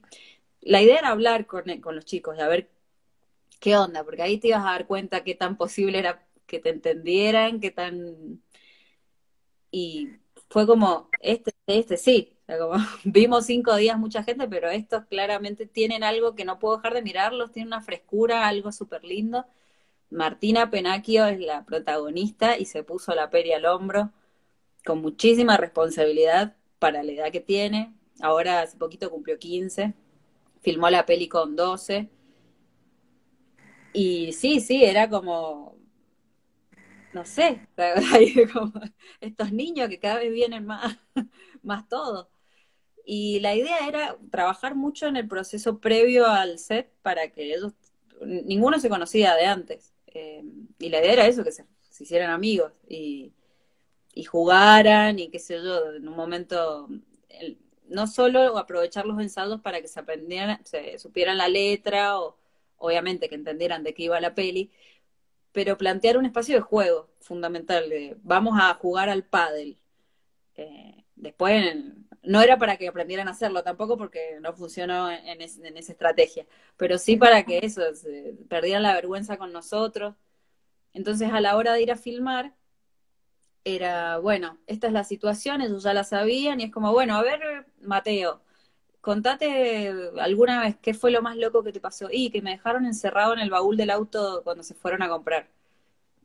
La 0.61 0.81
idea 0.81 0.99
era 0.99 1.09
hablar 1.09 1.47
con, 1.47 1.63
con 1.81 1.95
los 1.95 2.05
chicos 2.05 2.37
y 2.37 2.41
a 2.41 2.47
ver 2.47 2.69
qué 3.59 3.77
onda, 3.77 4.03
porque 4.03 4.21
ahí 4.21 4.37
te 4.39 4.49
ibas 4.49 4.61
a 4.61 4.71
dar 4.71 4.87
cuenta 4.87 5.23
qué 5.23 5.35
tan 5.35 5.57
posible 5.57 5.99
era 5.99 6.27
que 6.45 6.59
te 6.59 6.69
entendieran, 6.69 7.59
qué 7.59 7.71
tan 7.71 8.41
y 9.71 10.09
fue 10.49 10.65
como, 10.67 11.09
este, 11.21 11.53
este 11.67 11.97
sí, 11.97 12.37
vimos 13.03 13.45
cinco 13.45 13.75
días 13.75 13.97
mucha 13.97 14.23
gente, 14.23 14.47
pero 14.47 14.69
estos 14.69 15.05
claramente 15.05 15.65
tienen 15.65 16.03
algo 16.03 16.35
que 16.35 16.45
no 16.45 16.59
puedo 16.59 16.77
dejar 16.77 16.93
de 16.93 17.01
mirarlos, 17.01 17.51
tienen 17.51 17.67
una 17.67 17.81
frescura, 17.81 18.47
algo 18.47 18.71
súper 18.71 19.03
lindo. 19.03 19.45
Martina 20.09 20.69
Penacchio 20.71 21.27
es 21.27 21.39
la 21.39 21.65
protagonista 21.65 22.57
y 22.57 22.65
se 22.65 22.83
puso 22.83 23.13
la 23.15 23.29
peri 23.29 23.53
al 23.53 23.65
hombro 23.65 24.11
con 24.85 25.01
muchísima 25.01 25.57
responsabilidad 25.57 26.55
para 26.79 27.03
la 27.03 27.11
edad 27.11 27.31
que 27.31 27.41
tiene. 27.41 27.93
Ahora 28.21 28.61
hace 28.61 28.77
poquito 28.77 29.09
cumplió 29.11 29.37
15, 29.39 29.93
filmó 30.61 30.89
la 30.89 31.05
peli 31.05 31.27
con 31.27 31.55
12. 31.55 32.09
Y 33.93 34.33
sí, 34.33 34.59
sí, 34.61 34.83
era 34.83 35.09
como 35.09 35.79
no 37.13 37.25
sé, 37.25 37.67
como 38.53 38.71
estos 39.19 39.51
niños 39.51 39.89
que 39.89 39.99
cada 39.99 40.19
vez 40.19 40.31
vienen 40.31 40.65
más, 40.65 40.97
más 41.63 41.87
todos. 41.87 42.27
Y 43.11 43.39
la 43.39 43.55
idea 43.55 43.87
era 43.87 44.15
trabajar 44.29 44.75
mucho 44.75 45.07
en 45.07 45.17
el 45.17 45.27
proceso 45.27 45.79
previo 45.79 46.27
al 46.27 46.59
set 46.59 46.91
para 47.01 47.31
que 47.31 47.55
ellos, 47.55 47.73
ninguno 48.21 48.79
se 48.79 48.87
conocía 48.87 49.33
de 49.33 49.47
antes. 49.47 49.95
Eh, 50.13 50.43
y 50.77 50.89
la 50.89 50.99
idea 50.99 51.13
era 51.13 51.25
eso, 51.25 51.43
que 51.43 51.51
se, 51.51 51.65
hicieran 51.99 52.29
amigos 52.29 52.71
y, 52.87 53.33
y, 54.13 54.25
jugaran 54.25 55.17
y 55.17 55.29
qué 55.29 55.39
sé 55.39 55.55
yo, 55.55 55.93
en 55.95 56.07
un 56.07 56.15
momento, 56.15 56.87
no 57.87 58.05
solo 58.05 58.59
aprovechar 58.59 59.07
los 59.07 59.19
ensayos 59.19 59.59
para 59.59 59.81
que 59.81 59.87
se 59.87 59.99
aprendieran, 59.99 60.63
se 60.63 60.99
supieran 60.99 61.39
la 61.39 61.47
letra 61.47 62.19
o 62.19 62.37
obviamente 62.77 63.27
que 63.27 63.33
entendieran 63.33 63.83
de 63.83 63.95
qué 63.95 64.03
iba 64.03 64.21
la 64.21 64.35
peli, 64.35 64.69
pero 65.51 65.79
plantear 65.79 66.15
un 66.19 66.27
espacio 66.27 66.53
de 66.53 66.61
juego 66.61 67.09
fundamental, 67.21 67.89
de 67.89 68.17
vamos 68.21 68.59
a 68.61 68.71
jugar 68.75 69.09
al 69.09 69.23
pádel. 69.23 69.79
Eh, 70.57 71.05
después 71.15 71.75
no 72.29 72.41
era 72.43 72.59
para 72.59 72.77
que 72.77 72.87
aprendieran 72.87 73.27
a 73.27 73.31
hacerlo 73.31 73.63
tampoco 73.63 73.97
porque 73.97 74.37
no 74.39 74.53
funcionó 74.53 75.09
en, 75.09 75.41
esa 75.41 75.91
estrategia, 75.91 76.45
pero 76.77 76.99
sí 76.99 77.17
para 77.17 77.43
que 77.43 77.59
eso, 77.63 77.81
perdieran 78.47 78.83
la 78.83 78.93
vergüenza 78.93 79.37
con 79.37 79.51
nosotros. 79.51 80.15
Entonces 80.93 81.31
a 81.33 81.41
la 81.41 81.57
hora 81.57 81.73
de 81.73 81.81
ir 81.81 81.91
a 81.91 81.95
filmar, 81.97 82.53
era, 83.63 84.19
bueno, 84.19 84.59
esta 84.67 84.87
es 84.87 84.93
la 84.93 85.03
situación, 85.03 85.61
ellos 85.61 85.83
ya 85.83 85.93
la 85.93 86.03
sabían 86.03 86.59
y 86.59 86.65
es 86.65 86.71
como, 86.71 86.91
bueno, 86.93 87.15
a 87.15 87.23
ver, 87.23 87.65
Mateo, 87.81 88.41
contate 89.01 89.89
alguna 90.19 90.61
vez 90.61 90.77
qué 90.81 90.93
fue 90.93 91.11
lo 91.11 91.21
más 91.21 91.37
loco 91.37 91.63
que 91.63 91.73
te 91.73 91.81
pasó. 91.81 92.09
Y 92.11 92.31
que 92.31 92.41
me 92.41 92.51
dejaron 92.51 92.85
encerrado 92.85 93.33
en 93.33 93.39
el 93.39 93.49
baúl 93.49 93.77
del 93.77 93.91
auto 93.91 94.41
cuando 94.43 94.63
se 94.63 94.75
fueron 94.75 95.01
a 95.03 95.09
comprar. 95.09 95.49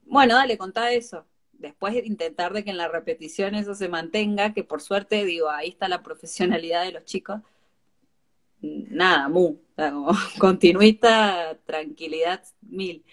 Bueno, 0.06 0.34
dale, 0.36 0.58
contá 0.58 0.92
eso. 0.92 1.26
Después 1.58 1.94
de 1.94 2.06
intentar 2.06 2.52
de 2.52 2.64
que 2.64 2.70
en 2.70 2.76
la 2.76 2.88
repetición 2.88 3.54
eso 3.54 3.74
se 3.74 3.88
mantenga, 3.88 4.52
que 4.52 4.64
por 4.64 4.80
suerte, 4.82 5.24
digo, 5.24 5.50
ahí 5.50 5.70
está 5.70 5.88
la 5.88 6.02
profesionalidad 6.02 6.84
de 6.84 6.92
los 6.92 7.04
chicos. 7.04 7.40
Nada, 8.60 9.28
mu, 9.28 9.58
continuista, 10.38 11.58
tranquilidad 11.66 12.42
mil. 12.62 13.04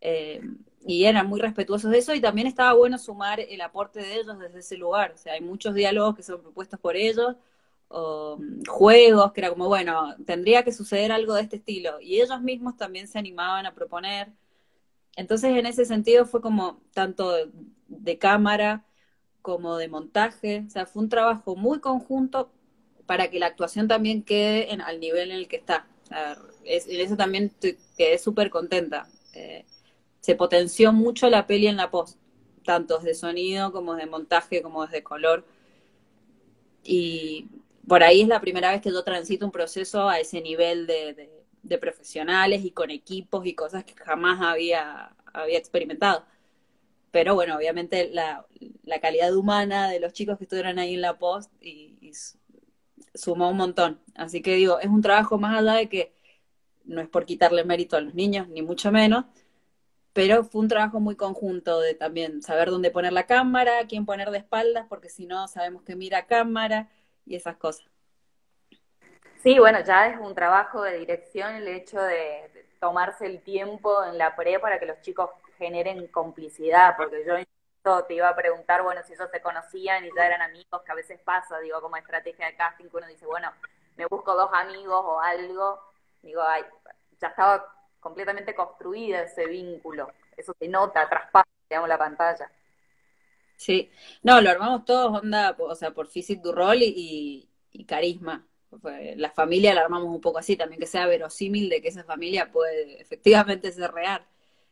Eh, 0.00 0.40
y 0.86 1.04
eran 1.04 1.26
muy 1.26 1.40
respetuosos 1.40 1.90
de 1.90 1.98
eso 1.98 2.14
y 2.14 2.20
también 2.20 2.46
estaba 2.46 2.74
bueno 2.74 2.98
sumar 2.98 3.40
el 3.40 3.60
aporte 3.62 4.00
de 4.00 4.14
ellos 4.20 4.38
desde 4.38 4.58
ese 4.58 4.76
lugar. 4.76 5.12
O 5.12 5.16
sea, 5.16 5.34
hay 5.34 5.40
muchos 5.40 5.74
diálogos 5.74 6.14
que 6.14 6.22
son 6.22 6.42
propuestos 6.42 6.78
por 6.78 6.96
ellos, 6.96 7.36
o 7.88 8.38
juegos, 8.68 9.32
que 9.32 9.40
era 9.40 9.50
como, 9.50 9.68
bueno, 9.68 10.14
tendría 10.26 10.64
que 10.64 10.72
suceder 10.72 11.12
algo 11.12 11.34
de 11.34 11.42
este 11.42 11.56
estilo. 11.56 12.00
Y 12.00 12.20
ellos 12.20 12.40
mismos 12.42 12.76
también 12.76 13.08
se 13.08 13.18
animaban 13.18 13.66
a 13.66 13.74
proponer. 13.74 14.32
Entonces, 15.16 15.56
en 15.56 15.66
ese 15.66 15.84
sentido 15.84 16.26
fue 16.26 16.40
como 16.40 16.80
tanto 16.92 17.32
de, 17.88 18.18
cámara 18.18 18.84
como 19.42 19.76
de 19.76 19.88
montaje, 19.88 20.64
o 20.66 20.70
sea, 20.70 20.86
fue 20.86 21.02
un 21.02 21.08
trabajo 21.08 21.56
muy 21.56 21.80
conjunto 21.80 22.50
para 23.06 23.30
que 23.30 23.38
la 23.38 23.46
actuación 23.46 23.88
también 23.88 24.22
quede 24.22 24.72
en, 24.72 24.80
al 24.80 25.00
nivel 25.00 25.30
en 25.30 25.38
el 25.38 25.48
que 25.48 25.56
está. 25.56 25.86
en 26.64 27.00
eso 27.00 27.16
también 27.16 27.52
quedé 27.96 28.18
súper 28.18 28.50
contenta. 28.50 29.08
Eh, 29.34 29.64
se 30.20 30.34
potenció 30.34 30.92
mucho 30.92 31.28
la 31.28 31.46
peli 31.46 31.66
en 31.66 31.76
la 31.76 31.90
post, 31.90 32.18
tanto 32.64 32.98
de 32.98 33.14
sonido 33.14 33.72
como 33.72 33.94
de 33.94 34.06
montaje, 34.06 34.62
como 34.62 34.86
desde 34.86 35.02
color. 35.02 35.44
Y 36.82 37.48
por 37.86 38.02
ahí 38.02 38.22
es 38.22 38.28
la 38.28 38.40
primera 38.40 38.70
vez 38.72 38.80
que 38.80 38.90
yo 38.90 39.04
transito 39.04 39.44
un 39.44 39.52
proceso 39.52 40.08
a 40.08 40.18
ese 40.18 40.40
nivel 40.40 40.86
de, 40.86 41.43
profesionales 41.78 42.64
y 42.64 42.70
con 42.70 42.90
equipos 42.90 43.46
y 43.46 43.54
cosas 43.54 43.84
que 43.84 43.94
jamás 43.94 44.40
había, 44.42 45.14
había 45.32 45.58
experimentado. 45.58 46.24
Pero 47.10 47.34
bueno, 47.34 47.56
obviamente 47.56 48.10
la, 48.12 48.46
la, 48.84 49.00
calidad 49.00 49.34
humana 49.36 49.88
de 49.88 50.00
los 50.00 50.12
chicos 50.12 50.38
que 50.38 50.44
estuvieron 50.44 50.78
ahí 50.78 50.94
en 50.94 51.00
la 51.00 51.18
post 51.18 51.52
y, 51.60 51.96
y 52.00 52.12
sumó 53.14 53.50
un 53.50 53.56
montón. 53.56 54.00
Así 54.14 54.42
que 54.42 54.56
digo, 54.56 54.80
es 54.80 54.88
un 54.88 55.02
trabajo 55.02 55.38
más 55.38 55.58
allá 55.58 55.74
de 55.74 55.88
que 55.88 56.14
no 56.84 57.00
es 57.00 57.08
por 57.08 57.24
quitarle 57.24 57.64
mérito 57.64 57.96
a 57.96 58.00
los 58.00 58.14
niños, 58.14 58.48
ni 58.48 58.62
mucho 58.62 58.92
menos, 58.92 59.24
pero 60.12 60.44
fue 60.44 60.60
un 60.60 60.68
trabajo 60.68 61.00
muy 61.00 61.16
conjunto 61.16 61.80
de 61.80 61.94
también 61.94 62.42
saber 62.42 62.70
dónde 62.70 62.90
poner 62.90 63.12
la 63.12 63.26
cámara, 63.26 63.86
quién 63.88 64.06
poner 64.06 64.30
de 64.30 64.38
espaldas, 64.38 64.86
porque 64.88 65.08
si 65.08 65.26
no 65.26 65.48
sabemos 65.48 65.82
que 65.82 65.96
mira 65.96 66.26
cámara 66.26 66.88
y 67.26 67.36
esas 67.36 67.56
cosas. 67.56 67.86
Sí, 69.44 69.58
bueno, 69.58 69.80
ya 69.84 70.06
es 70.08 70.18
un 70.18 70.34
trabajo 70.34 70.80
de 70.80 70.98
dirección 71.00 71.54
el 71.54 71.68
hecho 71.68 72.00
de, 72.00 72.66
tomarse 72.80 73.26
el 73.26 73.42
tiempo 73.42 74.02
en 74.02 74.16
la 74.16 74.34
pre 74.34 74.58
para 74.58 74.80
que 74.80 74.86
los 74.86 75.02
chicos 75.02 75.28
generen 75.58 76.06
complicidad, 76.06 76.96
porque 76.96 77.26
yo 77.26 77.34
te 78.06 78.14
iba 78.14 78.30
a 78.30 78.34
preguntar, 78.34 78.82
bueno, 78.82 79.02
si 79.04 79.12
ellos 79.12 79.28
se 79.30 79.42
conocían 79.42 80.06
y 80.06 80.08
ya 80.16 80.24
eran 80.24 80.40
amigos, 80.40 80.80
que 80.82 80.92
a 80.92 80.94
veces 80.94 81.20
pasa, 81.22 81.58
digo, 81.58 81.82
como 81.82 81.98
estrategia 81.98 82.46
de 82.46 82.56
casting, 82.56 82.86
que 82.86 82.96
uno 82.96 83.06
dice, 83.06 83.26
bueno, 83.26 83.52
me 83.96 84.06
busco 84.06 84.34
dos 84.34 84.48
amigos 84.54 85.02
o 85.04 85.20
algo, 85.20 85.78
digo, 86.22 86.40
ay, 86.42 86.62
ya 87.20 87.28
estaba 87.28 87.70
completamente 88.00 88.54
construida 88.54 89.24
ese 89.24 89.46
vínculo, 89.46 90.10
eso 90.38 90.54
se 90.58 90.68
nota, 90.68 91.06
traspasa, 91.06 91.50
digamos, 91.68 91.90
la 91.90 91.98
pantalla. 91.98 92.50
Sí, 93.56 93.92
no, 94.22 94.40
lo 94.40 94.48
armamos 94.48 94.86
todos, 94.86 95.20
onda, 95.22 95.54
o 95.58 95.74
sea, 95.74 95.90
por 95.90 96.08
Physic 96.08 96.40
du 96.40 96.52
Rol 96.52 96.78
y, 96.80 97.50
carisma. 97.86 98.46
La 99.16 99.30
familia 99.30 99.74
la 99.74 99.82
armamos 99.82 100.08
un 100.14 100.20
poco 100.20 100.38
así, 100.38 100.56
también 100.56 100.80
que 100.80 100.86
sea 100.86 101.06
verosímil 101.06 101.68
de 101.68 101.80
que 101.82 101.88
esa 101.88 102.04
familia 102.04 102.50
puede 102.52 103.00
efectivamente 103.00 103.72
ser 103.72 103.92
real. 103.92 104.26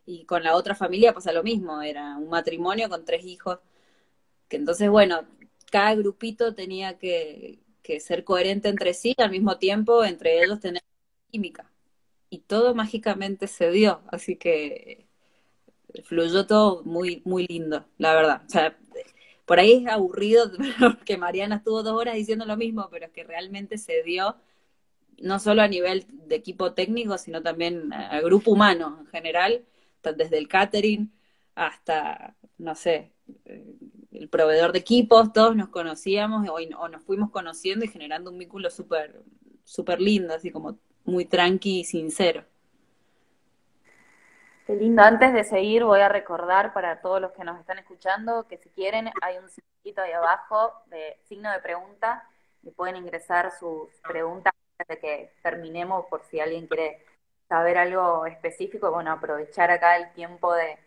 Y 0.07 0.25
con 0.25 0.43
la 0.43 0.57
otra 0.57 0.75
familia 0.75 1.15
pasa 1.15 1.33
lo 1.33 1.43
mismo, 1.43 1.83
era 1.83 2.17
un 2.17 2.29
matrimonio 2.29 2.89
con 2.89 3.05
tres 3.05 3.25
hijos, 3.25 3.59
que 4.49 4.57
entonces, 4.57 4.91
bueno, 4.91 5.27
cada 5.71 5.95
grupito 5.95 6.55
tenía 6.55 6.99
que, 6.99 7.61
que 7.83 8.01
ser 8.01 8.25
coherente 8.25 8.69
entre 8.69 8.95
sí, 8.95 9.15
al 9.19 9.31
mismo 9.31 9.59
tiempo 9.59 10.05
entre 10.05 10.43
ellos 10.43 10.61
tener 10.61 10.83
química. 11.31 11.71
Y 12.31 12.41
todo 12.41 12.75
mágicamente 12.75 13.47
se 13.47 13.71
dio, 13.71 14.03
así 14.09 14.37
que 14.37 15.07
fluyó 16.05 16.47
todo 16.47 16.83
muy, 16.85 17.23
muy 17.25 17.47
lindo, 17.47 17.87
la 17.99 18.15
verdad. 18.15 18.43
O 18.47 18.49
sea, 18.49 18.79
por 19.53 19.61
ahí 19.61 19.85
es 19.85 19.87
aburrido 19.87 20.51
que 21.05 21.19
Mariana 21.19 21.57
estuvo 21.57 21.83
dos 21.83 21.93
horas 21.93 22.15
diciendo 22.15 22.47
lo 22.47 22.57
mismo, 22.57 22.89
pero 22.91 23.05
es 23.05 23.13
que 23.13 23.23
realmente 23.23 23.77
se 23.77 24.03
dio 24.03 24.35
no 25.19 25.39
solo 25.39 25.61
a 25.61 25.69
nivel 25.69 26.07
de 26.09 26.37
equipo 26.37 26.73
técnico, 26.73 27.19
sino 27.19 27.43
también 27.43 27.93
al 27.93 28.23
grupo 28.23 28.51
humano 28.51 28.97
en 29.01 29.07
general, 29.09 29.63
desde 30.03 30.39
el 30.39 30.49
catering 30.49 31.13
hasta, 31.55 32.35
no 32.57 32.75
sé, 32.75 33.13
eh, 33.45 33.75
el 34.13 34.31
proveedor 34.31 34.73
de 34.73 34.79
equipos, 34.79 35.35
todos 35.35 35.55
nos 35.55 35.69
conocíamos 35.69 36.49
o, 36.49 36.89
nos 36.89 37.03
fuimos 37.03 37.31
conociendo 37.31 37.85
y 37.85 37.89
generando 37.89 38.31
un 38.31 38.39
vínculo 38.39 38.71
súper 38.71 39.23
súper 39.65 40.01
lindo, 40.01 40.33
así 40.33 40.51
como 40.51 40.79
muy 41.05 41.27
tranqui 41.27 41.81
y 41.81 41.85
sincero. 41.85 42.47
Qué 44.67 44.75
lindo. 44.75 45.03
Antes 45.03 45.33
de 45.33 45.43
seguir, 45.43 45.85
voy 45.85 46.01
a 46.01 46.09
recordar 46.09 46.73
para 46.73 47.01
todos 47.01 47.21
los 47.21 47.33
que 47.33 47.43
nos 47.43 47.59
están 47.59 47.79
escuchando 47.79 48.47
que 48.47 48.59
si 48.59 48.69
quieren, 48.71 49.11
hay 49.21 49.39
un 49.39 49.49
sitio 49.49 50.03
ahí 50.03 50.13
abajo 50.13 50.73
de 50.87 51.19
signo 51.25 51.51
de 51.51 51.59
pregunta 51.59 52.29
y 52.63 52.71
pueden 52.71 52.95
ingresar 52.97 53.51
sus 53.59 53.89
preguntas 54.07 54.53
antes 54.79 54.97
de 54.97 55.01
que 55.01 55.33
terminemos 55.43 56.07
por 56.07 56.23
si 56.23 56.39
alguien 56.39 56.69
quiere 56.69 57.05
saber 57.49 57.77
algo 57.77 58.25
específico. 58.27 58.93
Bueno, 58.93 59.11
aprovechar 59.11 59.73
acá 59.73 59.97
el 59.97 60.13
tiempo 60.13 60.55
de, 60.55 60.79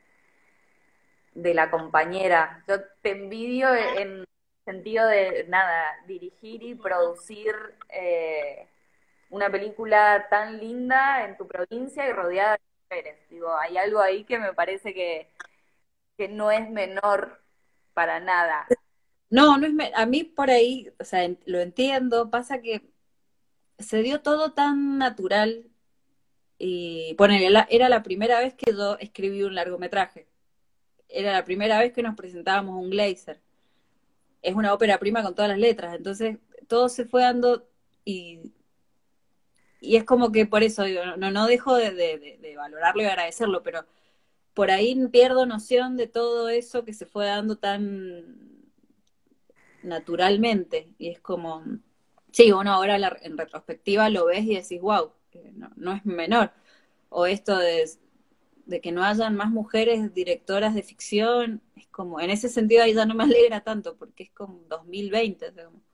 de 1.33 1.53
la 1.53 1.69
compañera. 1.69 2.63
Yo 2.69 2.75
te 3.01 3.11
envidio 3.11 3.75
en 3.75 4.23
sentido 4.63 5.05
de, 5.07 5.47
nada, 5.49 5.97
dirigir 6.07 6.63
y 6.63 6.75
producir 6.75 7.53
eh, 7.89 8.67
una 9.29 9.49
película 9.49 10.27
tan 10.29 10.59
linda 10.59 11.25
en 11.25 11.35
tu 11.35 11.45
provincia 11.45 12.07
y 12.07 12.13
rodeada 12.13 12.53
de 12.53 12.74
Digo, 13.29 13.55
hay 13.55 13.77
algo 13.77 13.99
ahí 13.99 14.23
que 14.23 14.39
me 14.39 14.53
parece 14.53 14.93
que, 14.93 15.29
que 16.17 16.27
no 16.27 16.51
es 16.51 16.69
menor 16.69 17.41
para 17.93 18.19
nada. 18.19 18.67
No, 19.29 19.57
no 19.57 19.65
es 19.65 19.91
a 19.95 20.05
mí 20.05 20.23
por 20.23 20.49
ahí, 20.49 20.91
o 20.99 21.03
sea, 21.03 21.27
lo 21.45 21.59
entiendo, 21.59 22.29
pasa 22.29 22.61
que 22.61 22.89
se 23.79 24.01
dio 24.01 24.21
todo 24.21 24.53
tan 24.53 24.97
natural 24.97 25.69
y 26.57 27.15
bueno, 27.17 27.33
era 27.69 27.89
la 27.89 28.03
primera 28.03 28.39
vez 28.39 28.53
que 28.53 28.71
yo 28.71 28.97
escribí 28.99 29.43
un 29.43 29.55
largometraje. 29.55 30.27
Era 31.09 31.33
la 31.33 31.43
primera 31.43 31.79
vez 31.79 31.91
que 31.93 32.03
nos 32.03 32.15
presentábamos 32.15 32.81
un 32.81 32.89
Glazer. 32.89 33.41
Es 34.41 34.55
una 34.55 34.73
ópera 34.73 34.99
prima 34.99 35.23
con 35.23 35.35
todas 35.35 35.49
las 35.49 35.59
letras, 35.59 35.95
entonces 35.95 36.37
todo 36.67 36.87
se 36.89 37.05
fue 37.05 37.23
dando 37.23 37.67
y 38.05 38.53
y 39.81 39.97
es 39.97 40.03
como 40.03 40.31
que 40.31 40.45
por 40.45 40.63
eso 40.63 40.83
digo, 40.83 41.01
no, 41.17 41.31
no 41.31 41.47
dejo 41.47 41.75
de, 41.75 42.55
valorarlo 42.57 43.03
y 43.03 43.05
agradecerlo, 43.05 43.63
pero 43.63 43.85
por 44.53 44.71
ahí 44.71 44.95
pierdo 45.09 45.45
noción 45.45 45.97
de 45.97 46.07
todo 46.07 46.49
eso 46.49 46.85
que 46.85 46.93
se 46.93 47.05
fue 47.05 47.25
dando 47.25 47.57
tan 47.57 48.23
naturalmente. 49.83 50.93
Y 50.97 51.09
es 51.09 51.19
como, 51.19 51.63
sí, 52.31 52.51
uno 52.51 52.71
ahora 52.73 52.95
en 53.21 53.37
retrospectiva 53.37 54.09
lo 54.09 54.25
ves 54.25 54.43
y 54.45 54.55
decís, 54.55 54.81
wow, 54.81 55.11
no, 55.53 55.71
no 55.75 55.93
es 55.93 56.05
menor. 56.05 56.51
O 57.09 57.25
esto 57.25 57.57
de, 57.57 57.89
de, 58.65 58.81
que 58.81 58.91
no 58.91 59.03
hayan 59.03 59.35
más 59.35 59.51
mujeres 59.51 60.13
directoras 60.13 60.73
de 60.73 60.83
ficción, 60.83 61.61
es 61.75 61.87
como, 61.87 62.19
en 62.19 62.29
ese 62.29 62.49
sentido 62.49 62.83
ahí 62.83 62.93
ya 62.93 63.05
no 63.05 63.15
me 63.15 63.23
alegra 63.25 63.61
tanto, 63.61 63.97
porque 63.97 64.23
es 64.23 64.31
como 64.31 64.61
2020. 64.69 65.51
Digamos. 65.51 65.84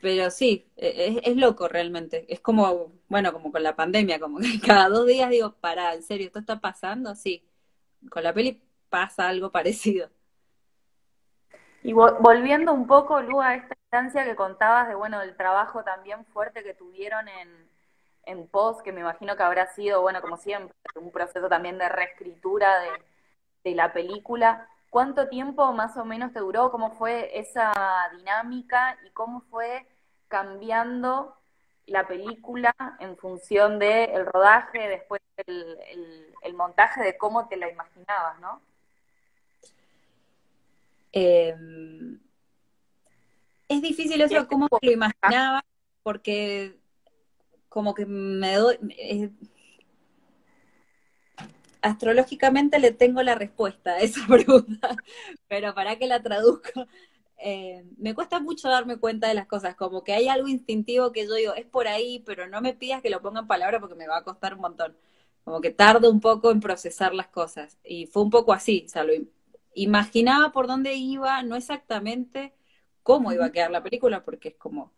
Pero 0.00 0.30
sí, 0.30 0.70
e, 0.76 1.20
es, 1.24 1.36
loco 1.36 1.68
realmente. 1.68 2.24
Es 2.28 2.40
como, 2.40 2.92
bueno, 3.08 3.32
como 3.32 3.50
con 3.50 3.62
la 3.62 3.76
pandemia, 3.76 4.20
como 4.20 4.38
que 4.38 4.60
cada 4.64 4.88
dos 4.88 5.06
días 5.06 5.30
digo, 5.30 5.54
para, 5.60 5.94
en 5.94 6.02
serio, 6.02 6.26
¿esto 6.26 6.38
está 6.38 6.60
pasando? 6.60 7.14
Sí, 7.14 7.44
con 8.10 8.22
la 8.22 8.32
peli 8.32 8.62
pasa 8.88 9.28
algo 9.28 9.50
parecido. 9.52 10.10
Y 11.82 11.92
volviendo 11.92 12.72
un 12.72 12.86
poco, 12.86 13.20
Lu, 13.22 13.40
a 13.40 13.54
esta 13.54 13.74
instancia 13.84 14.24
que 14.24 14.36
contabas 14.36 14.88
de, 14.88 14.94
bueno, 14.94 15.22
el 15.22 15.36
trabajo 15.36 15.84
también 15.84 16.24
fuerte 16.26 16.62
que 16.62 16.74
tuvieron 16.74 17.28
en, 17.28 17.48
en 18.26 18.48
post, 18.48 18.82
que 18.82 18.92
me 18.92 19.00
imagino 19.00 19.36
que 19.36 19.42
habrá 19.42 19.68
sido, 19.68 20.02
bueno, 20.02 20.20
como 20.20 20.36
siempre, 20.36 20.74
un 20.96 21.12
proceso 21.12 21.48
también 21.48 21.78
de 21.78 21.88
reescritura 21.88 22.80
de, 22.80 22.90
de 23.64 23.74
la 23.76 23.92
película. 23.92 24.68
¿Cuánto 24.90 25.28
tiempo 25.28 25.72
más 25.72 25.96
o 25.96 26.04
menos 26.04 26.32
te 26.32 26.40
duró? 26.40 26.70
¿Cómo 26.70 26.92
fue 26.92 27.38
esa 27.38 27.72
dinámica 28.16 28.98
y 29.06 29.10
cómo 29.10 29.42
fue 29.50 29.86
cambiando 30.28 31.36
la 31.86 32.06
película 32.06 32.74
en 33.00 33.16
función 33.16 33.78
del 33.78 34.26
rodaje, 34.26 34.88
después 34.88 35.20
el, 35.46 35.78
el, 36.42 36.54
montaje, 36.54 37.02
de 37.02 37.16
cómo 37.16 37.48
te 37.48 37.56
la 37.56 37.70
imaginabas, 37.70 38.38
¿no? 38.40 38.60
Em, 41.12 42.20
es 43.68 43.82
difícil 43.82 44.20
eso, 44.20 44.46
cómo 44.48 44.68
te 44.68 44.86
lo 44.86 44.92
imaginaba, 44.92 45.64
porque 46.02 46.78
como 47.68 47.94
que 47.94 48.06
me 48.06 48.56
doy... 48.56 48.78
Eh, 48.98 49.30
astrológicamente 51.82 52.78
le 52.78 52.92
tengo 52.92 53.22
la 53.22 53.34
respuesta 53.34 53.92
a 53.94 53.98
esa 54.00 54.20
pregunta, 54.28 54.96
pero 55.48 55.74
para 55.74 55.96
que 55.98 56.06
la 56.06 56.22
traduzco, 56.22 56.86
eh, 57.38 57.84
me 57.98 58.14
cuesta 58.14 58.40
mucho 58.40 58.68
darme 58.68 58.98
cuenta 58.98 59.28
de 59.28 59.34
las 59.34 59.46
cosas, 59.46 59.76
como 59.76 60.02
que 60.04 60.12
hay 60.12 60.28
algo 60.28 60.48
instintivo 60.48 61.12
que 61.12 61.26
yo 61.26 61.34
digo, 61.34 61.54
es 61.54 61.66
por 61.66 61.88
ahí, 61.88 62.22
pero 62.26 62.48
no 62.48 62.60
me 62.60 62.74
pidas 62.74 63.02
que 63.02 63.10
lo 63.10 63.22
ponga 63.22 63.40
en 63.40 63.46
palabras 63.46 63.80
porque 63.80 63.94
me 63.94 64.08
va 64.08 64.18
a 64.18 64.24
costar 64.24 64.54
un 64.54 64.60
montón. 64.60 64.96
Como 65.44 65.60
que 65.60 65.70
tardo 65.70 66.10
un 66.10 66.20
poco 66.20 66.50
en 66.50 66.60
procesar 66.60 67.14
las 67.14 67.28
cosas. 67.28 67.78
Y 67.84 68.06
fue 68.06 68.22
un 68.22 68.30
poco 68.30 68.52
así, 68.52 68.84
o 68.86 68.88
sea, 68.90 69.04
lo 69.04 69.12
imaginaba 69.74 70.52
por 70.52 70.66
dónde 70.66 70.94
iba, 70.94 71.42
no 71.42 71.56
exactamente 71.56 72.54
cómo 73.02 73.32
iba 73.32 73.46
a 73.46 73.52
quedar 73.52 73.70
la 73.70 73.82
película, 73.82 74.24
porque 74.24 74.48
es 74.50 74.56
como, 74.56 74.92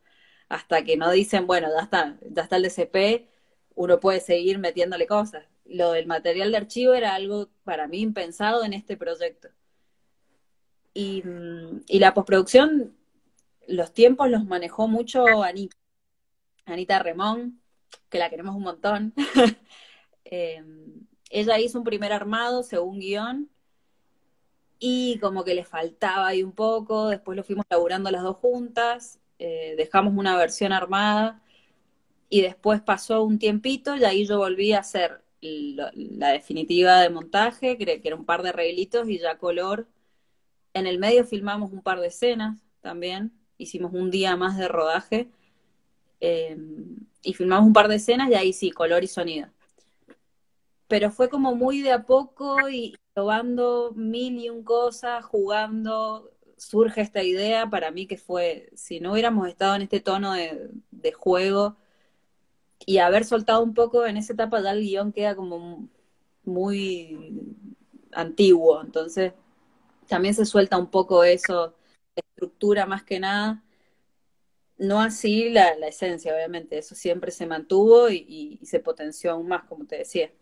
hasta 0.48 0.84
que 0.84 0.96
no 0.96 1.10
dicen, 1.10 1.46
bueno, 1.46 1.68
ya 1.76 1.82
está, 1.84 2.18
ya 2.30 2.42
está 2.42 2.56
el 2.56 2.62
DCP, 2.64 3.28
uno 3.74 4.00
puede 4.00 4.20
seguir 4.20 4.58
metiéndole 4.58 5.06
cosas 5.06 5.44
lo 5.70 5.92
del 5.92 6.06
material 6.06 6.50
de 6.50 6.56
archivo 6.56 6.94
era 6.94 7.14
algo 7.14 7.48
para 7.64 7.86
mí 7.86 8.00
impensado 8.00 8.64
en 8.64 8.72
este 8.72 8.96
proyecto. 8.96 9.48
Y, 10.92 11.22
la 11.88 12.12
postproducción, 12.12 12.96
los 13.68 13.94
tiempos 13.94 14.28
los 14.28 14.44
manejó 14.44 14.88
mucho 14.88 15.24
Anita. 15.42 15.76
Anita 16.66 16.98
Remón, 16.98 17.60
que 18.08 18.18
la 18.18 18.28
queremos 18.28 18.54
un 18.56 18.62
montón. 18.62 19.14
Em, 20.32 21.08
ella 21.30 21.58
hizo 21.58 21.78
un 21.78 21.82
primer 21.82 22.12
armado 22.12 22.62
según 22.62 23.00
guion 23.00 23.50
y 24.78 25.18
como 25.18 25.42
que 25.42 25.54
le 25.54 25.64
faltaba 25.64 26.28
ahí 26.28 26.44
un 26.44 26.52
poco, 26.52 27.08
después 27.08 27.36
lo 27.36 27.42
fuimos 27.42 27.64
laburando 27.68 28.12
las 28.12 28.22
dos 28.22 28.36
juntas 28.36 29.18
eh, 29.40 29.74
dejamos 29.76 30.14
una 30.14 30.36
versión 30.36 30.72
armada 30.72 31.42
y 32.30 32.42
después 32.42 32.80
pasó 32.80 33.24
un 33.24 33.38
tiempito 33.38 33.96
y 33.96 34.04
ahí 34.04 34.26
yo 34.26 34.38
volví 34.38 34.72
a 34.72 34.78
hacer 34.80 35.22
la, 35.42 35.90
definitiva 36.32 37.00
de 37.00 37.10
montaje, 37.10 37.76
que, 37.76 38.00
era 38.02 38.16
un 38.16 38.24
par 38.24 38.42
de 38.42 38.50
arreglitos 38.50 39.08
y 39.08 39.18
ya 39.18 39.36
color. 39.36 39.88
En 40.72 40.86
el 40.86 40.98
medio 40.98 41.24
filmamos 41.24 41.72
un 41.72 41.82
par 41.82 42.00
de 42.00 42.06
escenas 42.06 42.58
también, 42.80 43.32
hicimos 43.58 43.92
un 43.92 44.10
día 44.10 44.36
más 44.36 44.56
de 44.56 44.68
rodaje 44.68 45.28
eh, 46.20 46.56
y 47.22 47.34
filmamos 47.34 47.66
un 47.66 47.72
par 47.72 47.88
de 47.88 47.96
escenas 47.96 48.30
y 48.30 48.34
ahí 48.34 48.52
sí, 48.52 48.70
color 48.70 49.02
y 49.04 49.08
sonido. 49.08 49.48
Pero 50.86 51.10
fue 51.10 51.28
como 51.28 51.54
muy 51.54 51.82
de 51.82 51.92
a 51.92 52.04
poco 52.04 52.68
y 52.68 52.96
probando 53.12 53.92
mil 53.96 54.38
y 54.38 54.50
un 54.50 54.62
cosas, 54.62 55.24
jugando, 55.24 56.30
surge 56.56 57.00
esta 57.00 57.22
idea 57.22 57.68
para 57.68 57.90
mí 57.90 58.06
que 58.06 58.16
fue, 58.16 58.70
si 58.74 59.00
no 59.00 59.12
hubiéramos 59.12 59.48
estado 59.48 59.74
en 59.74 59.82
este 59.82 60.00
tono 60.00 60.32
de, 60.34 61.12
juego 61.12 61.76
y 62.86 62.98
haber 62.98 63.24
soltado 63.24 63.62
un 63.62 63.74
poco 63.74 64.06
en 64.06 64.16
esa 64.16 64.32
etapa, 64.32 64.62
ya 64.62 64.72
el 64.72 64.82
guion 64.82 65.12
queda 65.12 65.36
como 65.36 65.88
muy 66.44 67.42
antiguo, 68.12 68.82
entonces 68.82 69.32
también 70.08 70.34
se 70.34 70.46
suelta 70.46 70.78
un 70.78 70.90
poco 70.90 71.24
eso, 71.24 71.74
estructura 72.16 72.86
más 72.86 73.04
que 73.04 73.20
nada, 73.20 73.62
no 74.80 75.00
así 75.00 75.50
la, 75.50 75.72
esencia, 75.86 76.34
obviamente, 76.34 76.78
eso 76.78 76.94
siempre 76.94 77.30
se 77.32 77.46
mantuvo 77.46 78.08
y, 78.10 78.58
se 78.64 78.80
potenció 78.80 79.32
aún 79.32 79.46
más, 79.48 79.64
como 79.64 79.84
te 79.86 79.98
decía, 79.98 80.32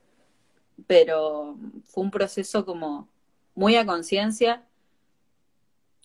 pero 0.86 1.58
fue 1.84 2.04
un 2.04 2.10
proceso 2.12 2.64
como 2.64 3.08
muy 3.54 3.76
a 3.76 3.84
conciencia 3.84 4.64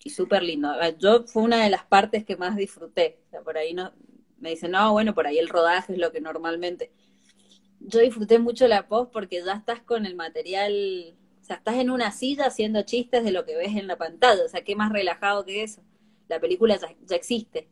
y 0.04 0.10
súper 0.10 0.44
lindo. 0.44 0.70
Yo 1.00 1.24
fue 1.28 1.44
una 1.44 1.64
de 1.64 1.70
las 1.70 1.86
partes 1.86 2.26
que 2.26 2.36
más 2.36 2.56
disfruté. 2.58 3.20
Por 3.44 3.58
ahí 3.58 3.74
no, 3.74 3.94
me 4.44 4.50
dicen, 4.50 4.72
no, 4.72 4.92
bueno, 4.92 5.16
por 5.16 5.26
ahí 5.26 5.40
el 5.40 5.48
rodaje 5.48 5.94
es 5.94 6.00
lo 6.00 6.12
que 6.12 6.20
normalmente. 6.22 6.92
Yo 7.80 8.00
disfruté 8.02 8.40
mucho 8.40 8.68
la 8.68 8.88
post 8.88 9.12
porque 9.12 9.42
ya 9.44 9.54
estás 9.54 9.82
con 9.82 10.06
el 10.06 10.16
material, 10.16 11.16
o 11.42 11.46
sea, 11.46 11.56
estás 11.56 11.76
en 11.76 11.90
una 11.90 12.12
silla 12.12 12.48
haciendo 12.48 12.82
chistes 12.84 13.24
de 13.24 13.32
lo 13.32 13.46
que 13.46 13.56
ves 13.56 13.76
en 13.76 13.88
la 13.88 13.98
pantalla. 13.98 14.44
O 14.44 14.50
sea, 14.50 14.64
qué 14.64 14.76
más 14.76 14.92
relajado 14.92 15.46
que 15.46 15.64
eso. 15.64 15.82
La 16.28 16.42
película 16.42 16.78
ya, 16.78 16.94
ya 17.06 17.16
existe. 17.16 17.70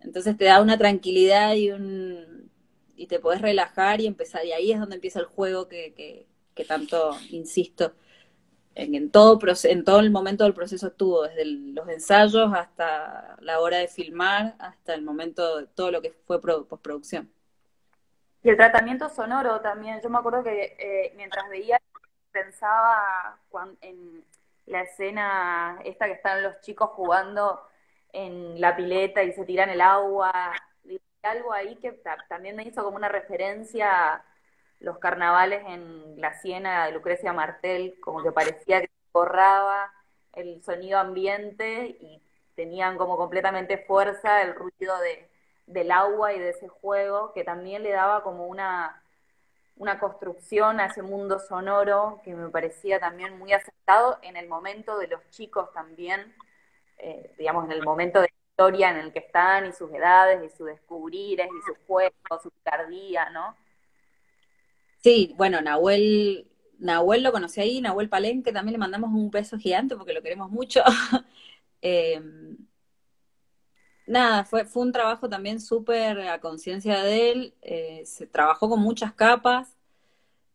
Entonces 0.00 0.36
te 0.36 0.46
da 0.46 0.62
una 0.62 0.78
tranquilidad 0.78 1.54
y 1.54 1.70
un 1.70 2.50
y 2.96 3.06
te 3.06 3.20
podés 3.20 3.42
relajar 3.42 4.00
y 4.00 4.06
empezar. 4.06 4.46
Y 4.46 4.52
ahí 4.52 4.72
es 4.72 4.80
donde 4.80 4.94
empieza 4.94 5.20
el 5.20 5.26
juego 5.26 5.68
que, 5.68 5.92
que, 5.94 6.26
que 6.54 6.64
tanto 6.64 7.16
insisto 7.30 7.94
en, 8.74 9.10
todo, 9.10 9.38
en 9.64 9.84
todo 9.84 10.00
el 10.00 10.10
momento 10.10 10.44
del 10.44 10.54
proceso 10.54 10.88
estuvo, 10.88 11.22
desde 11.22 11.44
los 11.44 11.88
ensayos 11.88 12.52
hasta 12.54 13.36
la 13.40 13.60
hora 13.60 13.78
de 13.78 13.88
filmar, 13.88 14.54
hasta 14.58 14.94
el 14.94 15.02
momento 15.02 15.58
de 15.58 15.66
todo 15.66 15.90
lo 15.90 16.02
que 16.02 16.12
fue 16.26 16.40
postproducción. 16.40 17.30
Y 18.42 18.50
el 18.50 18.56
tratamiento 18.56 19.08
sonoro 19.08 19.60
también, 19.60 20.00
yo 20.02 20.10
me 20.10 20.18
acuerdo 20.18 20.42
que 20.42 20.76
eh, 20.78 21.12
mientras 21.16 21.48
veía 21.48 21.80
pensaba 22.32 23.38
en 23.82 24.24
la 24.66 24.82
escena 24.82 25.78
esta 25.84 26.06
que 26.06 26.12
están 26.12 26.42
los 26.42 26.60
chicos 26.60 26.90
jugando 26.90 27.60
en 28.12 28.60
la 28.60 28.74
pileta 28.74 29.22
y 29.22 29.32
se 29.32 29.44
tiran 29.44 29.70
el 29.70 29.80
agua, 29.80 30.52
algo 31.22 31.52
ahí 31.52 31.76
que 31.76 31.92
también 32.28 32.56
me 32.56 32.64
hizo 32.64 32.82
como 32.82 32.96
una 32.96 33.08
referencia 33.08 34.24
los 34.82 34.98
carnavales 34.98 35.62
en 35.66 36.20
la 36.20 36.34
Siena 36.40 36.86
de 36.86 36.92
Lucrecia 36.92 37.32
Martel, 37.32 37.98
como 38.00 38.22
que 38.22 38.32
parecía 38.32 38.80
que 38.80 38.90
borraba 39.12 39.92
el 40.32 40.62
sonido 40.62 40.98
ambiente 40.98 41.96
y 42.00 42.20
tenían 42.56 42.98
como 42.98 43.16
completamente 43.16 43.78
fuerza 43.78 44.42
el 44.42 44.54
ruido 44.54 44.98
de, 44.98 45.28
del 45.66 45.90
agua 45.92 46.32
y 46.32 46.40
de 46.40 46.50
ese 46.50 46.68
juego, 46.68 47.32
que 47.32 47.44
también 47.44 47.82
le 47.84 47.92
daba 47.92 48.24
como 48.24 48.46
una, 48.46 49.02
una 49.76 50.00
construcción 50.00 50.80
a 50.80 50.86
ese 50.86 51.02
mundo 51.02 51.38
sonoro 51.38 52.20
que 52.24 52.34
me 52.34 52.48
parecía 52.48 52.98
también 52.98 53.38
muy 53.38 53.52
aceptado 53.52 54.18
en 54.22 54.36
el 54.36 54.48
momento 54.48 54.98
de 54.98 55.06
los 55.06 55.20
chicos 55.30 55.72
también, 55.72 56.34
eh, 56.98 57.34
digamos, 57.38 57.66
en 57.66 57.72
el 57.72 57.84
momento 57.84 58.20
de 58.20 58.30
historia 58.50 58.90
en 58.90 58.96
el 58.96 59.12
que 59.12 59.20
están 59.20 59.66
y 59.66 59.72
sus 59.72 59.92
edades 59.92 60.42
y 60.42 60.56
sus 60.56 60.66
descubrires 60.66 61.46
y 61.46 61.62
sus 61.66 61.78
juegos, 61.86 62.42
su 62.42 62.50
picardía, 62.50 63.30
¿no? 63.30 63.56
Sí, 65.02 65.34
bueno, 65.36 65.60
Nahuel, 65.60 66.48
Nahuel 66.78 67.22
lo 67.22 67.32
conocí 67.32 67.60
ahí, 67.60 67.80
Nahuel 67.80 68.08
Palenque, 68.08 68.52
también 68.52 68.74
le 68.74 68.78
mandamos 68.78 69.10
un 69.10 69.30
beso 69.30 69.58
gigante 69.58 69.96
porque 69.96 70.12
lo 70.12 70.22
queremos 70.22 70.50
mucho. 70.50 70.82
Em, 71.84 72.56
nada, 74.06 74.44
fue, 74.44 74.64
fue 74.66 74.82
un 74.84 74.92
trabajo 74.92 75.28
también 75.28 75.60
súper 75.60 76.20
a 76.20 76.40
conciencia 76.40 77.02
de 77.02 77.32
él, 77.32 77.54
eh, 77.62 78.02
se 78.06 78.28
trabajó 78.28 78.68
con 78.68 78.80
muchas 78.80 79.12
capas 79.12 79.76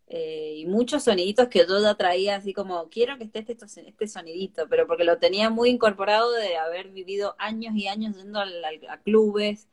eh, 0.08 0.56
y 0.60 0.66
muchos 0.68 1.04
soniditos 1.04 1.50
que 1.50 1.66
yo 1.68 1.82
ya 1.82 1.96
traía 1.96 2.38
así 2.38 2.54
como, 2.54 2.88
quiero 2.90 3.18
que 3.18 3.26
esté 3.26 3.40
este, 3.40 3.58
este 3.90 4.08
sonidito, 4.08 4.70
pero 4.70 4.88
porque 4.88 5.04
lo 5.04 5.20
tenía 5.20 5.50
muy 5.50 5.70
incorporado 5.70 6.32
de 6.32 6.56
haber 6.56 6.90
vivido 6.92 7.36
años 7.40 7.76
y 7.76 7.88
años 7.88 8.16
yendo 8.16 8.40
a, 8.40 8.98
clubes 9.04 9.68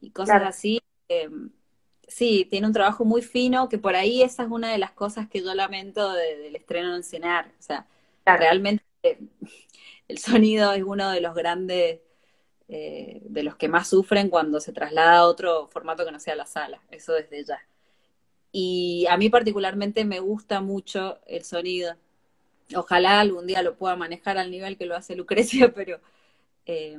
y 0.00 0.10
cosas 0.10 0.42
así. 0.44 0.80
Em, 1.08 1.50
sí, 2.06 2.46
tiene 2.50 2.66
un 2.66 2.72
trabajo 2.72 3.04
muy 3.04 3.22
fino, 3.22 3.68
que 3.68 3.78
por 3.78 3.96
ahí 3.96 4.22
esa 4.22 4.44
es 4.44 4.50
una 4.50 4.72
de 4.72 4.78
las 4.78 4.92
cosas 4.92 5.28
que 5.28 5.42
yo 5.42 5.54
lamento 5.54 6.12
del 6.12 6.56
estreno 6.56 6.94
en 6.94 7.02
Cenar. 7.02 7.52
O 7.58 7.62
sea, 7.62 7.86
realmente 8.24 8.84
el 10.08 10.18
sonido 10.18 10.72
es 10.72 10.82
uno 10.84 11.10
de 11.10 11.20
los 11.20 11.34
grandes, 11.34 12.00
eh, 12.68 13.20
de 13.24 13.42
los 13.42 13.56
que 13.56 13.68
más 13.68 13.88
sufren 13.88 14.30
cuando 14.30 14.60
se 14.60 14.72
traslada 14.72 15.18
a 15.18 15.26
otro 15.26 15.68
formato 15.68 16.04
que 16.04 16.12
no 16.12 16.20
sea 16.20 16.36
la 16.36 16.46
sala, 16.46 16.80
eso 16.90 17.12
desde 17.12 17.44
ya. 17.44 17.60
Y 18.52 19.06
a 19.10 19.16
mí 19.18 19.28
particularmente 19.30 20.04
me 20.04 20.20
gusta 20.20 20.60
mucho 20.60 21.20
el 21.26 21.44
sonido. 21.44 21.94
Ojalá 22.74 23.20
algún 23.20 23.46
día 23.46 23.62
lo 23.62 23.76
pueda 23.76 23.96
manejar 23.96 24.38
al 24.38 24.50
nivel 24.50 24.76
que 24.78 24.86
lo 24.86 24.96
hace 24.96 25.16
Lucrecia, 25.16 25.72
pero 25.74 26.00
eh, 26.66 26.98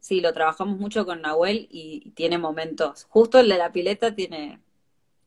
sí, 0.00 0.20
lo 0.20 0.32
trabajamos 0.32 0.78
mucho 0.78 1.04
con 1.04 1.22
Nahuel 1.22 1.68
y, 1.70 2.10
tiene 2.12 2.38
momentos. 2.38 3.06
Justo 3.10 3.38
el 3.38 3.48
de 3.48 3.58
la 3.58 3.72
pileta 3.72 4.14
tiene, 4.14 4.60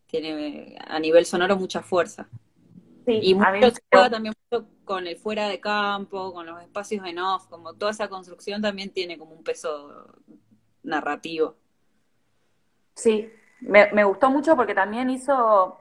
tiene 0.07 0.77
a 0.85 0.99
nivel 0.99 1.25
sonoro 1.25 1.57
mucha 1.57 1.81
fuerza. 1.81 2.27
Sí, 3.05 3.19
y 3.21 3.33
mucho 3.33 3.71
se 3.71 3.81
juega 3.91 4.09
también 4.09 4.33
mucho 4.49 4.67
con 4.85 5.07
el 5.07 5.17
fuera 5.17 5.47
de 5.47 5.59
campo, 5.59 6.33
con 6.33 6.45
los 6.45 6.61
espacios 6.61 7.05
en 7.05 7.19
off, 7.19 7.47
como 7.47 7.73
toda 7.73 7.91
esa 7.91 8.07
construcción 8.07 8.61
también 8.61 8.91
tiene 8.91 9.17
como 9.17 9.33
un 9.33 9.43
peso 9.43 10.15
narrativo. 10.83 11.55
Sí, 12.93 13.31
me, 13.61 13.91
me 13.93 14.03
gustó 14.03 14.29
mucho 14.29 14.55
porque 14.55 14.75
también 14.75 15.09
hizo, 15.09 15.79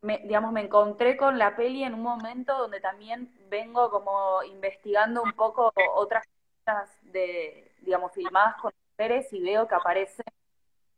me, 0.00 0.18
digamos, 0.18 0.52
me 0.52 0.62
encontré 0.62 1.16
con 1.16 1.38
la 1.38 1.56
peli 1.56 1.82
en 1.82 1.94
un 1.94 2.02
momento 2.02 2.56
donde 2.56 2.80
también 2.80 3.32
vengo 3.48 3.90
como 3.90 4.42
investigando 4.44 5.22
un 5.22 5.32
poco 5.32 5.72
otras 5.96 6.24
de, 7.02 7.72
digamos, 7.80 8.12
filmadas 8.12 8.56
con 8.60 8.72
mujeres 8.92 9.32
y 9.32 9.40
veo 9.40 9.66
que 9.68 9.74
aparecen 9.74 10.24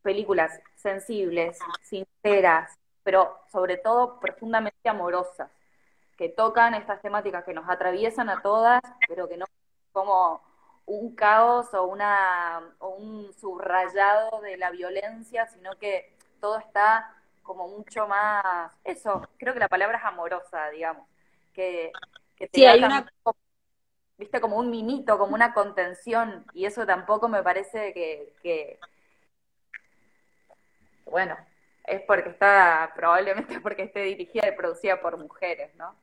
películas 0.01 0.59
sensibles, 0.75 1.59
sinceras, 1.81 2.77
pero 3.03 3.39
sobre 3.51 3.77
todo 3.77 4.19
profundamente 4.19 4.89
amorosas, 4.89 5.49
que 6.17 6.29
tocan 6.29 6.73
estas 6.73 7.01
temáticas 7.01 7.43
que 7.43 7.53
nos 7.53 7.69
atraviesan 7.69 8.29
a 8.29 8.41
todas, 8.41 8.81
pero 9.07 9.27
que 9.27 9.37
no 9.37 9.45
como 9.91 10.41
un 10.85 11.15
caos 11.15 11.73
o, 11.73 11.85
una, 11.85 12.61
o 12.79 12.89
un 12.89 13.33
subrayado 13.33 14.41
de 14.41 14.57
la 14.57 14.71
violencia, 14.71 15.47
sino 15.47 15.75
que 15.77 16.15
todo 16.39 16.57
está 16.57 17.15
como 17.43 17.67
mucho 17.67 18.07
más, 18.07 18.71
eso, 18.83 19.27
creo 19.37 19.53
que 19.53 19.59
la 19.59 19.67
palabra 19.67 19.97
es 19.97 20.03
amorosa, 20.05 20.69
digamos, 20.69 21.07
que, 21.53 21.91
que 22.35 22.47
te 22.47 22.67
hay 22.67 22.83
una 22.83 23.05
viste, 24.21 24.39
como 24.39 24.57
un 24.57 24.69
mimito, 24.69 25.17
como 25.17 25.33
una 25.33 25.51
contención, 25.51 26.45
y 26.53 26.65
eso 26.65 26.85
tampoco 26.85 27.27
me 27.27 27.41
parece 27.41 27.91
que, 27.91 28.79
bueno, 31.05 31.35
es 31.85 32.01
porque 32.01 32.29
está, 32.29 32.91
probablemente 32.95 33.59
porque 33.61 33.83
esté 33.83 34.03
dirigida 34.03 34.47
y 34.47 34.55
producida 34.55 35.01
por 35.01 35.17
mujeres, 35.17 35.73
¿no? 35.75 35.95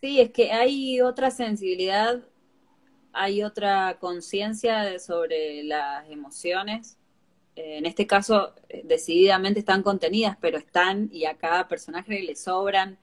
Sí, 0.00 0.22
es 0.22 0.30
que 0.30 0.52
hay 0.52 1.02
otra 1.02 1.30
sensibilidad, 1.30 2.22
hay 3.12 3.42
otra 3.42 3.98
conciencia 4.00 4.98
sobre 4.98 5.64
las 5.64 6.08
emociones. 6.08 6.96
Eh, 7.56 7.76
en 7.76 7.84
este 7.84 8.06
caso, 8.06 8.54
eh, 8.70 8.80
decididamente 8.84 9.60
están 9.60 9.82
contenidas, 9.82 10.38
pero 10.40 10.56
están 10.56 11.10
y 11.12 11.26
a 11.26 11.36
cada 11.36 11.68
personaje 11.68 12.22
le 12.22 12.36
sobran 12.36 12.98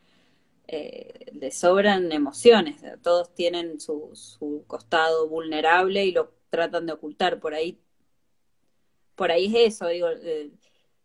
eh, 0.72 1.32
le 1.34 1.51
sobran 1.51 2.11
emociones, 2.11 2.82
todos 3.01 3.34
tienen 3.36 3.80
su, 3.80 4.11
su, 4.13 4.63
costado 4.67 5.28
vulnerable 5.28 6.05
y 6.05 6.11
lo 6.11 6.34
tratan 6.49 6.86
de 6.86 6.93
ocultar. 6.93 7.39
Por 7.39 7.53
ahí, 7.53 7.80
por 9.15 9.32
ahí 9.32 9.45
es 9.47 9.76
eso, 9.76 9.88
digo, 9.88 10.09
eh, 10.09 10.51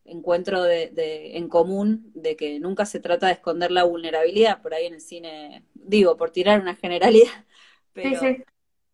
encuentro 0.05 0.63
de, 0.63 1.37
en 1.37 1.49
común 1.49 2.11
de 2.15 2.37
que 2.37 2.61
nunca 2.61 2.87
se 2.87 3.01
trata 3.01 3.27
de 3.27 3.35
esconder 3.35 3.71
la 3.71 3.85
vulnerabilidad, 3.85 4.63
por 4.63 4.75
ahí 4.75 4.87
en 4.87 4.95
el 4.95 5.01
cine, 5.01 5.65
digo, 5.75 6.17
por 6.17 6.31
tirar 6.31 6.61
una 6.61 6.77
generalidad, 6.77 7.45
pero 7.93 8.21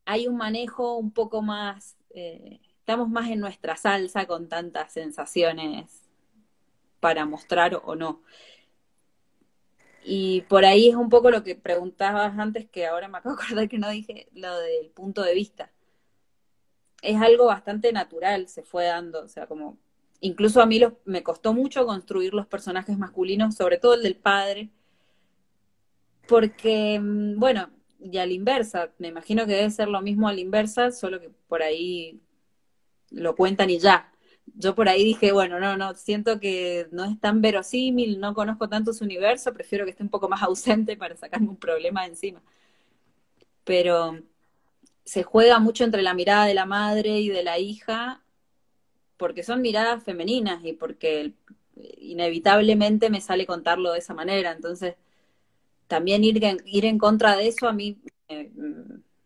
hay 0.04 0.26
un 0.26 0.36
manejo 0.36 0.96
un 0.96 1.12
poco 1.12 1.42
más 1.42 1.96
eh, 2.14 2.60
estamos 2.82 3.08
más 3.08 3.30
en 3.30 3.38
nuestra 3.38 3.76
salsa 3.76 4.26
con 4.26 4.48
tantas 4.48 4.92
sensaciones 4.92 6.02
para 6.98 7.24
mostrar 7.24 7.80
o 7.84 7.94
no. 7.94 8.22
Y 10.04 10.42
por 10.42 10.64
ahí 10.64 10.88
es 10.88 10.96
un 10.96 11.08
poco 11.08 11.30
lo 11.30 11.42
que 11.44 11.54
preguntabas 11.54 12.38
antes, 12.38 12.68
que 12.68 12.86
ahora 12.86 13.08
me 13.08 13.18
acabo 13.18 13.36
de 13.36 13.42
acordar 13.44 13.68
que 13.68 13.78
no 13.78 13.90
dije, 13.90 14.28
lo 14.34 14.58
del 14.58 14.90
punto 14.90 15.22
de 15.22 15.34
vista. 15.34 15.70
Es 17.02 17.20
algo 17.20 17.46
bastante 17.46 17.92
natural, 17.92 18.48
se 18.48 18.62
fue 18.62 18.84
dando, 18.84 19.22
o 19.24 19.28
sea, 19.28 19.46
como, 19.46 19.78
incluso 20.20 20.62
a 20.62 20.66
mí 20.66 20.80
me 21.04 21.22
costó 21.22 21.52
mucho 21.52 21.84
construir 21.86 22.32
los 22.34 22.46
personajes 22.46 22.96
masculinos, 22.96 23.56
sobre 23.56 23.78
todo 23.78 23.94
el 23.94 24.02
del 24.02 24.16
padre, 24.16 24.70
porque, 26.28 26.98
mm, 27.00 27.38
bueno, 27.38 27.70
y 28.00 28.18
a 28.18 28.26
la 28.26 28.32
inversa, 28.32 28.90
me 28.98 29.08
imagino 29.08 29.46
que 29.46 29.52
debe 29.54 29.70
ser 29.70 29.88
lo 29.88 30.00
mismo 30.02 30.28
a 30.28 30.32
la 30.32 30.40
inversa, 30.40 30.90
solo 30.92 31.20
que 31.20 31.30
por 31.48 31.62
ahí 31.62 32.20
lo 33.10 33.36
cuentan 33.36 33.70
y 33.70 33.78
ya. 33.78 34.11
Yo 34.54 34.74
por 34.74 34.88
ahí 34.88 35.04
dije, 35.04 35.32
bueno, 35.32 35.58
no, 35.60 35.76
no, 35.76 35.94
siento 35.94 36.38
que 36.40 36.88
no 36.92 37.04
es 37.04 37.18
tan 37.20 37.40
verosímil, 37.40 38.20
no 38.20 38.34
conozco 38.34 38.68
tanto 38.68 38.92
su 38.92 39.04
universo, 39.04 39.52
prefiero 39.54 39.84
que 39.84 39.92
esté 39.92 40.02
un 40.02 40.10
poco 40.10 40.28
más 40.28 40.42
ausente 40.42 40.96
para 40.96 41.16
sacarme 41.16 41.48
un 41.48 41.56
problema 41.56 42.06
encima. 42.06 42.42
Pero 43.64 44.18
se 45.04 45.22
juega 45.22 45.58
mucho 45.58 45.84
entre 45.84 46.02
la 46.02 46.14
mirada 46.14 46.46
de 46.46 46.54
la 46.54 46.66
madre 46.66 47.20
y 47.20 47.28
de 47.28 47.42
la 47.42 47.58
hija, 47.58 48.22
porque 49.16 49.42
son 49.42 49.62
miradas 49.62 50.02
femeninas 50.04 50.64
y 50.64 50.72
porque 50.72 51.34
inevitablemente 51.98 53.10
me 53.10 53.20
sale 53.20 53.46
contarlo 53.46 53.92
de 53.92 54.00
esa 54.00 54.14
manera. 54.14 54.52
Entonces, 54.52 54.96
también 55.86 56.24
ir 56.24 56.42
en, 56.44 56.58
ir 56.66 56.84
en 56.86 56.98
contra 56.98 57.36
de 57.36 57.48
eso 57.48 57.68
a 57.68 57.72
mí 57.72 57.98
eh, 58.28 58.50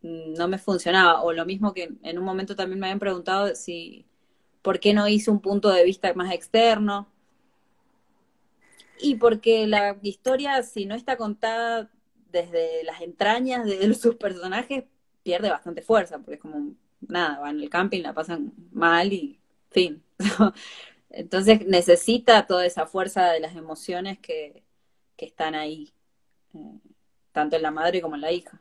no 0.03 0.49
me 0.49 0.59
funcionaba. 0.59 1.23
O 1.23 1.33
lo 1.33 1.47
mismo 1.47 1.73
que 1.75 1.91
en 2.03 2.19
un 2.19 2.25
momento 2.25 2.57
también 2.57 2.81
me 2.81 2.87
habían 2.87 2.99
preguntado 2.99 3.55
si 3.55 4.07
por 4.67 4.81
qué 4.81 4.93
no 4.93 5.07
hice 5.07 5.31
un 5.31 5.39
punto 5.39 5.69
de 5.69 5.85
vista 5.85 6.13
más 6.15 6.33
externo. 6.33 7.07
Y 8.99 9.15
porque 9.15 9.69
la 9.69 9.97
historia, 10.03 10.61
si 10.65 10.87
no 10.87 10.97
está 10.97 11.17
contada 11.17 11.89
desde 12.33 12.83
las 12.83 13.01
entrañas 13.01 13.65
de 13.65 13.95
sus 13.95 14.17
personajes, 14.17 14.83
pierde 15.23 15.51
bastante 15.51 15.83
fuerza, 15.83 16.19
porque 16.19 16.35
es 16.35 16.41
como, 16.41 16.75
nada, 17.01 17.39
van 17.39 17.61
al 17.61 17.71
camping, 17.71 18.03
la 18.03 18.13
pasan 18.13 18.55
mal 18.73 19.13
y 19.13 19.39
fin. 19.71 20.03
Entonces 21.11 21.65
necesita 21.65 22.49
toda 22.49 22.67
esa 22.67 22.87
fuerza 22.87 23.31
de 23.31 23.39
las 23.39 23.55
emociones 23.55 24.19
que, 24.19 24.65
que 25.17 25.27
están 25.27 25.55
ahí 25.55 25.93
tanto 27.31 27.55
en 27.55 27.63
la 27.63 27.71
madre 27.71 28.01
como 28.01 28.17
en 28.17 28.23
la 28.23 28.33
hija. 28.33 28.61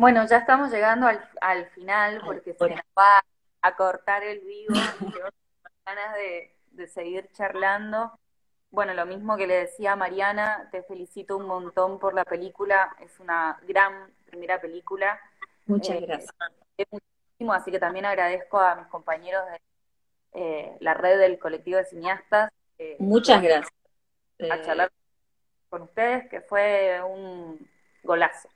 Bueno, 0.00 0.26
ya 0.26 0.38
estamos 0.38 0.70
llegando 0.70 1.06
al, 1.06 1.28
al 1.42 1.66
final 1.66 2.22
porque 2.24 2.54
se 2.54 2.70
nos 2.70 2.80
va 2.98 3.22
a 3.60 3.76
cortar 3.76 4.24
el 4.24 4.40
vivo. 4.40 4.72
Tengo 4.98 5.28
ganas 5.84 6.14
de, 6.14 6.56
de 6.70 6.88
seguir 6.88 7.30
charlando. 7.32 8.18
Bueno, 8.70 8.94
lo 8.94 9.04
mismo 9.04 9.36
que 9.36 9.46
le 9.46 9.56
decía 9.56 9.92
a 9.92 9.96
Mariana, 9.96 10.70
te 10.72 10.82
felicito 10.84 11.36
un 11.36 11.44
montón 11.44 11.98
por 11.98 12.14
la 12.14 12.24
película. 12.24 12.96
Es 13.00 13.20
una 13.20 13.60
gran 13.68 14.10
primera 14.24 14.58
película. 14.58 15.20
Muchas 15.66 15.96
eh, 15.96 16.06
gracias. 16.06 16.34
Es 16.78 16.86
muchísimo, 16.90 17.52
así 17.52 17.70
que 17.70 17.78
también 17.78 18.06
agradezco 18.06 18.58
a 18.58 18.76
mis 18.76 18.86
compañeros 18.86 19.42
de 19.50 19.60
eh, 20.32 20.76
la 20.80 20.94
red 20.94 21.18
del 21.18 21.38
colectivo 21.38 21.76
de 21.76 21.84
cineastas. 21.84 22.50
Muchas 22.98 23.42
gracias 23.42 23.74
a 24.38 24.56
eh, 24.56 24.62
charlar 24.64 24.90
con 25.68 25.82
ustedes, 25.82 26.26
que 26.30 26.40
fue 26.40 27.02
un 27.02 27.68
golazo. 28.02 28.48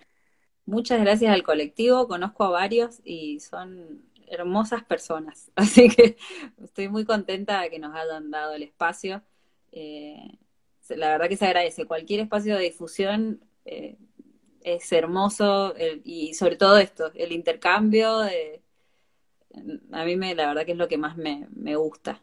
Muchas 0.67 1.01
gracias 1.01 1.33
al 1.33 1.43
colectivo, 1.43 2.09
conozco 2.09 2.45
a 2.45 2.51
varios 2.51 3.01
y 3.05 3.41
son 3.41 4.03
hermosas 4.29 4.83
personas, 4.83 5.51
así 5.57 5.89
que 5.91 6.17
estoy 6.62 6.89
muy 6.89 7.05
contenta 7.05 7.61
de 7.61 7.71
que 7.71 7.79
nos 7.79 7.95
hayan 7.95 8.31
dado 8.31 8.55
el 8.55 8.62
espacio. 8.62 9.23
Eh, 9.73 10.39
la 10.91 11.09
verdad 11.11 11.29
que 11.29 11.37
se 11.37 11.47
agradece. 11.47 11.87
Cualquier 11.87 12.21
espacio 12.21 12.57
de 12.57 12.62
difusión 12.65 13.45
eh, 13.65 13.97
es 14.62 14.91
hermoso 14.93 15.75
y 16.05 16.35
sobre 16.35 16.57
todo 16.57 16.79
esto, 16.79 17.11
el 17.15 17.33
intercambio, 17.33 18.21
a 19.93 20.05
mí 20.05 20.17
me, 20.17 20.35
la 20.35 20.49
verdad 20.49 20.65
que 20.65 20.73
es 20.73 20.79
lo 20.79 20.89
que 20.89 20.99
más 20.99 21.17
me, 21.17 21.47
me 21.55 21.77
gusta. 21.77 22.23